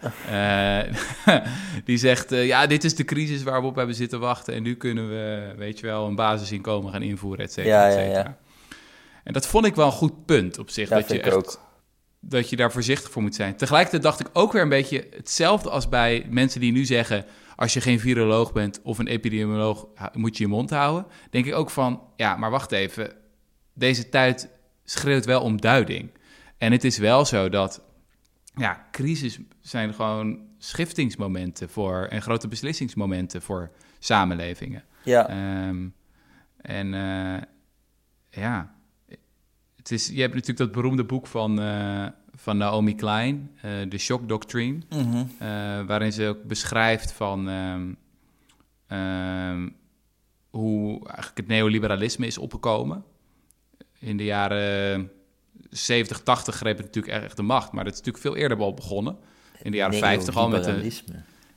Die 1.86 1.98
zegt, 1.98 2.30
ja, 2.30 2.68
dit 2.68 2.84
is 2.84 2.96
de 2.96 3.06
crisis 3.06 3.44
waar 3.44 3.62
we 3.62 3.68
op 3.68 3.76
hebben 3.76 3.96
zitten 3.96 4.20
wachten... 4.20 4.54
en 4.54 4.64
nu 4.64 4.76
kunnen 4.76 5.10
we, 5.10 5.54
weet 5.58 5.80
je 5.80 5.86
wel, 5.86 6.08
een 6.08 6.16
basisinkomen 6.16 6.92
gaan 6.92 7.02
invoeren, 7.02 7.46
et 7.46 7.52
cetera, 7.52 7.76
Ja, 7.76 7.88
et 7.90 7.94
ja, 7.94 8.00
cetera. 8.04 8.20
ja. 8.20 8.38
En 9.28 9.34
dat 9.34 9.48
vond 9.48 9.66
ik 9.66 9.76
wel 9.76 9.86
een 9.86 9.92
goed 9.92 10.26
punt 10.26 10.58
op 10.58 10.70
zich. 10.70 10.90
Ja, 10.90 10.96
dat 10.96 11.10
je 11.10 11.22
echt 11.22 11.36
ook. 11.36 11.60
dat 12.20 12.50
je 12.50 12.56
daar 12.56 12.72
voorzichtig 12.72 13.12
voor 13.12 13.22
moet 13.22 13.36
zijn. 13.36 13.56
Tegelijkertijd 13.56 14.04
dacht 14.04 14.20
ik 14.20 14.28
ook 14.34 14.52
weer 14.52 14.62
een 14.62 14.70
beetje 14.70 15.08
hetzelfde 15.16 15.70
als 15.70 15.90
bij 15.90 16.28
mensen 16.30 16.60
die 16.60 16.72
nu 16.72 16.86
zeggen: 16.86 17.26
als 17.56 17.74
je 17.74 17.82
geen 17.82 18.00
viroloog 18.00 18.54
bent 18.54 18.82
of 18.84 18.98
een 18.98 19.08
epidemioloog, 19.08 19.88
moet 20.14 20.38
je 20.38 20.44
je 20.44 20.50
mond 20.50 20.70
houden. 20.70 21.06
Denk 21.30 21.46
ik 21.46 21.54
ook 21.54 21.70
van, 21.70 22.02
ja, 22.16 22.36
maar 22.36 22.50
wacht 22.50 22.72
even. 22.72 23.14
Deze 23.74 24.10
tijd 24.10 24.50
schreeuwt 24.84 25.26
wel 25.26 25.42
om 25.42 25.62
duiding. 25.62 26.12
En 26.58 26.72
het 26.72 26.84
is 26.84 26.98
wel 26.98 27.26
zo 27.26 27.50
dat, 27.50 27.82
ja, 28.56 28.88
crisis 28.92 29.40
zijn 29.62 29.94
gewoon 29.94 30.40
schiftingsmomenten 30.58 31.70
voor 31.70 32.06
en 32.10 32.22
grote 32.22 32.48
beslissingsmomenten 32.48 33.42
voor 33.42 33.72
samenlevingen. 34.00 34.84
Ja. 35.04 35.30
Ehm, 35.30 35.88
en 36.58 36.94
uh, 36.94 37.42
ja, 38.30 38.76
het 39.90 40.00
is, 40.00 40.08
je 40.08 40.22
hebt 40.22 40.34
natuurlijk 40.34 40.60
dat 40.60 40.72
beroemde 40.72 41.04
boek 41.04 41.28
van, 41.28 41.62
uh, 41.62 42.06
van 42.36 42.58
Naomi 42.58 42.96
Klein, 42.96 43.52
uh, 43.66 43.82
The 43.90 43.98
Shock 43.98 44.28
Doctrine, 44.28 44.80
mm 44.90 45.12
-hmm. 45.12 45.86
waarin 45.88 46.14
ze 46.14 46.28
ook 46.28 46.44
beschrijft 46.44 47.12
van 47.12 47.48
um, 47.48 47.98
um, 48.98 49.76
hoe 50.50 51.06
eigenlijk 51.06 51.38
het 51.38 51.48
neoliberalisme 51.48 52.26
is 52.26 52.38
opgekomen. 52.38 53.04
In 54.00 54.18
de 54.18 54.24
jaren 54.24 55.12
70, 55.70 56.20
80 56.20 56.56
greep 56.56 56.78
het 56.78 56.86
natuurlijk 56.86 57.24
echt 57.24 57.38
de 57.38 57.44
macht, 57.44 57.72
maar 57.72 57.84
dat 57.84 57.94
is 57.94 58.00
natuurlijk 58.00 58.26
veel 58.26 58.36
eerder 58.36 58.58
al 58.58 58.74
begonnen. 58.74 59.18
In 59.62 59.72
de 59.72 59.78
jaren 59.78 60.00
50 60.00 60.36
al 60.36 60.50
met 60.50 60.64
de. 60.64 60.92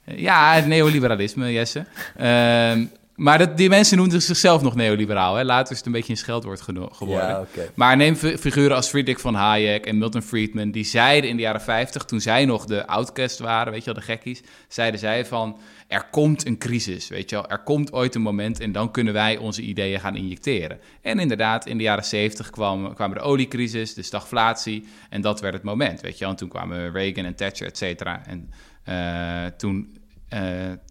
Ja, 0.05 0.55
het 0.55 0.66
neoliberalisme, 0.66 1.53
Jesse. 1.53 1.87
Um, 2.20 2.91
maar 3.21 3.39
dat, 3.39 3.57
die 3.57 3.68
mensen 3.68 3.97
noemden 3.97 4.23
zichzelf 4.23 4.62
nog 4.62 4.75
neoliberaal. 4.75 5.35
Hè? 5.35 5.45
Later 5.45 5.71
is 5.71 5.77
het 5.77 5.87
een 5.87 5.93
beetje 5.93 6.12
een 6.12 6.18
scheldwoord 6.18 6.61
geworden. 6.61 7.29
Ja, 7.29 7.41
okay. 7.41 7.71
Maar 7.75 7.97
neem 7.97 8.16
figuren 8.16 8.77
als 8.77 8.89
Friedrich 8.89 9.21
van 9.21 9.35
Hayek 9.35 9.87
en 9.87 9.99
Milton 9.99 10.23
Friedman. 10.23 10.71
Die 10.71 10.85
zeiden 10.85 11.31
in 11.31 11.37
de 11.37 11.43
jaren 11.43 11.61
50, 11.61 12.05
toen 12.05 12.21
zij 12.21 12.45
nog 12.45 12.64
de 12.64 12.87
outcast 12.87 13.39
waren, 13.39 13.73
weet 13.73 13.85
je 13.85 13.93
wel, 13.93 14.01
de 14.01 14.07
gekkies. 14.07 14.43
Zeiden 14.68 15.01
zij 15.01 15.27
van, 15.27 15.59
er 15.89 16.07
komt 16.11 16.47
een 16.47 16.59
crisis, 16.59 17.09
weet 17.09 17.31
je 17.31 17.37
wel. 17.37 17.49
Er 17.49 17.62
komt 17.62 17.93
ooit 17.93 18.14
een 18.14 18.23
moment 18.23 18.61
en 18.61 18.73
dan 18.73 18.91
kunnen 18.91 19.12
wij 19.12 19.37
onze 19.37 19.62
ideeën 19.62 20.01
gaan 20.01 20.16
injecteren. 20.16 20.81
En 21.03 21.18
inderdaad, 21.18 21.66
in 21.66 21.77
de 21.77 21.83
jaren 21.83 22.05
70 22.05 22.51
kwam, 22.51 22.95
kwamen 22.95 23.16
de 23.16 23.23
oliecrisis, 23.23 23.95
de 23.95 24.03
stagflatie. 24.03 24.87
En 25.11 25.21
dat 25.21 25.41
werd 25.41 25.55
het 25.55 25.62
moment, 25.62 26.01
weet 26.01 26.14
je 26.14 26.21
wel. 26.21 26.31
En 26.31 26.37
toen 26.37 26.49
kwamen 26.49 26.93
Reagan 26.93 27.25
en 27.25 27.35
Thatcher, 27.35 27.66
et 27.66 27.79
cetera. 27.79 28.23
En 28.27 28.51
uh, 28.89 29.47
toen 29.57 29.99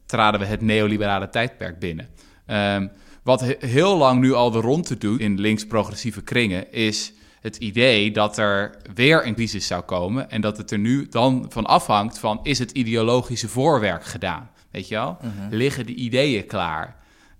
traden 0.06 0.40
we 0.40 0.46
het 0.46 0.62
neoliberale 0.62 1.30
tijdperk 1.30 1.80
binnen. 1.80 2.08
Um, 2.48 2.92
wat 3.24 3.42
he 3.42 3.56
heel 3.60 3.98
lang 3.98 4.22
nu 4.22 4.34
al 4.34 4.52
de 4.52 4.60
ronde 4.60 4.98
doet 4.98 5.20
in 5.20 5.40
links-progressieve 5.40 6.22
kringen, 6.22 6.72
is 6.72 7.14
het 7.42 7.56
idee 7.56 8.12
dat 8.12 8.38
er 8.38 8.78
weer 8.94 9.28
een 9.28 9.36
crisis 9.36 9.68
zou 9.68 9.82
komen 9.82 10.30
en 10.30 10.42
dat 10.42 10.58
het 10.58 10.72
er 10.72 10.80
nu 10.80 11.08
dan 11.10 11.46
van 11.50 11.66
afhangt 11.66 12.20
van 12.20 12.40
is 12.44 12.60
het 12.60 12.72
ideologische 12.72 13.48
voorwerk 13.48 14.04
gedaan, 14.04 14.50
weet 14.72 14.88
je 14.88 14.96
wel? 14.96 15.18
Mhm. 15.22 15.56
Liggen 15.56 15.86
de 15.86 15.94
ideeën 15.94 16.46
klaar? 16.46 16.96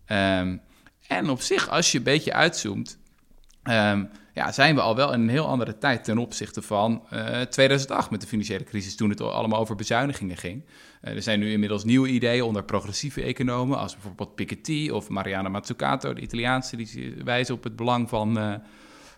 Um, 0.08 0.62
en 1.08 1.30
op 1.30 1.42
zich, 1.42 1.70
als 1.70 1.92
je 1.92 1.98
een 1.98 2.04
beetje 2.04 2.34
uitzoomt, 2.34 2.98
um, 3.64 4.10
ja, 4.34 4.52
zijn 4.52 4.76
we 4.76 4.82
al 4.82 4.96
wel 4.96 5.14
in 5.14 5.22
een 5.22 5.30
heel 5.30 5.48
andere 5.48 5.78
tijd 5.78 6.04
ten 6.04 6.18
opzichte 6.18 6.62
van 6.62 7.04
uh, 7.14 7.42
2008 7.42 8.10
met 8.10 8.22
de 8.22 8.28
financiële 8.28 8.64
crisis, 8.64 8.96
toen 8.96 9.10
het 9.10 9.22
allemaal 9.22 9.60
over 9.60 9.76
bezuinigingen 9.76 10.38
ging. 10.38 10.66
Uh, 11.04 11.16
er 11.16 11.22
zijn 11.22 11.40
nu 11.40 11.52
inmiddels 11.52 11.84
nieuwe 11.84 12.08
ideeën 12.08 12.44
onder 12.44 12.64
progressieve 12.64 13.22
economen, 13.22 13.78
als 13.78 13.94
bijvoorbeeld 13.94 14.36
Piketty 14.36 14.90
of 14.90 15.10
Mariana 15.10 15.50
Mazzucato, 15.50 16.14
de 16.14 16.22
Italiaanse, 16.22 16.76
die 16.76 17.14
wijzen 17.24 17.56
op 17.56 17.64
het 17.64 17.76
belang 17.76 18.10
van, 18.10 18.38
uh, 18.38 18.54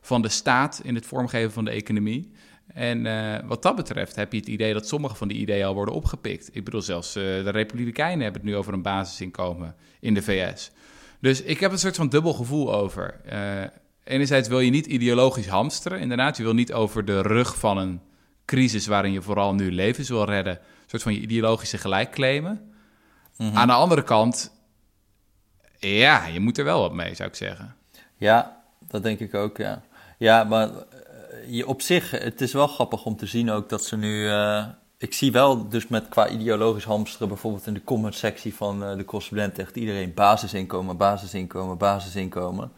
van 0.01 0.21
de 0.21 0.29
staat 0.29 0.81
in 0.83 0.95
het 0.95 1.05
vormgeven 1.05 1.51
van 1.51 1.65
de 1.65 1.71
economie. 1.71 2.31
En 2.67 3.05
uh, 3.05 3.37
wat 3.45 3.61
dat 3.63 3.75
betreft 3.75 4.15
heb 4.15 4.31
je 4.31 4.39
het 4.39 4.47
idee 4.47 4.73
dat 4.73 4.87
sommige 4.87 5.15
van 5.15 5.27
die 5.27 5.37
ideeën 5.37 5.65
al 5.65 5.73
worden 5.73 5.93
opgepikt. 5.93 6.49
Ik 6.51 6.63
bedoel, 6.63 6.81
zelfs 6.81 7.13
de 7.13 7.49
Republikeinen 7.49 8.23
hebben 8.23 8.41
het 8.41 8.49
nu 8.49 8.57
over 8.57 8.73
een 8.73 8.81
basisinkomen 8.81 9.75
in 9.99 10.13
de 10.13 10.21
VS. 10.21 10.71
Dus 11.19 11.41
ik 11.41 11.59
heb 11.59 11.71
een 11.71 11.79
soort 11.79 11.95
van 11.95 12.09
dubbel 12.09 12.33
gevoel 12.33 12.73
over 12.73 13.21
enerzijds 14.03 14.47
wil 14.47 14.59
je 14.59 14.71
niet 14.71 14.85
ideologisch 14.85 15.47
hamsteren. 15.47 15.99
Inderdaad, 15.99 16.37
je 16.37 16.43
wil 16.43 16.53
niet 16.53 16.73
over 16.73 17.05
de 17.05 17.21
rug 17.21 17.59
van 17.59 17.77
een 17.77 18.01
crisis 18.45 18.87
waarin 18.87 19.11
je 19.11 19.21
vooral 19.21 19.53
nu 19.53 19.71
levens 19.71 20.09
wil 20.09 20.25
redden, 20.25 20.59
soort 20.91 21.03
van 21.03 21.13
je 21.13 21.19
ideologische 21.19 21.77
gelijk 21.77 22.11
claimen. 22.11 22.73
Mhm. 23.37 23.57
Aan 23.57 23.67
de 23.67 23.73
andere 23.73 24.03
kant, 24.03 24.51
ja, 25.79 26.25
je 26.25 26.39
moet 26.39 26.57
er 26.57 26.63
wel 26.63 26.81
wat 26.81 26.93
mee, 26.93 27.15
zou 27.15 27.29
ik 27.29 27.35
zeggen. 27.35 27.75
Ja, 28.17 28.61
dat 28.79 29.03
denk 29.03 29.19
ik 29.19 29.33
ook, 29.33 29.57
ja. 29.57 29.81
Ja, 30.17 30.43
maar 30.43 30.69
je, 31.47 31.67
op 31.67 31.81
zich, 31.81 32.11
het 32.11 32.41
is 32.41 32.53
wel 32.53 32.67
grappig 32.67 33.05
om 33.05 33.15
te 33.15 33.25
zien 33.25 33.51
ook 33.51 33.69
dat 33.69 33.83
ze 33.83 33.97
nu... 33.97 34.23
Uh, 34.23 34.65
ik 34.97 35.13
zie 35.13 35.31
wel 35.31 35.69
dus 35.69 35.87
met 35.87 36.09
qua 36.09 36.29
ideologisch 36.29 36.83
hamsteren, 36.83 37.27
bijvoorbeeld 37.27 37.67
in 37.67 37.73
de 37.73 37.83
comment 37.83 38.15
sectie 38.15 38.55
van 38.55 38.83
uh, 38.83 38.95
de 38.95 39.05
correspondent 39.05 39.59
echt 39.59 39.75
iedereen 39.75 40.13
basisinkomen, 40.13 40.97
basisinkomen, 40.97 41.77
basisinkomen 41.77 42.71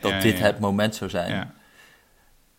dat 0.00 0.10
Ja, 0.10 0.20
dit 0.20 0.38
ja. 0.38 0.44
het 0.44 0.58
moment 0.58 0.94
zou 0.94 1.10
zijn. 1.10 1.30
Ja. 1.30 1.52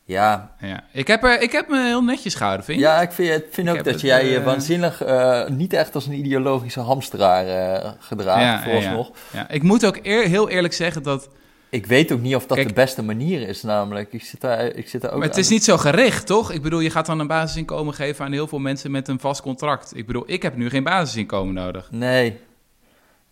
Ja, 0.05 0.55
Ja. 0.59 0.83
Ik, 0.91 1.07
heb 1.07 1.23
er, 1.23 1.41
ik 1.41 1.51
heb 1.51 1.69
me 1.69 1.85
heel 1.85 2.03
netjes 2.03 2.35
gehouden, 2.35 2.65
vind 2.65 2.79
je? 2.79 2.85
ja 2.85 3.01
ik 3.01 3.11
vind, 3.11 3.43
ik 3.43 3.47
vind 3.51 3.69
ook 3.69 3.83
dat 3.83 4.01
jij 4.01 4.29
je 4.29 4.37
eh, 4.37 4.43
waanzinnig 4.45 5.05
uh, 5.05 5.47
niet 5.47 5.73
echt 5.73 5.95
als 5.95 6.05
een 6.05 6.13
ideologische 6.13 6.79
hamsteraar 6.79 7.45
uh, 7.83 7.91
gedraagt, 7.99 8.41
Ja, 8.41 8.51
ja, 8.53 8.63
vooralsnog. 8.63 9.11
Ja, 9.33 9.49
ik 9.49 9.63
moet 9.63 9.85
ook 9.85 9.99
eer, 10.01 10.27
heel 10.27 10.49
eerlijk 10.49 10.73
zeggen 10.73 11.03
dat... 11.03 11.29
Ik 11.69 11.85
weet 11.85 12.11
ook 12.11 12.19
niet 12.21 12.35
of 12.35 12.45
dat 12.45 12.57
Kijk- 12.57 12.67
de 12.69 12.73
beste 12.73 13.03
manier 13.03 13.47
is, 13.47 13.61
namelijk. 13.61 14.13
Ik 14.13 14.23
zit 14.23 14.41
daar, 14.41 14.65
ik 14.65 14.87
zit 14.89 15.01
daar 15.01 15.11
ook 15.11 15.17
Maar 15.17 15.27
het 15.27 15.35
aan. 15.35 15.41
is 15.43 15.49
niet 15.49 15.63
zo 15.63 15.77
gericht, 15.77 16.25
toch? 16.27 16.51
Ik 16.51 16.61
bedoel, 16.61 16.79
je 16.79 16.89
gaat 16.89 17.05
dan 17.05 17.19
een 17.19 17.27
basisinkomen 17.27 17.93
geven 17.93 18.25
aan 18.25 18.31
heel 18.31 18.47
veel 18.47 18.59
mensen 18.59 18.91
met 18.91 19.07
een 19.07 19.19
vast 19.19 19.41
contract. 19.41 19.91
Ik 19.97 20.05
bedoel, 20.07 20.23
ik 20.25 20.41
heb 20.41 20.55
nu 20.55 20.69
geen 20.69 20.83
basisinkomen 20.83 21.53
nodig. 21.53 21.87
Nee. 21.91 22.39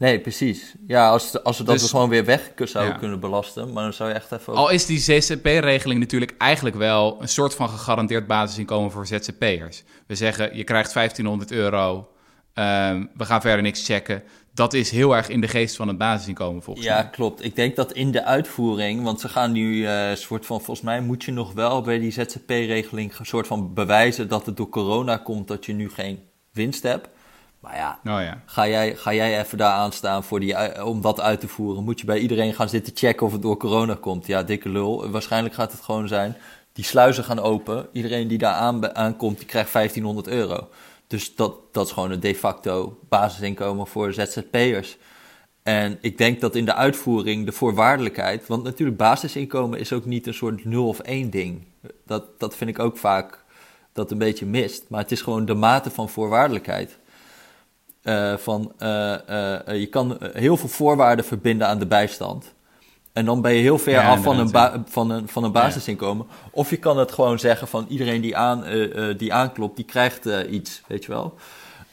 Nee, 0.02 0.20
precies. 0.20 0.74
Ja, 0.88 1.10
als, 1.10 1.44
als 1.44 1.58
we 1.58 1.64
dat 1.64 1.80
Dus- 1.80 1.90
gewoon 1.90 2.10
weer 2.10 2.26
weg 2.26 2.52
zouden 2.56 2.94
Ja. 2.94 3.00
kunnen 3.00 3.20
belasten, 3.20 3.74
maar 3.74 3.84
dan 3.84 3.94
zou 3.94 4.10
je 4.10 4.16
echt 4.16 4.32
even... 4.32 4.54
Al 4.54 4.70
is 4.70 4.86
die 4.86 5.00
ZZP-regeling 5.00 6.00
natuurlijk 6.00 6.34
eigenlijk 6.38 6.76
wel 6.76 7.18
een 7.22 7.28
soort 7.28 7.56
van 7.56 7.70
gegarandeerd 7.70 8.28
basisinkomen 8.28 8.92
voor 8.92 9.08
ZZP'ers. 9.08 9.84
We 10.08 10.16
zeggen, 10.16 10.58
je 10.58 10.64
krijgt 10.64 10.94
1500 10.94 11.52
euro, 11.52 12.08
ehm, 12.54 13.06
we 13.16 13.26
gaan 13.26 13.42
verder 13.42 13.62
niks 13.62 13.86
checken. 13.86 14.24
Dat 14.54 14.74
is 14.74 14.92
heel 14.92 15.16
erg 15.16 15.28
in 15.30 15.42
de 15.42 15.48
geest 15.48 15.76
van 15.76 15.88
het 15.88 15.98
basisinkomen 15.98 16.64
volgens 16.64 16.86
Ja, 16.86 16.96
mij. 17.02 17.10
klopt. 17.10 17.44
Ik 17.44 17.56
denk 17.56 17.76
dat 17.76 17.92
in 17.92 18.12
de 18.12 18.24
uitvoering, 18.24 19.04
want 19.04 19.20
ze 19.20 19.30
gaan 19.30 19.52
nu 19.52 19.86
eh 19.86 20.14
soort 20.14 20.46
van, 20.46 20.58
volgens 20.62 20.86
mij 20.86 21.02
moet 21.02 21.24
je 21.24 21.32
nog 21.32 21.54
wel 21.54 21.82
bij 21.82 22.00
die 22.00 22.12
ZZP-regeling 22.12 23.18
een 23.18 23.26
soort 23.26 23.48
van 23.48 23.74
bewijzen 23.74 24.28
dat 24.28 24.46
het 24.46 24.58
door 24.58 24.70
corona 24.70 25.18
komt 25.18 25.48
dat 25.48 25.66
je 25.66 25.74
nu 25.74 25.90
geen 25.90 26.20
winst 26.52 26.84
hebt. 26.84 27.08
Maar 27.62 27.76
ja, 27.76 28.00
Oh 28.04 28.22
ja. 28.22 28.42
ga 28.46 28.68
jij, 28.68 28.96
ga 28.96 29.14
jij 29.14 29.40
even 29.40 29.58
daar 29.58 29.74
aan 29.74 29.92
staan 29.92 30.24
voor 30.24 30.40
die, 30.40 30.56
ui- 30.58 30.82
om 30.82 31.02
dat 31.02 31.20
uit 31.22 31.40
te 31.40 31.48
voeren? 31.48 31.84
Moet 31.84 32.00
je 32.00 32.06
bij 32.06 32.20
iedereen 32.20 32.54
gaan 32.54 32.70
zitten 32.70 32.94
checken 32.96 33.26
of 33.26 33.32
het 33.32 33.42
door 33.42 33.58
corona 33.58 33.98
komt? 34.00 34.28
Ja, 34.28 34.44
dikke 34.44 34.70
lul. 34.70 35.10
Waarschijnlijk 35.10 35.54
gaat 35.56 35.72
het 35.72 35.82
gewoon 35.82 36.08
zijn, 36.08 36.38
die 36.74 36.84
sluizen 36.86 37.24
gaan 37.24 37.40
open. 37.40 37.88
Iedereen 37.92 38.28
die 38.28 38.38
daar 38.38 38.54
aan, 38.54 38.96
aankomt, 38.96 39.38
die 39.38 39.48
krijgt 39.48 39.74
1500 39.74 40.28
euro. 40.28 40.70
Dus 41.08 41.36
dat, 41.36 41.56
dat 41.72 41.86
is 41.86 41.92
gewoon 41.92 42.12
een 42.12 42.20
de 42.20 42.36
facto 42.36 43.00
basisinkomen 43.10 43.88
voor 43.88 44.14
ZZP'ers. 44.14 44.98
En 45.64 45.98
ik 46.02 46.18
denk 46.18 46.42
dat 46.42 46.56
in 46.56 46.66
de 46.66 46.74
uitvoering 46.74 47.46
de 47.46 47.52
voorwaardelijkheid, 47.52 48.48
want 48.48 48.64
natuurlijk 48.64 48.98
basisinkomen 48.98 49.80
is 49.80 49.94
ook 49.94 50.06
niet 50.06 50.28
een 50.28 50.34
soort 50.34 50.66
0 50.66 50.88
of 50.88 51.00
1 51.00 51.30
ding. 51.30 51.66
Dat, 52.06 52.40
dat 52.40 52.56
vind 52.56 52.70
ik 52.70 52.80
ook 52.80 52.98
vaak 52.98 53.44
dat 53.94 54.12
een 54.12 54.18
beetje 54.18 54.46
mist. 54.46 54.86
Maar 54.90 55.02
het 55.02 55.12
is 55.12 55.22
gewoon 55.22 55.46
de 55.46 55.54
mate 55.54 55.90
van 55.92 56.10
voorwaardelijkheid. 56.10 57.00
Eh, 58.02 58.34
van, 58.38 58.72
eh, 58.78 59.14
eh, 59.68 59.80
je 59.80 59.86
kan 59.86 60.18
heel 60.34 60.58
veel 60.58 60.70
voorwaarden 60.70 61.26
verbinden 61.26 61.68
aan 61.68 61.80
de 61.80 61.86
bijstand. 61.86 62.54
En 63.14 63.26
dan 63.26 63.42
ben 63.42 63.54
je 63.54 63.62
heel 63.62 63.78
ver 63.78 63.92
Ja, 63.94 64.10
af 64.10 64.24
van 64.24 64.40
een, 64.40 64.52
ba- 64.52 64.84
van, 64.88 65.10
een, 65.10 65.28
van 65.28 65.44
een 65.44 65.52
basisinkomen. 65.52 66.26
Of 66.52 66.70
je 66.70 66.78
kan 66.78 66.98
het 66.98 67.12
gewoon 67.12 67.40
zeggen 67.40 67.68
van 67.68 67.86
iedereen 67.90 68.22
die, 68.22 68.38
aan, 68.38 68.64
die 69.18 69.34
aanklopt, 69.34 69.76
die 69.76 69.86
krijgt 69.86 70.26
iets, 70.50 70.82
weet 70.88 71.04
je 71.06 71.12
wel. 71.12 71.36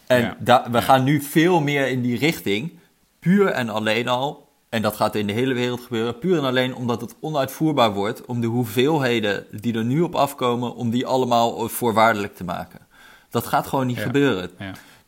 En 0.07 0.21
Ja. 0.21 0.37
da- 0.39 0.67
we 0.71 0.83
gaan 0.83 1.05
nu 1.05 1.21
veel 1.23 1.61
meer 1.61 1.89
in 1.89 2.03
die 2.03 2.19
richting. 2.19 2.79
Puur 3.21 3.47
en 3.47 3.69
alleen 3.69 4.09
al, 4.09 4.49
en 4.69 4.83
dat 4.83 4.97
gaat 4.97 5.15
in 5.15 5.27
de 5.27 5.33
hele 5.33 5.55
wereld 5.55 5.81
gebeuren, 5.81 6.19
puur 6.19 6.39
en 6.39 6.45
alleen 6.45 6.75
omdat 6.75 7.01
het 7.01 7.15
onuitvoerbaar 7.21 7.93
wordt 7.93 8.25
om 8.27 8.41
de 8.41 8.47
hoeveelheden 8.47 9.45
die 9.51 9.75
er 9.75 9.85
nu 9.85 10.01
op 10.01 10.15
afkomen, 10.15 10.75
om 10.75 10.91
die 10.91 11.07
allemaal 11.07 11.69
voorwaardelijk 11.69 12.35
te 12.37 12.45
maken. 12.45 12.81
Dat 13.31 13.47
gaat 13.47 13.67
gewoon 13.67 13.87
niet 13.87 13.99
gebeuren. 13.99 14.51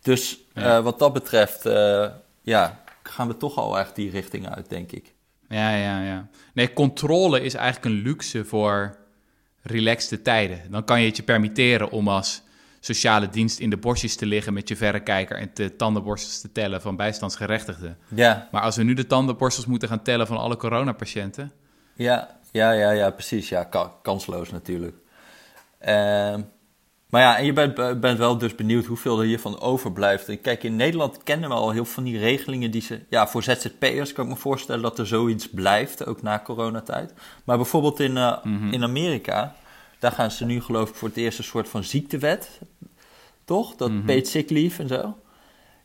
Dus 0.02 0.38
Ja. 0.60 0.76
eh, 0.76 0.82
wat 0.82 0.98
dat 0.98 1.12
betreft, 1.12 1.66
eh, 1.66 2.06
ja, 2.42 2.82
gaan 3.02 3.28
we 3.28 3.36
toch 3.36 3.56
al 3.56 3.78
echt 3.78 3.94
die 3.94 4.10
richting 4.10 4.48
uit, 4.54 4.68
denk 4.68 4.92
ik. 4.92 5.14
Ja, 5.48 5.74
ja, 5.74 6.02
ja. 6.02 6.28
Nee, 6.54 6.72
controle 6.72 7.40
is 7.42 7.54
eigenlijk 7.54 7.84
een 7.84 8.02
luxe 8.02 8.44
voor 8.44 8.96
relaxte 9.62 10.22
tijden. 10.22 10.60
Dan 10.70 10.84
kan 10.84 11.00
je 11.00 11.06
het 11.06 11.16
je 11.16 11.22
permitteren 11.22 11.90
om 11.90 12.08
als 12.08 12.42
sociale 12.80 13.28
dienst 13.28 13.58
in 13.58 13.70
de 13.70 13.76
bosjes 13.76 14.16
te 14.16 14.26
liggen 14.26 14.52
met 14.52 14.68
je 14.68 14.76
verrekijker 14.76 15.36
en 15.36 15.50
de 15.54 15.76
tandenborstels 15.76 16.40
te 16.40 16.52
tellen 16.52 16.80
van 16.80 16.96
bijstandsgerechtigden. 16.96 17.98
Ja, 18.14 18.48
Maar 18.50 18.62
als 18.62 18.76
we 18.76 18.82
nu 18.82 18.94
de 18.94 19.06
tandenborstels 19.06 19.66
moeten 19.66 19.88
gaan 19.88 20.02
tellen 20.02 20.26
van 20.26 20.36
alle 20.36 20.56
coronapatiënten, 20.56 21.52
ja, 21.94 22.38
ja, 22.52 22.70
ja, 22.72 22.90
ja 22.90 23.10
precies. 23.10 23.48
Ja, 23.48 23.64
ka- 23.64 23.92
kansloos 24.02 24.50
natuurlijk. 24.50 24.96
Ehm, 25.78 26.42
Maar 27.10 27.22
ja, 27.22 27.38
en 27.38 27.44
je 27.44 27.52
bent, 27.52 28.00
bent 28.00 28.18
wel 28.18 28.38
dus 28.38 28.54
benieuwd 28.54 28.84
hoeveel 28.84 29.20
er 29.20 29.26
hiervan 29.26 29.60
overblijft. 29.60 30.40
Kijk, 30.40 30.62
in 30.62 30.76
Nederland 30.76 31.22
kennen 31.22 31.48
we 31.48 31.54
al 31.54 31.70
heel 31.70 31.84
veel 31.84 31.94
van 31.94 32.04
die 32.04 32.18
regelingen 32.18 32.70
die 32.70 32.82
ze... 32.82 33.00
Ja, 33.08 33.28
voor 33.28 33.42
ZZP'ers 33.42 34.12
kan 34.12 34.24
ik 34.24 34.30
me 34.30 34.36
voorstellen 34.36 34.82
dat 34.82 34.98
er 34.98 35.06
zoiets 35.06 35.48
blijft, 35.48 36.06
ook 36.06 36.22
na 36.22 36.40
coronatijd. 36.44 37.12
Maar 37.44 37.56
bijvoorbeeld 37.56 38.00
in, 38.00 38.16
uh, 38.16 38.36
in 38.70 38.82
Amerika, 38.82 39.54
daar 39.98 40.12
gaan 40.12 40.30
ze 40.30 40.44
nu 40.44 40.60
geloof 40.60 40.88
ik 40.88 40.94
voor 40.94 41.08
het 41.08 41.16
eerst 41.16 41.38
een 41.38 41.44
soort 41.44 41.68
van 41.68 41.84
ziektewet. 41.84 42.60
Toch? 43.44 43.76
Dat 43.76 43.90
mm 43.90 44.04
paid 44.04 44.28
sick 44.28 44.50
leave 44.50 44.82
en 44.82 44.88
zo. 44.88 45.16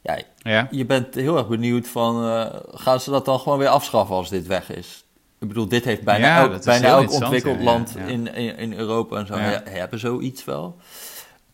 Ja, 0.02 0.20
ja, 0.38 0.68
je 0.72 0.86
bent 0.86 1.16
heel 1.16 1.38
erg 1.38 1.48
benieuwd 1.48 1.88
van... 1.88 2.26
Uh, 2.26 2.46
gaan 2.74 3.00
ze 3.00 3.10
dat 3.10 3.26
dan 3.26 3.40
gewoon 3.40 3.58
weer 3.58 3.68
afschaffen 3.68 4.16
als 4.16 4.30
dit 4.30 4.48
weg 4.48 4.72
is? 4.72 5.04
Ik 5.40 5.48
bedoel, 5.48 5.68
dit 5.68 5.86
heeft 5.86 6.04
bijna 6.04 6.28
ja, 6.28 6.50
elk, 6.50 6.64
bijna 6.64 6.88
elk 6.88 7.12
ontwikkeld 7.12 7.62
land 7.62 7.96
In, 8.08 8.34
in, 8.36 8.58
in, 8.58 8.74
Europa 8.74 9.18
en 9.18 9.28
zo 9.28 9.34
hebben 9.34 10.00
zoiets 10.00 10.46
wel. 10.46 10.78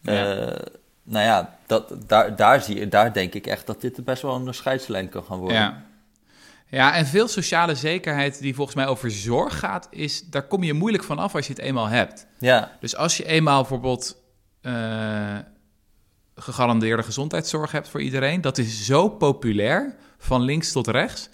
Ja. 0.02 0.38
Uh, 0.38 0.56
nou 1.04 1.26
ja, 1.26 1.58
dat, 1.66 1.94
daar, 2.08 2.36
daar, 2.36 2.62
zie 2.62 2.80
je, 2.80 2.88
daar 2.88 3.14
denk 3.14 3.34
ik 3.34 3.48
echt 3.48 3.68
dat 3.68 3.82
dit 3.82 4.06
best 4.06 4.22
wel 4.22 4.36
een 4.36 4.54
scheidslijn 4.54 5.10
kan 5.10 5.24
gaan 5.24 5.38
worden. 5.38 5.58
Ja. 5.58 5.84
ja, 6.68 6.96
en 6.96 7.06
veel 7.06 7.28
sociale 7.28 7.76
zekerheid 7.76 8.40
die 8.40 8.56
volgens 8.56 8.76
mij 8.76 8.88
over 8.88 9.12
zorg 9.12 9.60
gaat, 9.60 9.88
is 9.90 10.30
daar 10.30 10.48
kom 10.48 10.64
je 10.64 10.74
moeilijk 10.74 11.04
van 11.04 11.20
af 11.20 11.36
als 11.36 11.48
je 11.48 11.54
het 11.54 11.62
eenmaal 11.62 11.88
hebt. 11.88 12.28
Ja. 12.40 12.78
Dus 12.80 12.96
als 12.96 13.18
je 13.18 13.26
eenmaal 13.26 13.60
bijvoorbeeld 13.60 14.22
uh, 14.62 15.38
gegarandeerde 16.36 17.04
gezondheidszorg 17.04 17.72
hebt 17.72 17.90
voor 17.90 18.02
iedereen, 18.02 18.42
dat 18.42 18.58
is 18.58 18.86
zo 18.86 19.10
populair, 19.10 19.96
van 20.18 20.42
links 20.42 20.72
tot 20.72 20.88
rechts 20.88 21.30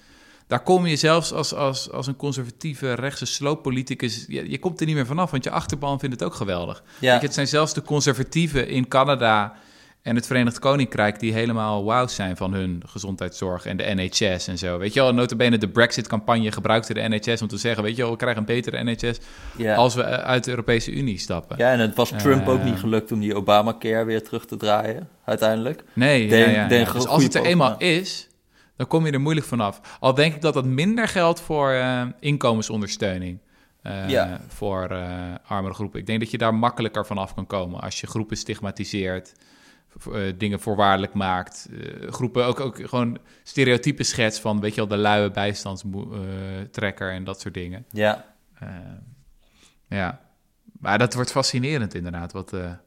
daar 0.48 0.64
kom 0.64 0.86
je 0.86 0.96
zelfs 0.96 1.34
als, 1.34 1.54
als, 1.54 1.92
als 1.92 2.08
een 2.08 2.16
conservatieve 2.16 2.94
rechtse 2.94 3.26
slooppoliticus, 3.26 4.26
je, 4.28 4.50
je 4.50 4.60
komt 4.60 4.80
er 4.80 4.86
niet 4.86 4.96
meer 4.96 5.06
vanaf, 5.06 5.32
want 5.32 5.44
je 5.44 5.50
achterban 5.50 6.00
vindt 6.00 6.20
het 6.20 6.24
ook 6.24 6.36
geweldig. 6.36 6.84
Ja. 7.00 7.20
het 7.20 7.34
zijn 7.34 7.48
zelfs 7.48 7.74
de 7.74 7.82
conservatieven 7.82 8.68
in 8.68 8.88
Canada 8.88 9.54
en 10.02 10.16
het 10.16 10.28
Verenigd 10.28 10.60
Koninkrijk 10.60 11.20
die 11.20 11.34
helemaal 11.34 11.84
wauw 11.84 12.08
zijn 12.08 12.38
van 12.38 12.54
hun 12.54 12.84
gezondheidszorg 12.86 13.66
en 13.66 13.78
de 13.78 13.94
NHS 13.96 14.48
en 14.48 14.58
zo. 14.58 14.78
Weet 14.78 14.94
je 14.94 15.00
wel, 15.00 15.14
notabene 15.14 15.58
de 15.58 15.68
Brexit-campagne 15.68 16.52
gebruikte 16.52 16.94
de 16.94 17.08
NHS 17.08 17.42
om 17.42 17.48
te 17.48 17.58
zeggen, 17.58 17.84
weet 17.84 17.96
je 17.96 18.02
wel, 18.02 18.12
we 18.12 18.18
krijgen 18.18 18.40
een 18.40 18.46
betere 18.46 18.84
NHS 18.84 19.20
als 19.76 19.96
we 19.96 20.04
uit 20.04 20.44
de 20.44 20.50
Europese 20.50 20.92
Unie 20.92 21.18
stappen. 21.18 21.58
Ja, 21.58 21.72
en 21.72 21.80
het 21.80 21.96
was 21.96 22.12
Trump 22.18 22.48
ook 22.48 22.64
niet 22.64 22.74
eh. 22.74 22.80
gelukt 22.80 23.12
om 23.12 23.20
die 23.20 23.36
Obamacare 23.36 24.06
weer 24.06 24.24
terug 24.24 24.46
te 24.46 24.58
draaien, 24.58 25.10
uiteindelijk. 25.26 25.84
Nee, 25.94 26.28
ja, 26.28 26.50
ja, 26.50 26.68
dus 26.68 27.08
als 27.08 27.24
het 27.24 27.36
er 27.36 27.46
eenmaal 27.46 27.76
is, 27.78 28.27
dan 28.78 28.88
kom 28.88 29.06
je 29.06 29.12
er 29.12 29.22
moeilijk 29.22 29.48
vanaf. 29.48 29.98
Al 30.00 30.14
denk 30.14 30.36
ik 30.36 30.42
dat 30.42 30.54
dat 30.54 30.66
minder 30.66 31.08
geldt 31.08 31.42
voor 31.42 31.72
uh, 31.72 32.06
inkomensondersteuning. 32.20 33.40
Uh, 33.84 34.34
voor 34.48 34.92
uh, 34.92 35.36
armere 35.46 35.74
groepen. 35.74 36.00
Ik 36.00 36.06
denk 36.06 36.20
dat 36.20 36.32
je 36.32 36.38
daar 36.38 36.56
makkelijker 36.56 37.06
vanaf 37.06 37.34
kan 37.34 37.48
komen 37.48 37.82
als 37.82 38.02
je 38.02 38.08
groepen 38.08 38.38
stigmatiseert, 38.38 39.34
dingen 40.38 40.60
voorwaardelijk 40.60 41.14
maakt. 41.14 41.70
groepen 42.10 42.46
ook, 42.46 42.60
ook 42.60 42.90
gewoon 42.90 43.18
stereotypen 43.44 44.06
schets 44.06 44.40
van, 44.40 44.60
weet 44.60 44.76
je 44.76 44.88
wel, 44.88 44.88
de 44.88 44.98
luie 44.98 45.32
bijstandstrekker 45.32 47.12
en 47.12 47.24
dat 47.24 47.42
soort 47.42 47.54
dingen. 47.54 47.86
Ja. 47.92 48.26
ja. 49.88 50.22
Maar 50.80 50.98
dat 50.98 51.14
wordt 51.14 51.32
fascinerend 51.32 51.94
inderdaad, 51.94 52.32
wat 52.32 52.50
de 52.50 52.78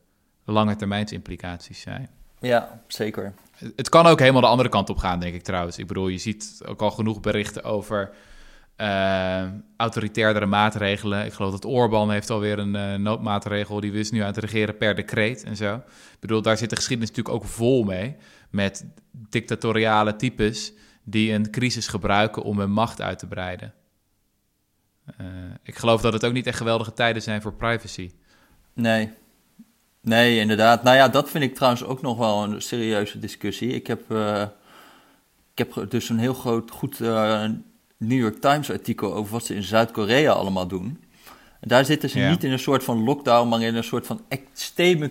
lange 0.44 0.76
termijnsimplicaties 0.76 1.80
zijn. 1.80 2.08
Ja, 2.40 2.80
zeker. 2.86 3.34
Het 3.76 3.88
kan 3.88 4.06
ook 4.06 4.18
helemaal 4.18 4.40
de 4.40 4.46
andere 4.46 4.68
kant 4.68 4.90
op 4.90 4.98
gaan, 4.98 5.20
denk 5.20 5.34
ik 5.34 5.42
trouwens. 5.42 5.78
Ik 5.78 5.86
bedoel, 5.86 6.08
je 6.08 6.18
ziet 6.18 6.60
ook 6.66 6.82
al 6.82 6.90
genoeg 6.90 7.20
berichten 7.20 7.64
over 7.64 8.10
uh, 8.76 9.44
autoritairdere 9.76 10.46
maatregelen. 10.46 11.24
Ik 11.24 11.32
geloof 11.32 11.52
dat 11.52 11.64
Orbán 11.64 12.10
heeft 12.10 12.30
alweer 12.30 12.58
een 12.58 12.74
uh, 12.74 12.94
noodmaatregel. 12.94 13.80
Die 13.80 13.92
wist 13.92 14.12
nu 14.12 14.20
aan 14.20 14.26
het 14.26 14.36
regeren 14.36 14.76
per 14.76 14.94
decreet 14.94 15.44
en 15.44 15.56
zo. 15.56 15.74
Ik 15.74 16.20
bedoel, 16.20 16.42
daar 16.42 16.56
zit 16.56 16.70
de 16.70 16.76
geschiedenis 16.76 17.10
natuurlijk 17.10 17.36
ook 17.44 17.50
vol 17.50 17.84
mee. 17.84 18.16
Met 18.50 18.86
dictatoriale 19.12 20.16
types 20.16 20.72
die 21.04 21.32
een 21.32 21.50
crisis 21.50 21.88
gebruiken 21.88 22.42
om 22.42 22.58
hun 22.58 22.70
macht 22.70 23.00
uit 23.00 23.18
te 23.18 23.26
breiden. 23.26 23.74
Uh, 25.20 25.26
ik 25.62 25.78
geloof 25.78 26.00
dat 26.00 26.12
het 26.12 26.24
ook 26.24 26.32
niet 26.32 26.46
echt 26.46 26.56
geweldige 26.56 26.92
tijden 26.92 27.22
zijn 27.22 27.42
voor 27.42 27.54
privacy. 27.54 28.10
Nee, 28.74 29.12
Nee, 30.00 30.38
inderdaad. 30.38 30.82
Nou 30.82 30.96
ja, 30.96 31.08
dat 31.08 31.30
vind 31.30 31.44
ik 31.44 31.54
trouwens 31.54 31.84
ook 31.84 32.02
nog 32.02 32.18
wel 32.18 32.42
een 32.42 32.62
serieuze 32.62 33.18
discussie. 33.18 33.68
Ik 33.68 33.86
heb, 33.86 34.12
uh, 34.12 34.42
ik 35.54 35.58
heb 35.58 35.90
dus 35.90 36.08
een 36.08 36.18
heel 36.18 36.34
groot, 36.34 36.70
goed 36.70 36.98
uh, 36.98 37.44
New 37.96 38.18
York 38.18 38.40
Times 38.40 38.70
artikel 38.70 39.14
over 39.14 39.32
wat 39.32 39.44
ze 39.44 39.54
in 39.54 39.62
Zuid-Korea 39.62 40.32
allemaal 40.32 40.66
doen. 40.66 41.04
En 41.60 41.68
daar 41.68 41.84
zitten 41.84 42.10
ze 42.10 42.18
niet 42.18 42.44
in 42.44 42.52
een 42.52 42.58
soort 42.58 42.84
van 42.84 43.04
lockdown, 43.04 43.48
maar 43.48 43.62
in 43.62 43.74
een 43.74 43.84
soort 43.84 44.06
van 44.06 44.20
extreme 44.28 45.10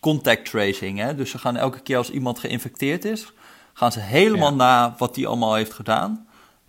contact 0.00 0.50
tracing. 0.50 0.98
Hè? 0.98 1.14
Dus 1.14 1.30
ze 1.30 1.38
gaan 1.38 1.56
elke 1.56 1.80
keer 1.80 1.96
als 1.96 2.10
iemand 2.10 2.38
geïnfecteerd 2.38 3.04
is, 3.04 3.32
gaan 3.72 3.92
ze 3.92 4.00
helemaal 4.00 4.54
na 4.54 4.94
wat 4.98 5.14
die 5.14 5.26
allemaal 5.26 5.54
heeft 5.54 5.72
gedaan. 5.72 6.26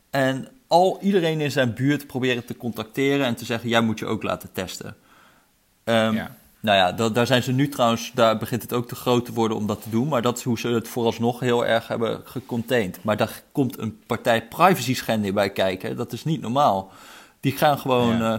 En 0.10 0.48
al 0.68 0.98
iedereen 1.02 1.42
in 1.42 1.52
zijn 1.52 1.74
buurt 1.74 2.08
proberen 2.08 2.46
te 2.46 2.58
contacteren 2.58 3.26
en 3.26 3.36
te 3.36 3.46
zeggen: 3.46 3.70
jij 3.70 3.82
moet 3.82 4.00
je 4.00 4.06
ook 4.06 4.24
laten 4.24 4.52
testen. 4.52 4.96
Um, 5.84 6.16
ja. 6.16 6.36
Nou 6.60 6.78
ja, 6.78 7.10
daar 7.10 7.28
zijn 7.28 7.44
ze 7.44 7.52
nu 7.52 7.70
trouwens, 7.70 8.12
daar 8.14 8.38
begint 8.38 8.62
het 8.62 8.74
ook 8.74 8.88
te 8.88 8.96
groot 8.96 9.26
te 9.26 9.34
worden 9.34 9.58
om 9.58 9.68
dat 9.68 9.82
te 9.82 9.90
doen. 9.90 10.08
Maar 10.08 10.22
dat 10.22 10.38
is 10.38 10.44
hoe 10.44 10.60
ze 10.60 10.68
het 10.68 10.88
vooralsnog 10.88 11.40
heel 11.40 11.66
erg 11.66 11.88
hebben 11.88 12.22
gecontained. 12.24 13.00
Maar 13.02 13.18
daar 13.18 13.42
komt 13.52 13.80
een 13.80 14.00
partij 14.06 14.48
privacy 14.48 14.96
schending 14.96 15.34
bij 15.34 15.50
kijken. 15.50 15.96
Dat 15.96 16.14
is 16.14 16.24
niet 16.24 16.42
normaal. 16.42 16.92
Die 17.40 17.52
gaan 17.52 17.78
gewoon, 17.78 18.22
uh, 18.22 18.38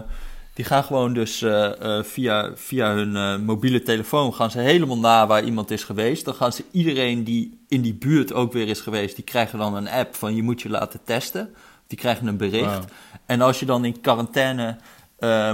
die 0.53 0.65
gaan 0.65 0.83
gewoon 0.83 1.13
dus 1.13 1.41
uh, 1.41 1.69
uh, 1.81 2.03
via, 2.03 2.51
via 2.55 2.93
hun 2.93 3.43
mobiele 3.45 3.83
telefoon 3.83 4.33
gaan 4.33 4.51
ze 4.51 4.59
helemaal 4.59 4.97
na 4.97 5.27
waar 5.27 5.43
iemand 5.43 5.71
is 5.71 5.83
geweest. 5.83 6.25
Dan 6.25 6.33
gaan 6.33 6.53
ze 6.53 6.63
iedereen 6.71 7.23
die 7.23 7.59
in 7.67 7.81
die 7.81 7.93
buurt 7.93 8.33
ook 8.33 8.53
weer 8.53 8.67
is 8.67 8.81
geweest, 8.81 9.15
die 9.15 9.25
krijgen 9.25 9.59
dan 9.59 9.75
een 9.75 9.89
app 9.89 10.15
van 10.15 10.35
je 10.35 10.43
moet 10.43 10.61
je 10.61 10.69
laten 10.69 10.99
testen. 11.03 11.53
Die 11.87 11.97
krijgen 11.97 12.27
een 12.27 12.37
bericht. 12.37 12.85
En 13.25 13.41
als 13.41 13.59
je 13.59 13.65
dan 13.65 13.85
in 13.85 14.01
quarantaine 14.01 14.77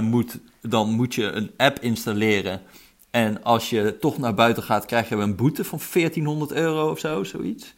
moet 0.00 0.38
dan 0.68 0.90
moet 0.90 1.14
je 1.14 1.24
een 1.24 1.50
app 1.56 1.78
installeren. 1.78 2.60
En 3.10 3.42
als 3.42 3.70
je 3.70 3.96
toch 4.00 4.18
naar 4.18 4.34
buiten 4.34 4.62
gaat, 4.62 4.84
krijg 4.84 5.08
je 5.08 5.14
een 5.14 5.36
boete 5.36 5.64
van 5.64 5.80
1400 5.92 6.52
euro 6.52 6.90
of 6.90 6.98
zo, 6.98 7.24
zoiets. 7.24 7.74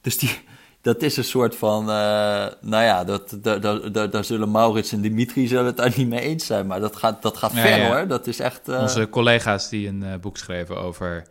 Dus 0.00 0.18
die, 0.18 0.30
dat 0.80 1.02
is 1.02 1.16
een 1.16 1.24
soort 1.24 1.56
van, 1.56 1.82
uh, 1.82 2.46
nou 2.60 2.84
ja, 2.84 3.04
dat, 3.04 3.38
daar, 3.42 4.10
daar, 4.10 4.24
zullen 4.24 4.50
Maurits 4.50 4.92
en 4.92 5.00
Dimitri 5.00 5.46
zullen 5.46 5.66
het 5.66 5.76
daar 5.76 5.92
niet 5.96 6.08
mee 6.08 6.20
eens 6.20 6.46
zijn. 6.46 6.66
Maar 6.66 6.80
dat 6.80 6.96
gaat, 6.96 7.22
dat 7.22 7.36
gaat 7.36 7.52
ver 7.52 7.86
hoor, 7.86 8.06
dat 8.06 8.26
is 8.26 8.40
echt... 8.40 8.68
Uh... 8.68 8.80
Onze 8.80 9.08
collega's 9.08 9.68
die 9.68 9.88
een 9.88 10.02
uh, 10.02 10.14
boek 10.20 10.36
schreven 10.36 10.80
over 10.80 11.26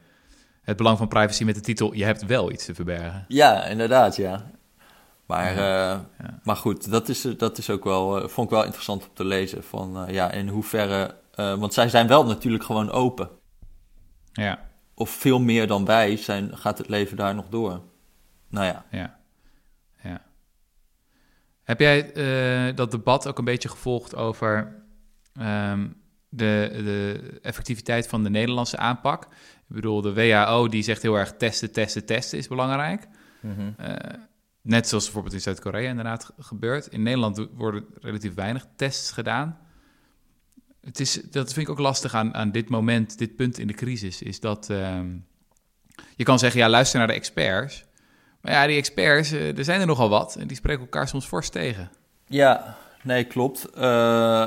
het 0.62 0.78
belang 0.78 0.98
van 0.98 1.08
privacy 1.08 1.44
met 1.44 1.56
de 1.56 1.62
titel... 1.62 1.94
Je 1.94 2.04
hebt 2.04 2.26
wel 2.26 2.52
iets 2.52 2.66
te 2.66 2.76
verbergen. 2.76 3.26
Ja, 3.28 3.66
inderdaad, 3.66 4.16
ja. 4.16 4.52
Maar, 5.28 5.56
ja, 5.56 5.94
uh, 5.94 6.28
maar 6.44 6.56
goed, 6.56 6.92
dat 6.92 7.10
is, 7.10 7.22
dat 7.22 7.58
is 7.58 7.70
ook 7.70 7.84
wel, 7.84 8.24
uh, 8.24 8.28
vond 8.28 8.48
ik 8.48 8.54
wel 8.56 8.64
interessant 8.64 9.04
om 9.04 9.14
te 9.14 9.26
lezen. 9.26 9.64
Van 9.64 10.04
uh, 10.04 10.14
ja, 10.14 10.32
in 10.32 10.48
hoeverre. 10.48 11.16
want 11.36 11.74
zij 11.74 11.90
zijn 11.90 12.08
wel 12.08 12.26
natuurlijk 12.26 12.64
gewoon 12.64 12.92
open. 12.92 13.30
Ja. 14.32 14.60
Of 14.94 15.10
veel 15.10 15.40
meer 15.40 15.68
dan 15.68 15.86
wij 15.86 16.18
zijn, 16.18 16.58
gaat 16.58 16.78
het 16.78 16.90
leven 16.90 17.18
daar 17.18 17.36
nog 17.36 17.50
door. 17.50 17.82
Nou 18.50 18.66
ja. 18.66 18.86
Ja. 18.92 19.20
ja. 20.04 20.22
Heb 21.64 21.80
jij 21.80 22.12
dat 22.74 22.92
debat 22.92 23.28
ook 23.28 23.38
een 23.38 23.46
beetje 23.46 23.70
gevolgd 23.70 24.16
over 24.16 24.76
um, 25.40 26.02
de, 26.30 26.70
de 26.84 27.40
effectiviteit 27.42 28.08
van 28.08 28.24
de 28.24 28.30
Nederlandse 28.30 28.78
aanpak? 28.78 29.24
Ik 29.70 29.76
bedoel, 29.76 30.02
de 30.02 30.14
WHO 30.14 30.68
die 30.68 30.84
zegt 30.84 31.02
heel 31.02 31.16
erg 31.16 31.34
testen, 31.38 31.72
testen, 31.72 32.06
testen 32.06 32.38
is 32.38 32.48
belangrijk. 32.48 33.08
Mm 33.42 33.56
-hmm. 33.56 33.76
Net 34.68 34.88
zoals 34.88 35.04
bijvoorbeeld 35.04 35.34
in 35.34 35.42
Zuid-Korea 35.42 35.90
inderdaad 35.90 36.34
gebeurt. 36.40 36.88
In 36.88 37.04
Nederland 37.04 37.48
worden 37.54 37.86
relatief 38.02 38.34
weinig 38.34 38.66
tests 38.76 39.12
gedaan. 39.12 39.58
Het 40.82 41.00
is, 41.00 41.14
dat 41.14 41.54
vind 41.54 41.68
ik 41.68 41.72
ook 41.72 41.80
lastig 41.80 42.14
aan, 42.14 42.34
aan 42.34 42.52
dit 42.52 42.70
moment, 42.70 43.18
dit 43.18 43.36
punt 43.36 43.58
in 43.58 43.68
de 43.68 43.74
crisis, 43.74 44.22
is 44.22 44.40
dat 44.40 44.70
ehm, 44.70 45.16
je 46.16 46.24
kan 46.24 46.40
zeggen, 46.40 46.60
ja, 46.60 46.70
luister 46.70 47.00
naar 47.00 47.08
de 47.08 47.14
experts. 47.14 47.86
Maar 48.42 48.52
ja, 48.52 48.68
die 48.68 48.78
experts, 48.78 49.34
uh, 49.34 49.58
er 49.58 49.64
zijn 49.64 49.80
er 49.80 49.86
nogal 49.86 50.10
wat 50.10 50.36
en 50.36 50.48
die 50.48 50.58
spreken 50.58 50.82
elkaar 50.82 51.08
soms 51.08 51.26
fors 51.26 51.50
tegen. 51.50 51.92
Ja, 52.26 52.78
nee, 53.04 53.24
klopt. 53.24 53.68
Uh, 53.76 53.82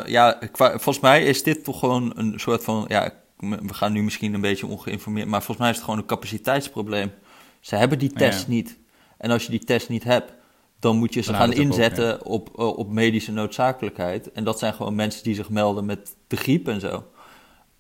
ja, 0.07 0.39
volgens 0.53 1.01
mij 1.01 1.25
is 1.25 1.43
dit 1.43 1.65
toch 1.65 1.79
gewoon 1.79 2.13
een 2.17 2.41
soort 2.41 2.65
van, 2.65 2.85
ja, 2.89 3.13
we 3.37 3.75
gaan 3.75 3.93
nu 3.93 4.03
misschien 4.03 4.35
een 4.35 4.41
beetje 4.41 4.67
ongeïnformeerd, 4.67 5.29
maar 5.29 5.43
volgens 5.43 5.59
mij 5.59 5.71
is 5.71 5.77
het 5.77 5.85
gewoon 5.85 6.01
een 6.01 6.07
capaciteitsprobleem. 6.07 7.13
Ze 7.61 7.77
hebben 7.77 7.99
die 7.99 8.13
test 8.13 8.49
niet. 8.49 8.79
En 9.21 9.31
als 9.31 9.45
je 9.45 9.51
die 9.51 9.65
test 9.65 9.89
niet 9.89 10.05
hebt, 10.05 10.33
dan 10.79 10.97
moet 10.97 11.15
je 11.15 11.21
ze 11.21 11.35
gaan 11.35 11.53
inzetten 11.53 12.25
op, 12.25 12.59
eh, 12.59 12.67
op 12.67 12.91
medische 12.91 13.33
noodzakelijkheid. 13.33 14.33
En 14.33 14.45
dat 14.45 14.59
zijn 14.59 14.75
gewoon 14.75 14.95
mensen 14.95 15.23
die 15.23 15.35
zich 15.35 15.49
melden 15.49 15.85
met 15.85 16.17
de 16.27 16.37
griep 16.37 16.69
en 16.69 16.81
zo. 16.81 17.05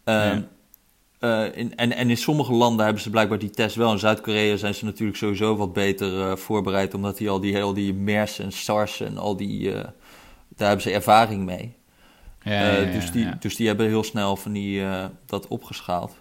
Ehm, 0.05 0.41
eh, 1.19 1.45
in, 1.55 1.77
en, 1.77 1.93
en 1.93 2.11
in 2.11 2.17
sommige 2.17 2.53
landen 2.53 2.85
hebben 2.85 3.03
ze 3.03 3.11
blijkbaar 3.11 3.39
die 3.39 3.51
test 3.51 3.77
wel. 3.77 3.93
In 3.93 3.99
Zuid-Korea 3.99 4.57
zijn 4.57 4.75
ze 4.75 4.85
natuurlijk 4.85 5.19
sowieso 5.19 5.57
wat 5.57 5.73
beter 5.73 6.13
uh, 6.13 6.37
voorbereid, 6.37 6.95
omdat 6.95 7.17
die 7.17 7.31
al 7.31 7.41
die, 7.41 7.63
al 7.63 7.75
die 7.75 7.95
MERS 7.95 8.39
en 8.39 8.53
SARS 8.53 9.01
en 9.01 9.19
al 9.19 9.37
die. 9.37 9.73
daar 10.49 10.69
hebben 10.69 10.81
ze 10.81 10.91
ervaring 10.91 11.45
mee. 11.45 11.75
Ja, 12.43 12.85
dus, 12.85 13.13
die, 13.13 13.39
dus 13.39 13.57
die 13.57 13.67
hebben 13.67 13.87
heel 13.87 14.05
snel 14.05 14.37
van 14.37 14.53
die, 14.53 14.83
dat 15.27 15.49
opgeschaald. 15.49 16.20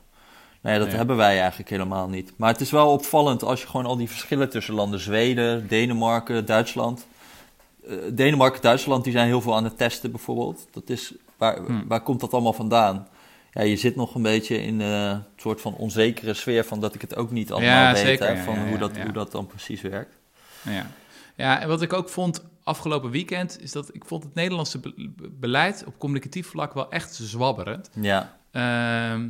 Nee, 0.61 0.77
dat 0.79 0.87
Nee. 0.87 0.95
hebben 0.95 1.15
wij 1.17 1.39
eigenlijk 1.39 1.69
helemaal 1.69 2.09
niet. 2.09 2.33
Maar 2.37 2.51
het 2.51 2.61
is 2.61 2.71
wel 2.71 2.91
opvallend 2.91 3.43
als 3.43 3.61
je 3.61 3.67
gewoon 3.67 3.85
al 3.85 3.97
die 3.97 4.09
verschillen 4.09 4.49
tussen 4.49 4.73
landen, 4.73 4.99
Zweden, 4.99 5.67
Denemarken, 5.67 6.45
Duitsland. 6.45 7.07
Eh, 7.87 7.95
Denemarken, 8.11 8.61
Duitsland, 8.61 9.03
die 9.03 9.13
zijn 9.13 9.27
heel 9.27 9.41
veel 9.41 9.55
aan 9.55 9.63
het 9.63 9.77
testen 9.77 10.11
bijvoorbeeld. 10.11 10.67
Dat 10.71 10.89
is, 10.89 11.13
waar, 11.37 11.57
Hmm. 11.57 11.83
waar 11.87 12.01
komt 12.01 12.19
dat 12.19 12.33
allemaal 12.33 12.53
vandaan? 12.53 13.07
Ja, 13.51 13.61
je 13.61 13.75
zit 13.75 13.95
nog 13.95 14.15
een 14.15 14.21
beetje 14.21 14.61
in 14.63 14.81
eh, 14.81 15.09
een 15.09 15.23
soort 15.37 15.61
van 15.61 15.73
onzekere 15.75 16.33
sfeer 16.33 16.63
van 16.65 16.79
dat 16.79 16.95
ik 16.95 17.01
het 17.01 17.15
ook 17.15 17.31
niet 17.31 17.51
allemaal 17.51 17.69
Ja, 17.69 17.91
weet. 17.93 18.01
zeker, 18.01 18.27
hè, 18.27 18.33
ja, 18.33 18.43
van 18.43 18.53
ja, 18.55 18.67
hoe, 18.67 18.77
dat, 18.77 18.97
hoe 18.97 19.11
dat 19.11 19.31
dan 19.31 19.47
precies 19.47 19.81
werkt. 19.81 20.15
Ja. 20.61 20.85
ja, 21.35 21.61
en 21.61 21.67
wat 21.67 21.81
ik 21.81 21.93
ook 21.93 22.09
vond 22.09 22.43
afgelopen 22.63 23.09
weekend, 23.11 23.61
is 23.61 23.71
dat 23.71 23.89
ik 23.95 24.05
vond 24.05 24.23
het 24.23 24.33
Nederlandse 24.33 24.79
be- 24.79 24.93
beleid 25.39 25.83
op 25.87 25.93
communicatief 25.97 26.47
vlak 26.47 26.73
wel 26.73 26.91
echt 26.91 27.15
zwabberend. 27.21 27.89
Ja, 28.01 28.37
Ehm, 28.51 29.27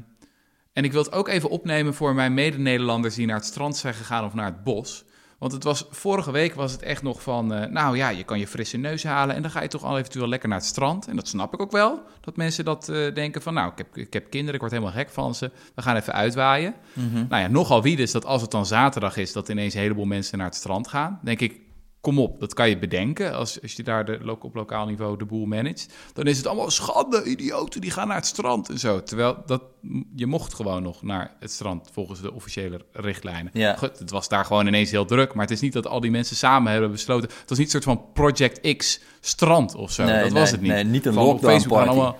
en 0.80 0.86
ik 0.86 0.92
wil 0.92 1.04
het 1.04 1.12
ook 1.12 1.28
even 1.28 1.50
opnemen 1.50 1.94
voor 1.94 2.16
mijn 2.16 2.34
mede-Nederlanders 2.34 3.16
die 3.16 3.26
naar 3.26 3.36
het 3.36 3.46
strand 3.46 3.78
zijn 3.78 3.94
gegaan 3.94 4.26
of 4.26 4.34
naar 4.34 4.46
het 4.46 4.64
bos. 4.64 5.06
Want 5.38 5.52
het 5.52 5.64
was, 5.64 5.88
vorige 5.90 6.32
week 6.32 6.54
was 6.54 6.72
het 6.72 6.82
echt 6.82 7.02
nog 7.02 7.22
van, 7.22 7.54
eh, 7.54 7.70
nou 7.70 7.98
ja, 7.98 8.10
je 8.10 8.24
kan 8.24 8.40
je 8.40 8.48
frisse 8.48 8.78
neus 8.78 9.04
halen 9.04 9.36
en 9.36 9.42
dan 9.42 9.52
ga 9.52 9.62
je 9.62 9.68
toch 9.68 9.84
al 9.84 9.98
eventueel 9.98 10.28
lekker 10.28 10.50
naar 10.50 10.58
het 10.58 10.68
strand. 10.68 11.08
En 11.08 11.16
dat 11.16 11.28
snap 11.28 11.54
ik 11.54 11.62
ook 11.62 11.72
wel, 11.72 12.02
dat 12.22 12.36
mensen 12.36 12.66
dat 12.66 12.90
eh, 12.90 13.14
denken 13.14 13.42
van, 13.42 13.54
nou, 13.54 13.72
ik 13.72 13.78
heb, 13.78 13.98
ik 13.98 14.14
heb 14.14 14.30
kinderen, 14.30 14.54
ik 14.54 14.60
word 14.60 14.72
helemaal 14.72 14.94
gek 14.94 15.10
van 15.10 15.36
ze, 15.36 15.52
we 15.76 15.82
gaan 15.82 15.96
even 15.96 16.14
uitwaaien. 16.14 16.74
Mhm. 16.94 17.26
Nou 17.30 17.42
ja, 17.42 17.48
nogal 17.48 17.82
wie 17.82 17.96
dus 17.96 18.12
dat 18.12 18.26
als 18.26 18.42
het 18.42 18.52
dan 18.52 18.66
zaterdag 18.66 19.18
is, 19.18 19.34
dat 19.34 19.50
ineens 19.50 19.74
een 19.74 19.80
heleboel 19.80 20.06
mensen 20.06 20.38
naar 20.38 20.48
het 20.48 20.56
strand 20.56 20.88
gaan. 20.88 21.20
Denk 21.24 21.40
ik, 21.40 21.60
kom 22.02 22.20
op, 22.20 22.40
dat 22.40 22.54
kan 22.54 22.70
je 22.70 22.78
bedenken 22.78 23.34
als, 23.34 23.62
als 23.62 23.74
je 23.74 23.84
daar 23.84 24.06
de, 24.06 24.38
op 24.40 24.56
lokaal 24.56 24.86
niveau 24.86 25.18
de 25.18 25.26
boel 25.26 25.46
managt. 25.46 25.94
Dan 26.14 26.26
is 26.26 26.38
het 26.38 26.48
allemaal 26.48 26.70
schande, 26.70 27.24
idioten, 27.24 27.82
die 27.82 27.92
gaan 27.92 28.08
naar 28.08 28.16
het 28.16 28.26
strand 28.26 28.70
en 28.70 28.80
zo. 28.80 29.04
Terwijl 29.04 29.38
dat, 29.46 29.62
je 30.16 30.26
mocht 30.26 30.54
gewoon 30.54 30.84
nog 30.84 31.02
naar 31.02 31.36
het 31.40 31.52
strand 31.52 31.90
volgens 31.92 32.22
de 32.22 32.34
officiële 32.34 32.86
richtlijnen. 32.92 33.52
Ja. 33.54 33.76
Goed, 33.76 34.00
het 34.00 34.12
was 34.12 34.28
daar 34.28 34.46
gewoon 34.46 34.68
ineens 34.68 34.92
heel 34.92 35.06
druk, 35.06 35.34
maar 35.34 35.46
het 35.46 35.54
is 35.54 35.62
niet 35.62 35.74
dat 35.74 35.88
al 35.88 36.00
die 36.00 36.12
mensen 36.12 36.36
samen 36.36 36.72
hebben 36.72 36.92
besloten. 36.92 37.30
Het 37.30 37.50
was 37.50 37.58
niet 37.58 37.74
een 37.74 37.82
soort 37.82 37.98
van 37.98 38.14
Project 38.14 38.78
X 38.78 39.00
strand 39.20 39.76
of 39.76 39.92
zo. 39.92 40.04
Nee, 40.04 40.14
dat 40.14 40.32
nee, 40.32 40.40
was 40.42 40.52
het 40.52 40.62
niet. 40.62 40.72
nee, 40.72 40.84
niet 40.84 41.06
een 41.06 41.14
Van 41.14 41.26
op 41.26 41.42
Facebook 41.42 41.78
party. 41.78 41.90
allemaal 41.90 42.20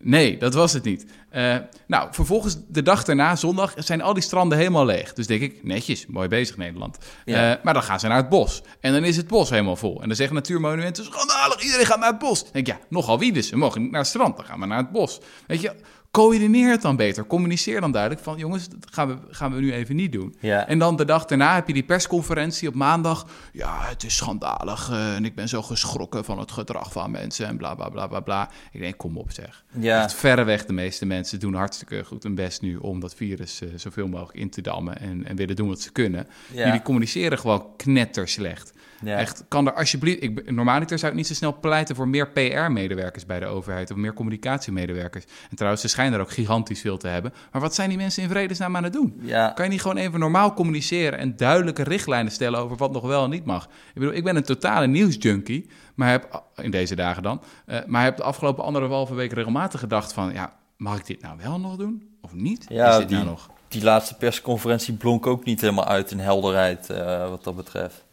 Nee, 0.00 0.38
dat 0.38 0.54
was 0.54 0.72
het 0.72 0.84
niet. 0.84 1.06
Eh, 1.30 1.56
nou, 1.86 2.08
vervolgens 2.10 2.56
de 2.68 2.82
dag 2.82 3.04
daarna, 3.04 3.36
zondag, 3.36 3.74
zijn 3.76 4.02
al 4.02 4.14
die 4.14 4.22
stranden 4.22 4.58
helemaal 4.58 4.84
leeg. 4.84 5.12
Dus 5.12 5.26
denk 5.26 5.40
ik, 5.40 5.64
netjes, 5.64 6.06
mooi 6.06 6.28
bezig 6.28 6.56
Nederland. 6.56 6.98
Ja. 7.24 7.56
Eh, 7.56 7.64
maar 7.64 7.74
dan 7.74 7.82
gaan 7.82 8.00
ze 8.00 8.06
naar 8.06 8.16
het 8.16 8.28
bos. 8.28 8.62
En 8.80 8.92
dan 8.92 9.04
is 9.04 9.16
het 9.16 9.26
bos 9.26 9.50
helemaal 9.50 9.76
vol. 9.76 10.02
En 10.02 10.06
dan 10.06 10.16
zeggen 10.16 10.34
natuurmonumenten, 10.34 11.04
schandalig, 11.04 11.60
iedereen 11.62 11.86
gaat 11.86 11.98
naar 11.98 12.10
het 12.10 12.18
bos. 12.18 12.42
Dan 12.42 12.52
denk 12.52 12.66
ik, 12.66 12.74
ja, 12.74 12.80
nogal 12.88 13.18
wie 13.18 13.32
dus. 13.32 13.50
We 13.50 13.56
mogen 13.56 13.82
niet 13.82 13.90
naar 13.90 14.00
het 14.00 14.08
strand, 14.08 14.36
dan 14.36 14.44
gaan 14.44 14.60
we 14.60 14.66
naar 14.66 14.78
het 14.78 14.92
bos. 14.92 15.20
Weet 15.46 15.60
je, 15.60 15.74
coördineer 16.10 16.70
het 16.70 16.82
dan 16.82 16.96
beter. 16.96 17.26
Communiceer 17.26 17.80
dan 17.80 17.92
duidelijk 17.92 18.22
van, 18.22 18.38
jongens, 18.38 18.68
dat 18.68 18.86
gaan 18.90 19.08
we, 19.08 19.16
gaan 19.30 19.54
we 19.54 19.60
nu 19.60 19.72
even 19.72 19.96
niet 19.96 20.12
doen. 20.12 20.36
Ja. 20.40 20.66
En 20.66 20.78
dan 20.78 20.96
de 20.96 21.04
dag 21.04 21.24
daarna 21.24 21.54
heb 21.54 21.66
je 21.66 21.72
die 21.72 21.82
persconferentie 21.82 22.68
op 22.68 22.74
maandag. 22.74 23.26
Ja, 23.52 23.80
het 23.80 24.04
is 24.04 24.16
schandalig 24.16 24.90
eh, 24.90 25.14
en 25.14 25.24
ik 25.24 25.34
ben 25.34 25.48
zo 25.48 25.62
geschrokken 25.62 26.24
van 26.24 26.38
het 26.38 26.52
gedrag 26.52 26.92
van 26.92 27.10
mensen 27.10 27.46
en 27.46 27.56
bla 27.56 27.74
bla 27.74 27.88
bla 27.88 28.06
bla 28.06 28.20
bla. 28.20 28.50
Ik 28.72 28.80
denk, 28.80 28.96
kom 28.96 29.16
op 29.16 29.32
zeg. 29.32 29.64
Ja. 29.78 30.02
Echt 30.02 30.14
verreweg 30.14 30.66
de 30.66 30.72
meeste 30.72 31.06
mensen 31.06 31.40
doen 31.40 31.54
hartstikke 31.54 32.04
goed 32.04 32.22
hun 32.22 32.34
best 32.34 32.62
nu 32.62 32.76
om 32.76 33.00
dat 33.00 33.14
virus 33.14 33.60
eh, 33.60 33.68
zoveel 33.76 34.08
mogelijk 34.08 34.38
in 34.38 34.50
te 34.50 34.60
dammen 34.60 35.00
en, 35.00 35.26
en 35.26 35.36
willen 35.36 35.56
doen 35.56 35.68
wat 35.68 35.80
ze 35.80 35.92
kunnen. 35.92 36.26
Ja. 36.52 36.64
Jullie 36.64 36.82
communiceren 36.82 37.38
gewoon 37.38 37.66
knetterslecht. 37.76 38.72
Ja. 39.04 39.16
Echt, 39.16 39.44
kan 39.48 39.66
er 39.66 39.72
alsjeblieft... 39.72 40.22
Ik, 40.22 40.50
normaliter 40.50 40.98
zou 40.98 41.10
ik 41.10 41.16
niet 41.16 41.26
zo 41.26 41.34
snel 41.34 41.58
pleiten 41.60 41.96
voor 41.96 42.08
meer 42.08 42.28
PR-medewerkers 42.28 43.26
bij 43.26 43.40
de 43.40 43.46
overheid... 43.46 43.90
of 43.90 43.96
meer 43.96 44.12
communicatiemedewerkers. 44.14 45.24
En 45.50 45.56
trouwens, 45.56 45.82
ze 45.82 45.88
schijnen 45.88 46.14
er 46.14 46.20
ook 46.20 46.30
gigantisch 46.30 46.80
veel 46.80 46.96
te 46.96 47.08
hebben. 47.08 47.32
Maar 47.52 47.60
wat 47.60 47.74
zijn 47.74 47.88
die 47.88 47.98
mensen 47.98 48.22
in 48.22 48.28
vredesnaam 48.28 48.76
aan 48.76 48.84
het 48.84 48.92
doen? 48.92 49.20
Ja. 49.20 49.48
Kan 49.50 49.64
je 49.64 49.70
niet 49.70 49.80
gewoon 49.82 49.96
even 49.96 50.20
normaal 50.20 50.54
communiceren... 50.54 51.18
en 51.18 51.36
duidelijke 51.36 51.82
richtlijnen 51.82 52.32
stellen 52.32 52.60
over 52.60 52.76
wat 52.76 52.92
nog 52.92 53.02
wel 53.06 53.24
en 53.24 53.30
niet 53.30 53.44
mag? 53.44 53.64
Ik 53.64 53.94
bedoel, 53.94 54.12
ik 54.12 54.24
ben 54.24 54.36
een 54.36 54.42
totale 54.42 54.86
nieuwsjunkie... 54.86 55.66
maar 55.94 56.10
heb, 56.10 56.42
in 56.56 56.70
deze 56.70 56.94
dagen 56.94 57.22
dan... 57.22 57.40
eh, 57.66 57.78
maar 57.86 58.04
heb 58.04 58.16
de 58.16 58.22
afgelopen 58.22 58.64
anderhalve 58.64 59.14
week 59.14 59.32
regelmatig 59.32 59.80
gedacht 59.80 60.12
van... 60.12 60.32
ja, 60.32 60.52
mag 60.76 60.98
ik 60.98 61.06
dit 61.06 61.22
nou 61.22 61.36
wel 61.42 61.60
nog 61.60 61.76
doen 61.76 62.08
of 62.20 62.34
niet? 62.34 62.66
Ja, 62.68 62.90
Is 62.90 62.96
dit 62.98 63.08
die- 63.08 63.16
nou 63.16 63.28
nog... 63.28 63.50
Die 63.68 63.82
laatste 63.82 64.14
persconferentie 64.16 64.94
blonk 64.94 65.26
ook 65.26 65.44
niet 65.44 65.60
helemaal 65.60 65.84
uit 65.86 66.10
in 66.10 66.18
helderheid 66.18 66.90
eh, 66.90 67.28
wat 67.28 67.44
dat 67.44 67.56
betreft. 67.56 68.04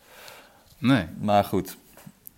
Nee. 0.85 1.05
Maar 1.19 1.43
goed. 1.43 1.77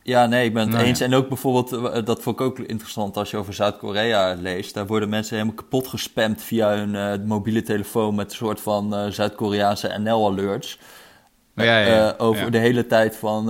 Ja, 0.04 0.26
nee, 0.26 0.46
ik 0.46 0.54
ben 0.54 0.62
het 0.64 0.72
Nou 0.72 0.84
eens. 0.86 1.00
En 1.00 1.14
ook 1.14 1.28
bijvoorbeeld, 1.28 1.72
eh, 1.94 2.06
dat 2.06 2.22
vond 2.22 2.40
ik 2.40 2.46
ook 2.46 2.60
interessant 2.60 3.18
als 3.18 3.32
je 3.32 3.38
over 3.38 3.54
Zuid-Korea 3.54 4.36
leest. 4.40 4.74
Daar 4.74 4.88
worden 4.88 5.10
mensen 5.10 5.36
helemaal 5.36 5.56
kapot 5.56 5.88
gespamd 5.88 6.42
via 6.42 6.70
hun 6.70 6.96
eh, 6.96 7.26
mobiele 7.26 7.62
telefoon 7.62 8.16
met 8.16 8.30
een 8.30 8.38
soort 8.38 8.62
van 8.62 8.96
eh, 8.96 9.08
Zuid-Koreaanse 9.08 9.98
NL-alerts. 9.98 10.80
Ja, 11.56 11.64
ja, 11.64 11.80
ja. 11.96 12.16
Over 12.18 12.52
de 12.52 12.58
hele 12.58 12.88
tijd 12.88 13.16
van 13.16 13.46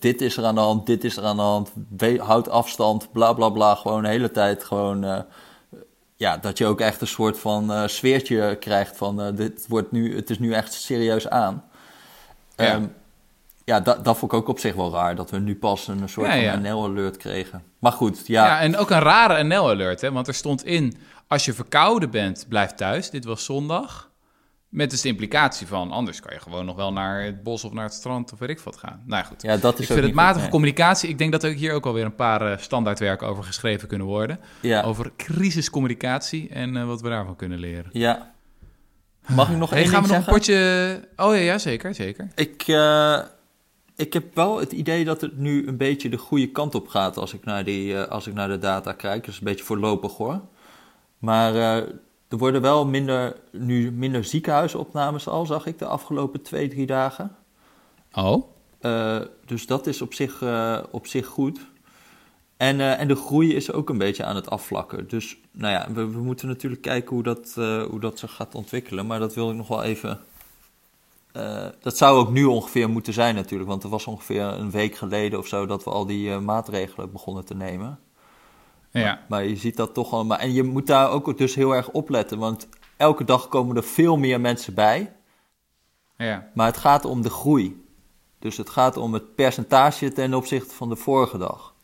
dit 0.00 0.20
is 0.20 0.36
er 0.36 0.44
aan 0.44 0.54
de 0.54 0.60
hand, 0.60 0.86
dit 0.86 1.04
is 1.04 1.16
er 1.16 1.24
aan 1.24 1.36
de 1.36 1.42
hand, 1.42 1.70
we- 1.96 2.18
houd 2.22 2.48
afstand, 2.48 3.12
bla 3.12 3.32
bla 3.32 3.48
bla. 3.48 3.74
Gewoon 3.74 4.02
de 4.02 4.08
hele 4.08 4.30
tijd 4.30 4.64
gewoon, 4.64 5.24
ja, 6.16 6.36
dat 6.36 6.58
je 6.58 6.66
ook 6.66 6.80
echt 6.80 7.00
een 7.00 7.06
soort 7.06 7.38
van 7.38 7.88
sfeertje 7.88 8.56
krijgt 8.60 8.96
van 8.96 9.34
dit 9.34 9.64
wordt 9.68 9.92
nu, 9.92 10.16
het 10.16 10.30
is 10.30 10.38
nu 10.38 10.52
echt 10.52 10.72
serieus 10.72 11.28
aan. 11.28 11.64
Ja. 12.56 12.80
Ja, 13.70 13.80
dat, 13.80 14.04
dat 14.04 14.18
vond 14.18 14.32
ik 14.32 14.38
ook 14.38 14.48
op 14.48 14.58
zich 14.58 14.74
wel 14.74 14.92
raar, 14.92 15.14
dat 15.14 15.30
we 15.30 15.38
nu 15.38 15.56
pas 15.56 15.88
een 15.88 16.08
soort 16.08 16.26
Ja, 16.26 16.32
ja. 16.34 16.52
van 16.52 16.62
NL-alert 16.62 17.16
kregen. 17.16 17.62
Maar 17.78 17.92
goed, 17.92 18.26
ja, 18.26 18.46
Ja. 18.46 18.60
en 18.60 18.76
ook 18.76 18.90
een 18.90 19.00
rare 19.00 19.42
NL-alert, 19.44 20.00
hè? 20.00 20.12
Want 20.12 20.28
er 20.28 20.34
stond 20.34 20.64
in, 20.64 20.96
als 21.28 21.44
je 21.44 21.52
verkouden 21.52 22.10
bent, 22.10 22.46
blijf 22.48 22.70
thuis. 22.74 23.10
Dit 23.10 23.24
was 23.24 23.44
zondag. 23.44 24.08
Met 24.68 24.90
dus 24.90 25.00
de 25.00 25.08
implicatie 25.08 25.66
van, 25.66 25.90
anders 25.90 26.20
kan 26.20 26.32
je 26.34 26.40
gewoon 26.40 26.64
nog 26.64 26.76
wel 26.76 26.92
naar 26.92 27.22
het 27.22 27.42
bos 27.42 27.64
of 27.64 27.72
naar 27.72 27.84
het 27.84 27.92
strand 27.94 28.32
of 28.32 28.38
weet 28.38 28.48
ik 28.48 28.58
wat 28.60 28.76
gaan. 28.76 29.02
Nou 29.06 29.22
ja, 29.22 29.28
goed. 29.28 29.42
ja, 29.42 29.56
dat 29.56 29.78
is 29.78 29.84
ik 29.84 29.90
ook 29.90 29.96
vind 29.96 30.06
het 30.06 30.14
matige 30.16 30.40
goed, 30.40 30.50
communicatie. 30.50 31.08
Ik 31.08 31.18
denk 31.18 31.32
dat 31.32 31.42
er 31.42 31.52
hier 31.52 31.72
ook 31.72 31.86
alweer 31.86 32.04
een 32.04 32.14
paar 32.14 32.52
eh, 32.52 32.58
standaardwerken 32.58 33.26
over 33.26 33.44
geschreven 33.44 33.88
kunnen 33.88 34.06
worden. 34.06 34.40
Ja, 34.60 34.82
Over 34.82 35.12
crisiscommunicatie 35.16 36.48
en 36.48 36.76
eh, 36.76 36.84
wat 36.86 37.00
we 37.00 37.08
daarvan 37.08 37.36
kunnen 37.36 37.58
leren. 37.58 37.90
ja. 37.92 38.32
Mag 39.26 39.50
ik 39.50 39.56
nog 39.56 39.70
Hey, 39.70 39.78
één 39.82 39.88
gaan 39.88 40.02
we 40.02 40.08
nog 40.08 40.16
een 40.16 40.24
potje... 40.32 41.08
Oh 41.16 41.34
ja, 41.34 41.40
ja, 41.40 41.58
zeker, 41.58 41.94
zeker. 41.94 42.28
Ik, 42.34 42.62
eh, 42.66 43.18
ik 44.00 44.12
heb 44.12 44.34
wel 44.34 44.58
het 44.58 44.72
idee 44.72 45.04
dat 45.04 45.20
het 45.20 45.38
nu 45.38 45.66
een 45.66 45.76
beetje 45.76 46.08
de 46.08 46.16
goede 46.16 46.50
kant 46.50 46.74
op 46.74 46.88
gaat 46.88 47.16
als 47.16 47.34
ik 47.34 47.44
naar, 47.44 47.64
die, 47.64 47.96
eh, 47.96 48.08
als 48.10 48.26
ik 48.26 48.34
naar 48.34 48.48
de 48.48 48.58
data 48.58 48.92
kijk. 48.92 49.20
Dat 49.20 49.34
is 49.34 49.38
een 49.38 49.44
beetje 49.44 49.64
voorlopig 49.64 50.12
hoor. 50.16 50.40
Maar 51.18 51.54
eh, 51.54 51.76
er 52.28 52.38
worden 52.38 52.62
wel 52.62 52.86
minder, 52.86 53.36
nu 53.52 53.92
minder 53.92 54.24
ziekenhuisopnames 54.24 55.28
al, 55.28 55.46
zag 55.46 55.66
ik 55.66 55.78
de 55.78 55.84
afgelopen 55.84 56.42
twee, 56.42 56.68
drie 56.68 56.86
dagen. 56.86 57.36
Oh? 58.12 58.44
Eh, 58.80 59.20
dus 59.46 59.66
dat 59.66 59.86
is 59.86 60.02
op 60.02 60.14
zich, 60.14 60.42
op 60.90 61.06
zich 61.06 61.26
goed. 61.26 61.60
En, 62.56 62.80
en 62.80 63.08
de 63.08 63.16
groei 63.16 63.54
is 63.54 63.72
ook 63.72 63.88
een 63.88 63.98
beetje 63.98 64.24
aan 64.24 64.36
het 64.36 64.50
afvlakken. 64.50 65.08
Dus 65.08 65.36
nou 65.52 65.72
ja, 65.72 65.92
we, 65.92 66.10
we 66.10 66.18
moeten 66.18 66.48
natuurlijk 66.48 66.82
kijken 66.82 67.14
hoe 67.14 67.22
dat, 67.22 67.52
hoe 67.90 68.00
dat 68.00 68.18
zich 68.18 68.32
gaat 68.32 68.54
ontwikkelen. 68.54 69.06
Maar 69.06 69.18
dat 69.18 69.34
wil 69.34 69.50
ik 69.50 69.56
nog 69.56 69.68
wel 69.68 69.82
even. 69.82 70.20
Eh, 71.32 71.66
dat 71.80 71.96
zou 71.96 72.18
ook 72.18 72.30
nu 72.30 72.44
ongeveer 72.44 72.90
moeten 72.90 73.12
zijn 73.12 73.34
natuurlijk. 73.34 73.70
Want 73.70 73.82
er 73.82 73.88
was 73.88 74.06
ongeveer 74.06 74.42
een 74.42 74.70
week 74.70 74.94
geleden 74.94 75.38
of 75.38 75.46
zo 75.46 75.66
dat 75.66 75.84
we 75.84 75.90
al 75.90 76.06
die 76.06 76.30
eh, 76.30 76.38
maatregelen 76.38 77.12
begonnen 77.12 77.44
te 77.44 77.54
nemen. 77.54 77.98
Ja. 78.90 79.24
Maar 79.28 79.44
je 79.44 79.56
ziet 79.56 79.76
dat 79.76 79.94
toch 79.94 80.12
al. 80.12 80.24
Maar, 80.24 80.38
en 80.38 80.52
je 80.52 80.62
moet 80.62 80.86
daar 80.86 81.10
ook 81.10 81.38
dus 81.38 81.54
heel 81.54 81.74
erg 81.74 81.88
op 81.88 82.08
letten. 82.08 82.38
Want 82.38 82.68
elke 82.96 83.24
dag 83.24 83.48
komen 83.48 83.76
er 83.76 83.84
veel 83.84 84.16
meer 84.16 84.40
mensen 84.40 84.74
bij. 84.74 85.12
Ja. 86.16 86.50
Maar 86.54 86.66
het 86.66 86.76
gaat 86.76 87.04
om 87.04 87.22
de 87.22 87.30
groei. 87.30 87.84
Dus 88.38 88.56
het 88.56 88.70
gaat 88.70 88.96
om 88.96 89.12
het 89.14 89.34
percentage 89.34 90.12
ten 90.12 90.34
opzichte 90.34 90.74
van 90.74 90.88
de 90.88 90.96
vorige 90.96 91.38
dag. 91.38 91.74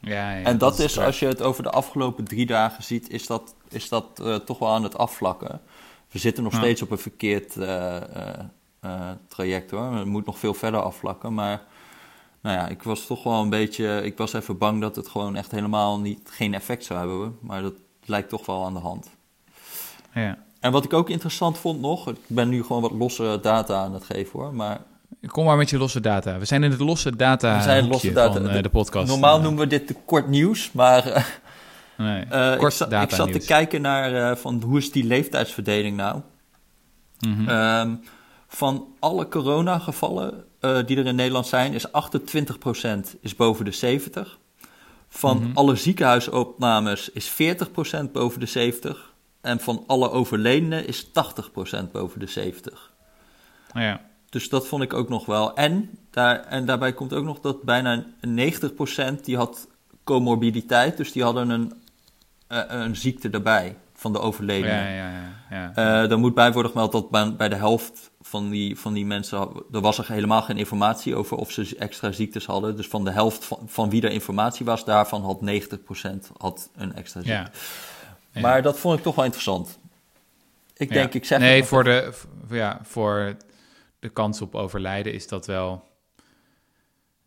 Ja, 0.00 0.32
ja, 0.36 0.44
en 0.44 0.58
dat, 0.58 0.78
is, 0.78 0.98
als 0.98 1.18
je 1.18 1.26
het 1.26 1.42
over 1.42 1.62
de 1.62 1.70
afgelopen 1.70 2.24
drie 2.24 2.46
dagen 2.46 2.82
ziet, 2.82 3.10
is 3.10 3.26
dat, 3.26 3.54
is 3.68 3.88
dat 3.88 4.20
eh, 4.24 4.34
toch 4.34 4.58
wel 4.58 4.68
aan 4.68 4.82
het 4.82 4.98
afvlakken. 4.98 5.60
We 6.10 6.18
zitten 6.18 6.42
nog 6.42 6.52
Ja. 6.52 6.58
steeds 6.58 6.82
op 6.82 6.90
een 6.90 6.98
verkeerd 6.98 7.56
eh, 8.82 9.08
traject 9.28 9.70
hoor. 9.70 9.94
Het 9.94 10.06
moet 10.06 10.26
nog 10.26 10.38
veel 10.38 10.54
verder 10.54 10.82
afvlakken. 10.82 11.34
Maar 11.34 11.62
nou 12.40 12.56
ja, 12.56 12.68
ik 12.68 12.82
was 12.82 13.06
toch 13.06 13.22
wel 13.22 13.42
een 13.42 13.50
beetje. 13.50 14.02
Ik 14.04 14.16
was 14.16 14.32
even 14.32 14.58
bang 14.58 14.80
dat 14.80 14.96
het 14.96 15.08
gewoon 15.08 15.36
echt 15.36 15.50
helemaal 15.50 16.00
niet, 16.00 16.28
geen 16.30 16.54
effect 16.54 16.84
zou 16.84 16.98
hebben. 16.98 17.36
Maar 17.40 17.62
dat 17.62 17.74
lijkt 18.04 18.28
toch 18.28 18.46
wel 18.46 18.64
aan 18.64 18.74
de 18.74 18.80
hand. 18.80 19.10
Ja. 20.14 20.38
En 20.60 20.72
wat 20.72 20.84
ik 20.84 20.92
ook 20.92 21.10
interessant 21.10 21.58
vond 21.58 21.80
nog, 21.80 22.08
ik 22.08 22.18
ben 22.26 22.48
nu 22.48 22.62
gewoon 22.62 22.82
wat 22.82 22.92
losse 22.92 23.38
data 23.42 23.82
aan 23.82 23.94
het 23.94 24.04
geven 24.04 24.40
hoor. 24.40 24.54
Maar 24.54 24.80
Kom 25.26 25.44
maar 25.44 25.56
met 25.56 25.70
je 25.70 25.78
losse 25.78 26.00
data. 26.00 26.38
We 26.38 26.44
zijn 26.44 26.62
in 26.62 26.70
het 26.70 26.80
losse 26.80 27.16
data, 27.16 27.56
We 27.56 27.62
zijn 27.62 27.88
losse 27.88 28.12
data. 28.12 28.32
van 28.32 28.48
eh, 28.48 28.62
de 28.62 28.68
podcast. 28.68 29.08
normaal 29.08 29.40
noemen 29.40 29.60
we 29.60 29.66
dit 29.66 29.86
te 29.86 29.94
kort 30.04 30.28
nieuws, 30.28 30.72
maar 30.72 31.06
eh, 31.06 31.24
Nee, 31.96 32.20
ik, 32.22 32.58
kort 32.58 32.72
zat, 32.72 32.90
data 32.90 33.02
ik 33.02 33.14
zat 33.14 33.32
te 33.32 33.46
kijken 33.46 33.80
naar 33.82 34.36
van 34.36 34.62
hoe 34.64 34.78
is 34.78 34.92
die 34.92 35.04
leeftijdsverdeling 35.04 35.96
nou. 35.96 36.20
Mhm. 37.20 37.48
Ehm, 37.48 37.94
van 38.54 38.94
alle 38.98 39.28
coronagevallen 39.28 40.44
eh, 40.60 40.78
die 40.86 40.96
er 40.96 41.06
in 41.06 41.14
Nederland 41.14 41.46
zijn, 41.46 41.72
is 41.72 41.86
28% 41.88 43.16
is 43.20 43.36
boven 43.36 43.64
de 43.64 43.70
70. 43.70 44.38
Van 45.08 45.38
Mhm. 45.38 45.50
alle 45.54 45.76
ziekenhuisopnames 45.76 47.10
is 47.10 47.28
40% 47.28 48.12
boven 48.12 48.40
de 48.40 48.46
70. 48.46 49.12
En 49.40 49.60
van 49.60 49.84
alle 49.86 50.10
overledenen 50.10 50.86
is 50.86 51.04
80% 51.12 51.92
boven 51.92 52.20
de 52.20 52.26
70. 52.26 52.92
Ja. 53.74 54.00
Dus 54.28 54.48
dat 54.48 54.66
vond 54.66 54.82
ik 54.82 54.92
ook 54.92 55.08
nog 55.08 55.26
wel. 55.26 55.54
En, 55.54 55.90
daar, 56.10 56.40
en 56.40 56.66
daarbij 56.66 56.92
komt 56.92 57.12
ook 57.12 57.24
nog 57.24 57.40
dat 57.40 57.62
bijna 57.62 58.04
90% 58.20 59.24
die 59.24 59.36
had 59.36 59.68
comorbiditeit. 60.04 60.96
Dus 60.96 61.12
die 61.12 61.22
hadden 61.22 61.50
een, 61.50 61.72
eh, 62.46 62.62
een 62.68 62.96
ziekte 62.96 63.30
erbij 63.30 63.76
van 63.94 64.12
de 64.12 64.18
overledenen. 64.18 64.76
Ja, 64.76 64.88
ja, 64.88 65.10
ja. 65.50 65.72
ja. 65.74 66.02
Uh, 66.02 66.08
dan 66.08 66.20
moet 66.20 66.34
bij 66.34 66.52
worden 66.52 66.70
gemeld 66.72 66.92
dat 66.92 67.36
bij 67.36 67.48
de 67.48 67.54
helft 67.54 68.10
van 68.32 68.50
die, 68.50 68.78
van 68.78 68.92
die 68.92 69.06
mensen... 69.06 69.48
er 69.72 69.80
was 69.80 69.98
er 69.98 70.08
helemaal 70.08 70.42
geen 70.42 70.56
informatie 70.56 71.14
over 71.16 71.36
of 71.36 71.50
ze 71.50 71.76
extra 71.78 72.12
ziektes 72.12 72.46
hadden. 72.46 72.76
Dus 72.76 72.86
van 72.86 73.04
de 73.04 73.10
helft 73.10 73.44
van, 73.44 73.58
van 73.66 73.90
wie 73.90 74.02
er 74.02 74.10
informatie 74.10 74.66
was... 74.66 74.84
daarvan 74.84 75.22
had 75.22 75.40
90% 75.40 76.36
had 76.36 76.70
een 76.76 76.94
extra 76.94 77.20
ziekte. 77.20 77.36
Ja. 77.36 77.50
Ja. 78.30 78.40
Maar 78.40 78.62
dat 78.62 78.78
vond 78.78 78.98
ik 78.98 79.04
toch 79.04 79.14
wel 79.14 79.24
interessant. 79.24 79.78
Ik 80.76 80.88
Ja. 80.88 80.94
denk, 80.94 81.14
ik 81.14 81.24
zeg... 81.24 81.38
Nee, 81.38 81.64
voor 81.64 81.84
de, 81.84 82.12
ja, 82.50 82.80
voor 82.82 83.36
de 83.98 84.08
kans 84.08 84.40
op 84.40 84.54
overlijden 84.54 85.12
is 85.12 85.28
dat 85.28 85.46
wel... 85.46 85.90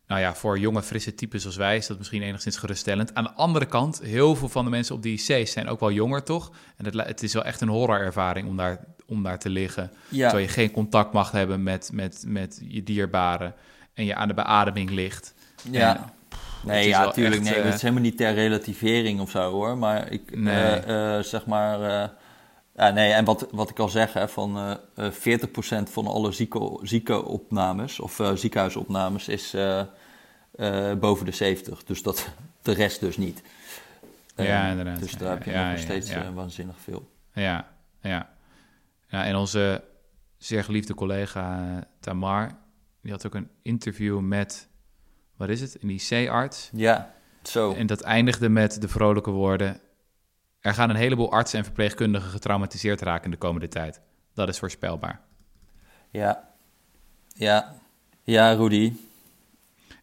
Nou 0.07 0.21
ja, 0.21 0.35
voor 0.35 0.59
jonge, 0.59 0.81
frisse 0.81 1.15
types 1.15 1.45
als 1.45 1.55
wij 1.55 1.77
is 1.77 1.87
dat 1.87 1.97
misschien 1.97 2.21
enigszins 2.21 2.57
geruststellend. 2.57 3.13
Aan 3.15 3.23
de 3.23 3.33
andere 3.33 3.65
kant, 3.65 4.01
heel 4.01 4.35
veel 4.35 4.49
van 4.49 4.63
de 4.63 4.69
mensen 4.69 4.95
op 4.95 5.01
die 5.03 5.13
IC's 5.13 5.51
zijn 5.51 5.67
ook 5.67 5.79
wel 5.79 5.91
jonger, 5.91 6.23
toch? 6.23 6.51
En 6.77 6.85
het, 6.85 6.93
het 6.93 7.23
is 7.23 7.33
wel 7.33 7.43
echt 7.43 7.61
een 7.61 7.67
horrorervaring 7.67 8.47
om 8.47 8.57
daar, 8.57 8.79
om 9.07 9.23
daar 9.23 9.39
te 9.39 9.49
liggen. 9.49 9.91
Ja, 10.09 10.27
Terwijl 10.29 10.47
je 10.47 10.53
geen 10.53 10.71
contact 10.71 11.13
mag 11.13 11.31
hebben 11.31 11.63
met, 11.63 11.89
met, 11.93 12.23
met 12.27 12.61
je 12.67 12.83
dierbaren 12.83 13.53
en 13.93 14.05
je 14.05 14.15
aan 14.15 14.27
de 14.27 14.33
beademing 14.33 14.89
ligt. 14.89 15.33
ja. 15.71 15.95
En 15.95 16.13
Nee, 16.71 16.87
ja, 16.87 17.01
wel 17.01 17.11
tuurlijk. 17.11 17.41
echt, 17.41 17.43
nee, 17.49 17.59
eh, 17.59 17.65
het 17.65 17.73
is 17.73 17.81
helemaal 17.81 18.03
niet 18.03 18.17
ter 18.17 18.33
relativering 18.33 19.19
of 19.19 19.29
zo 19.29 19.51
hoor. 19.51 19.77
Maar 19.77 20.11
ik 20.11 20.37
Nee. 20.37 20.55
eh, 20.55 21.17
eh, 21.17 21.23
zeg 21.23 21.45
maar. 21.45 22.11
Eh, 22.75 22.85
ja, 22.85 22.91
nee, 22.91 23.11
en 23.11 23.25
wat, 23.25 23.47
wat 23.51 23.69
ik 23.69 23.79
al 23.79 23.89
zeg, 23.89 24.13
hè, 24.13 24.27
van 24.27 24.57
eh 24.57 25.05
eh 25.05 25.11
40% 25.11 25.89
van 25.91 26.07
alle 26.07 26.31
zieke, 26.31 26.79
ziekenopnames 26.81 27.99
of 27.99 28.19
eh, 28.19 28.31
ziekenhuisopnames 28.33 29.27
is 29.27 29.53
eh, 29.53 29.79
eh, 30.55 30.97
boven 30.97 31.25
de 31.25 31.31
70. 31.31 31.83
Dus 31.83 32.01
dat 32.01 32.29
de 32.61 32.71
rest 32.71 32.99
dus 32.99 33.17
niet. 33.17 33.41
Eh, 34.35 34.47
Ja, 34.47 34.69
inderdaad. 34.69 34.99
Dus 34.99 35.17
daar 35.17 35.29
heb 35.29 35.43
je 35.43 35.51
Ja, 35.51 35.69
nog 35.69 35.77
ja, 35.77 35.83
steeds 35.83 36.09
ja. 36.09 36.23
eh, 36.23 36.33
waanzinnig 36.33 36.75
veel. 36.79 37.09
Ja, 37.33 37.67
ja. 38.01 38.29
ja 39.07 39.25
en 39.25 39.35
onze 39.35 39.83
zeer 40.37 40.63
geliefde 40.63 40.93
collega 40.93 41.59
eh, 41.75 41.81
Tamar, 41.99 42.51
die 43.01 43.11
had 43.11 43.25
ook 43.25 43.35
een 43.35 43.49
interview 43.61 44.19
met, 44.19 44.67
wat 45.35 45.49
is 45.49 45.61
het, 45.61 45.77
een 45.81 45.89
IC-arts. 45.89 46.69
Ja, 46.73 47.13
zo. 47.43 47.73
En 47.73 47.87
dat 47.87 48.01
eindigde 48.01 48.49
met 48.49 48.81
de 48.81 48.87
vrolijke 48.87 49.31
woorden, 49.31 49.79
er 50.65 50.73
gaan 50.73 50.89
een 50.89 50.95
heleboel 50.95 51.31
artsen 51.31 51.57
en 51.59 51.65
verpleegkundigen 51.65 52.29
getraumatiseerd 52.29 53.01
raken 53.01 53.25
in 53.25 53.31
de 53.31 53.37
komende 53.37 53.67
tijd. 53.67 54.01
Dat 54.33 54.49
is 54.49 54.59
voorspelbaar. 54.59 55.19
Ja. 56.11 56.43
Ja. 57.33 57.73
Ja, 58.23 58.51
Rudy. 58.53 58.93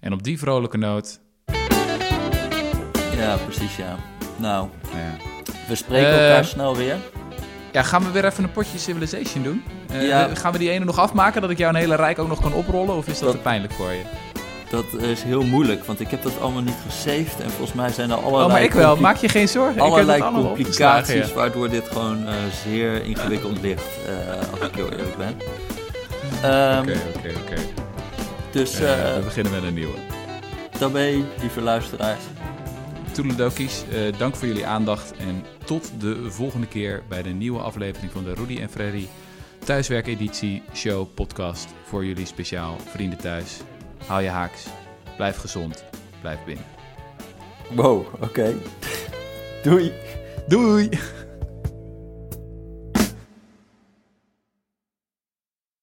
En 0.00 0.12
op 0.12 0.22
die 0.22 0.38
vrolijke 0.38 0.76
noot, 0.78 1.20
Ja, 3.16 3.36
precies, 3.36 3.76
ja. 3.76 3.96
Nou, 4.36 4.68
ja. 4.94 5.16
we 5.68 5.74
spreken 5.74 6.08
Eh, 6.12 6.28
elkaar 6.28 6.44
snel 6.44 6.76
weer. 6.76 6.96
Ja, 7.72 7.82
gaan 7.82 8.02
we 8.04 8.10
weer 8.10 8.24
even 8.24 8.44
een 8.44 8.52
potje 8.52 8.78
Civilization 8.78 9.42
doen? 9.42 9.62
Eh, 9.88 10.06
Ja. 10.06 10.34
Gaan 10.34 10.52
we 10.52 10.58
die 10.58 10.70
ene 10.70 10.84
nog 10.84 10.98
afmaken, 10.98 11.40
dat 11.40 11.50
ik 11.50 11.58
jou 11.58 11.74
een 11.74 11.80
hele 11.80 11.96
rijk 11.96 12.18
ook 12.18 12.28
nog 12.28 12.40
kan 12.40 12.52
oprollen? 12.52 12.96
Of 12.96 13.06
is 13.08 13.14
dat, 13.18 13.22
Dat- 13.28 13.36
te 13.36 13.42
pijnlijk 13.42 13.72
voor 13.72 13.90
je? 13.92 14.02
Dat 14.72 14.84
is 15.02 15.22
heel 15.22 15.42
moeilijk, 15.42 15.84
want 15.84 16.00
ik 16.00 16.10
heb 16.10 16.22
dat 16.22 16.40
allemaal 16.40 16.62
niet 16.62 16.76
gesaved. 16.86 17.40
En 17.40 17.50
volgens 17.50 17.72
mij 17.72 17.90
zijn 17.92 18.10
er 18.10 18.16
allerlei, 18.16 18.44
Oh, 18.44 18.50
maar 18.52 18.62
ik 18.62 18.72
wel. 18.72 18.96
Maak 18.96 19.16
je 19.16 19.28
geen 19.28 19.48
zorgen. 19.48 19.80
allerlei 19.80 20.02
ik 20.02 20.08
heb 20.08 20.16
het 20.24 20.34
allemaal 20.34 20.50
opgeslagen, 20.50 20.94
complicaties, 21.04 21.28
ja. 21.34 21.34
waardoor 21.40 21.68
dit 21.70 21.88
gewoon 21.88 22.26
eh, 22.26 22.34
zeer 22.64 23.04
ingewikkeld 23.04 23.60
ligt, 23.60 23.84
eh, 24.06 24.50
als 24.50 24.68
ik 24.68 24.74
heel 24.74 24.90
eerlijk 24.90 25.16
ben. 25.16 25.36
Ehm, 26.42 26.80
Oké, 26.80 27.00
oké, 27.16 27.32
oké. 27.42 27.60
Dus 28.50 28.74
Eh, 28.80 29.14
we 29.14 29.20
beginnen 29.24 29.52
met 29.52 29.62
een 29.62 29.74
nieuwe. 29.74 29.94
daarmee, 30.78 31.24
lieve 31.40 31.60
luisteraars. 31.60 32.20
Toedeledokies, 33.12 33.82
eh 33.92 34.18
dank 34.18 34.36
voor 34.36 34.46
jullie 34.48 34.66
aandacht 34.66 35.12
en 35.18 35.44
tot 35.64 35.90
de 35.98 36.26
volgende 36.30 36.66
keer 36.66 37.02
bij 37.08 37.22
de 37.22 37.30
nieuwe 37.30 37.58
aflevering 37.60 38.12
van 38.12 38.24
de 38.24 38.34
Rudy 38.34 38.58
en 38.60 38.70
Freddy 38.70 39.06
thuiswerkeditie 39.64 40.62
show 40.74 41.06
podcast 41.14 41.68
voor 41.84 42.04
jullie 42.04 42.26
speciaal 42.26 42.76
vrienden 42.92 43.18
thuis. 43.18 43.56
Haal 44.06 44.20
je 44.20 44.28
haaks, 44.28 44.66
blijf 45.16 45.36
gezond, 45.36 45.84
blijf 46.20 46.44
binnen. 46.44 46.64
Wow, 47.70 48.06
oké. 48.20 48.54
Doei. 49.62 49.92
Doei! 50.46 50.88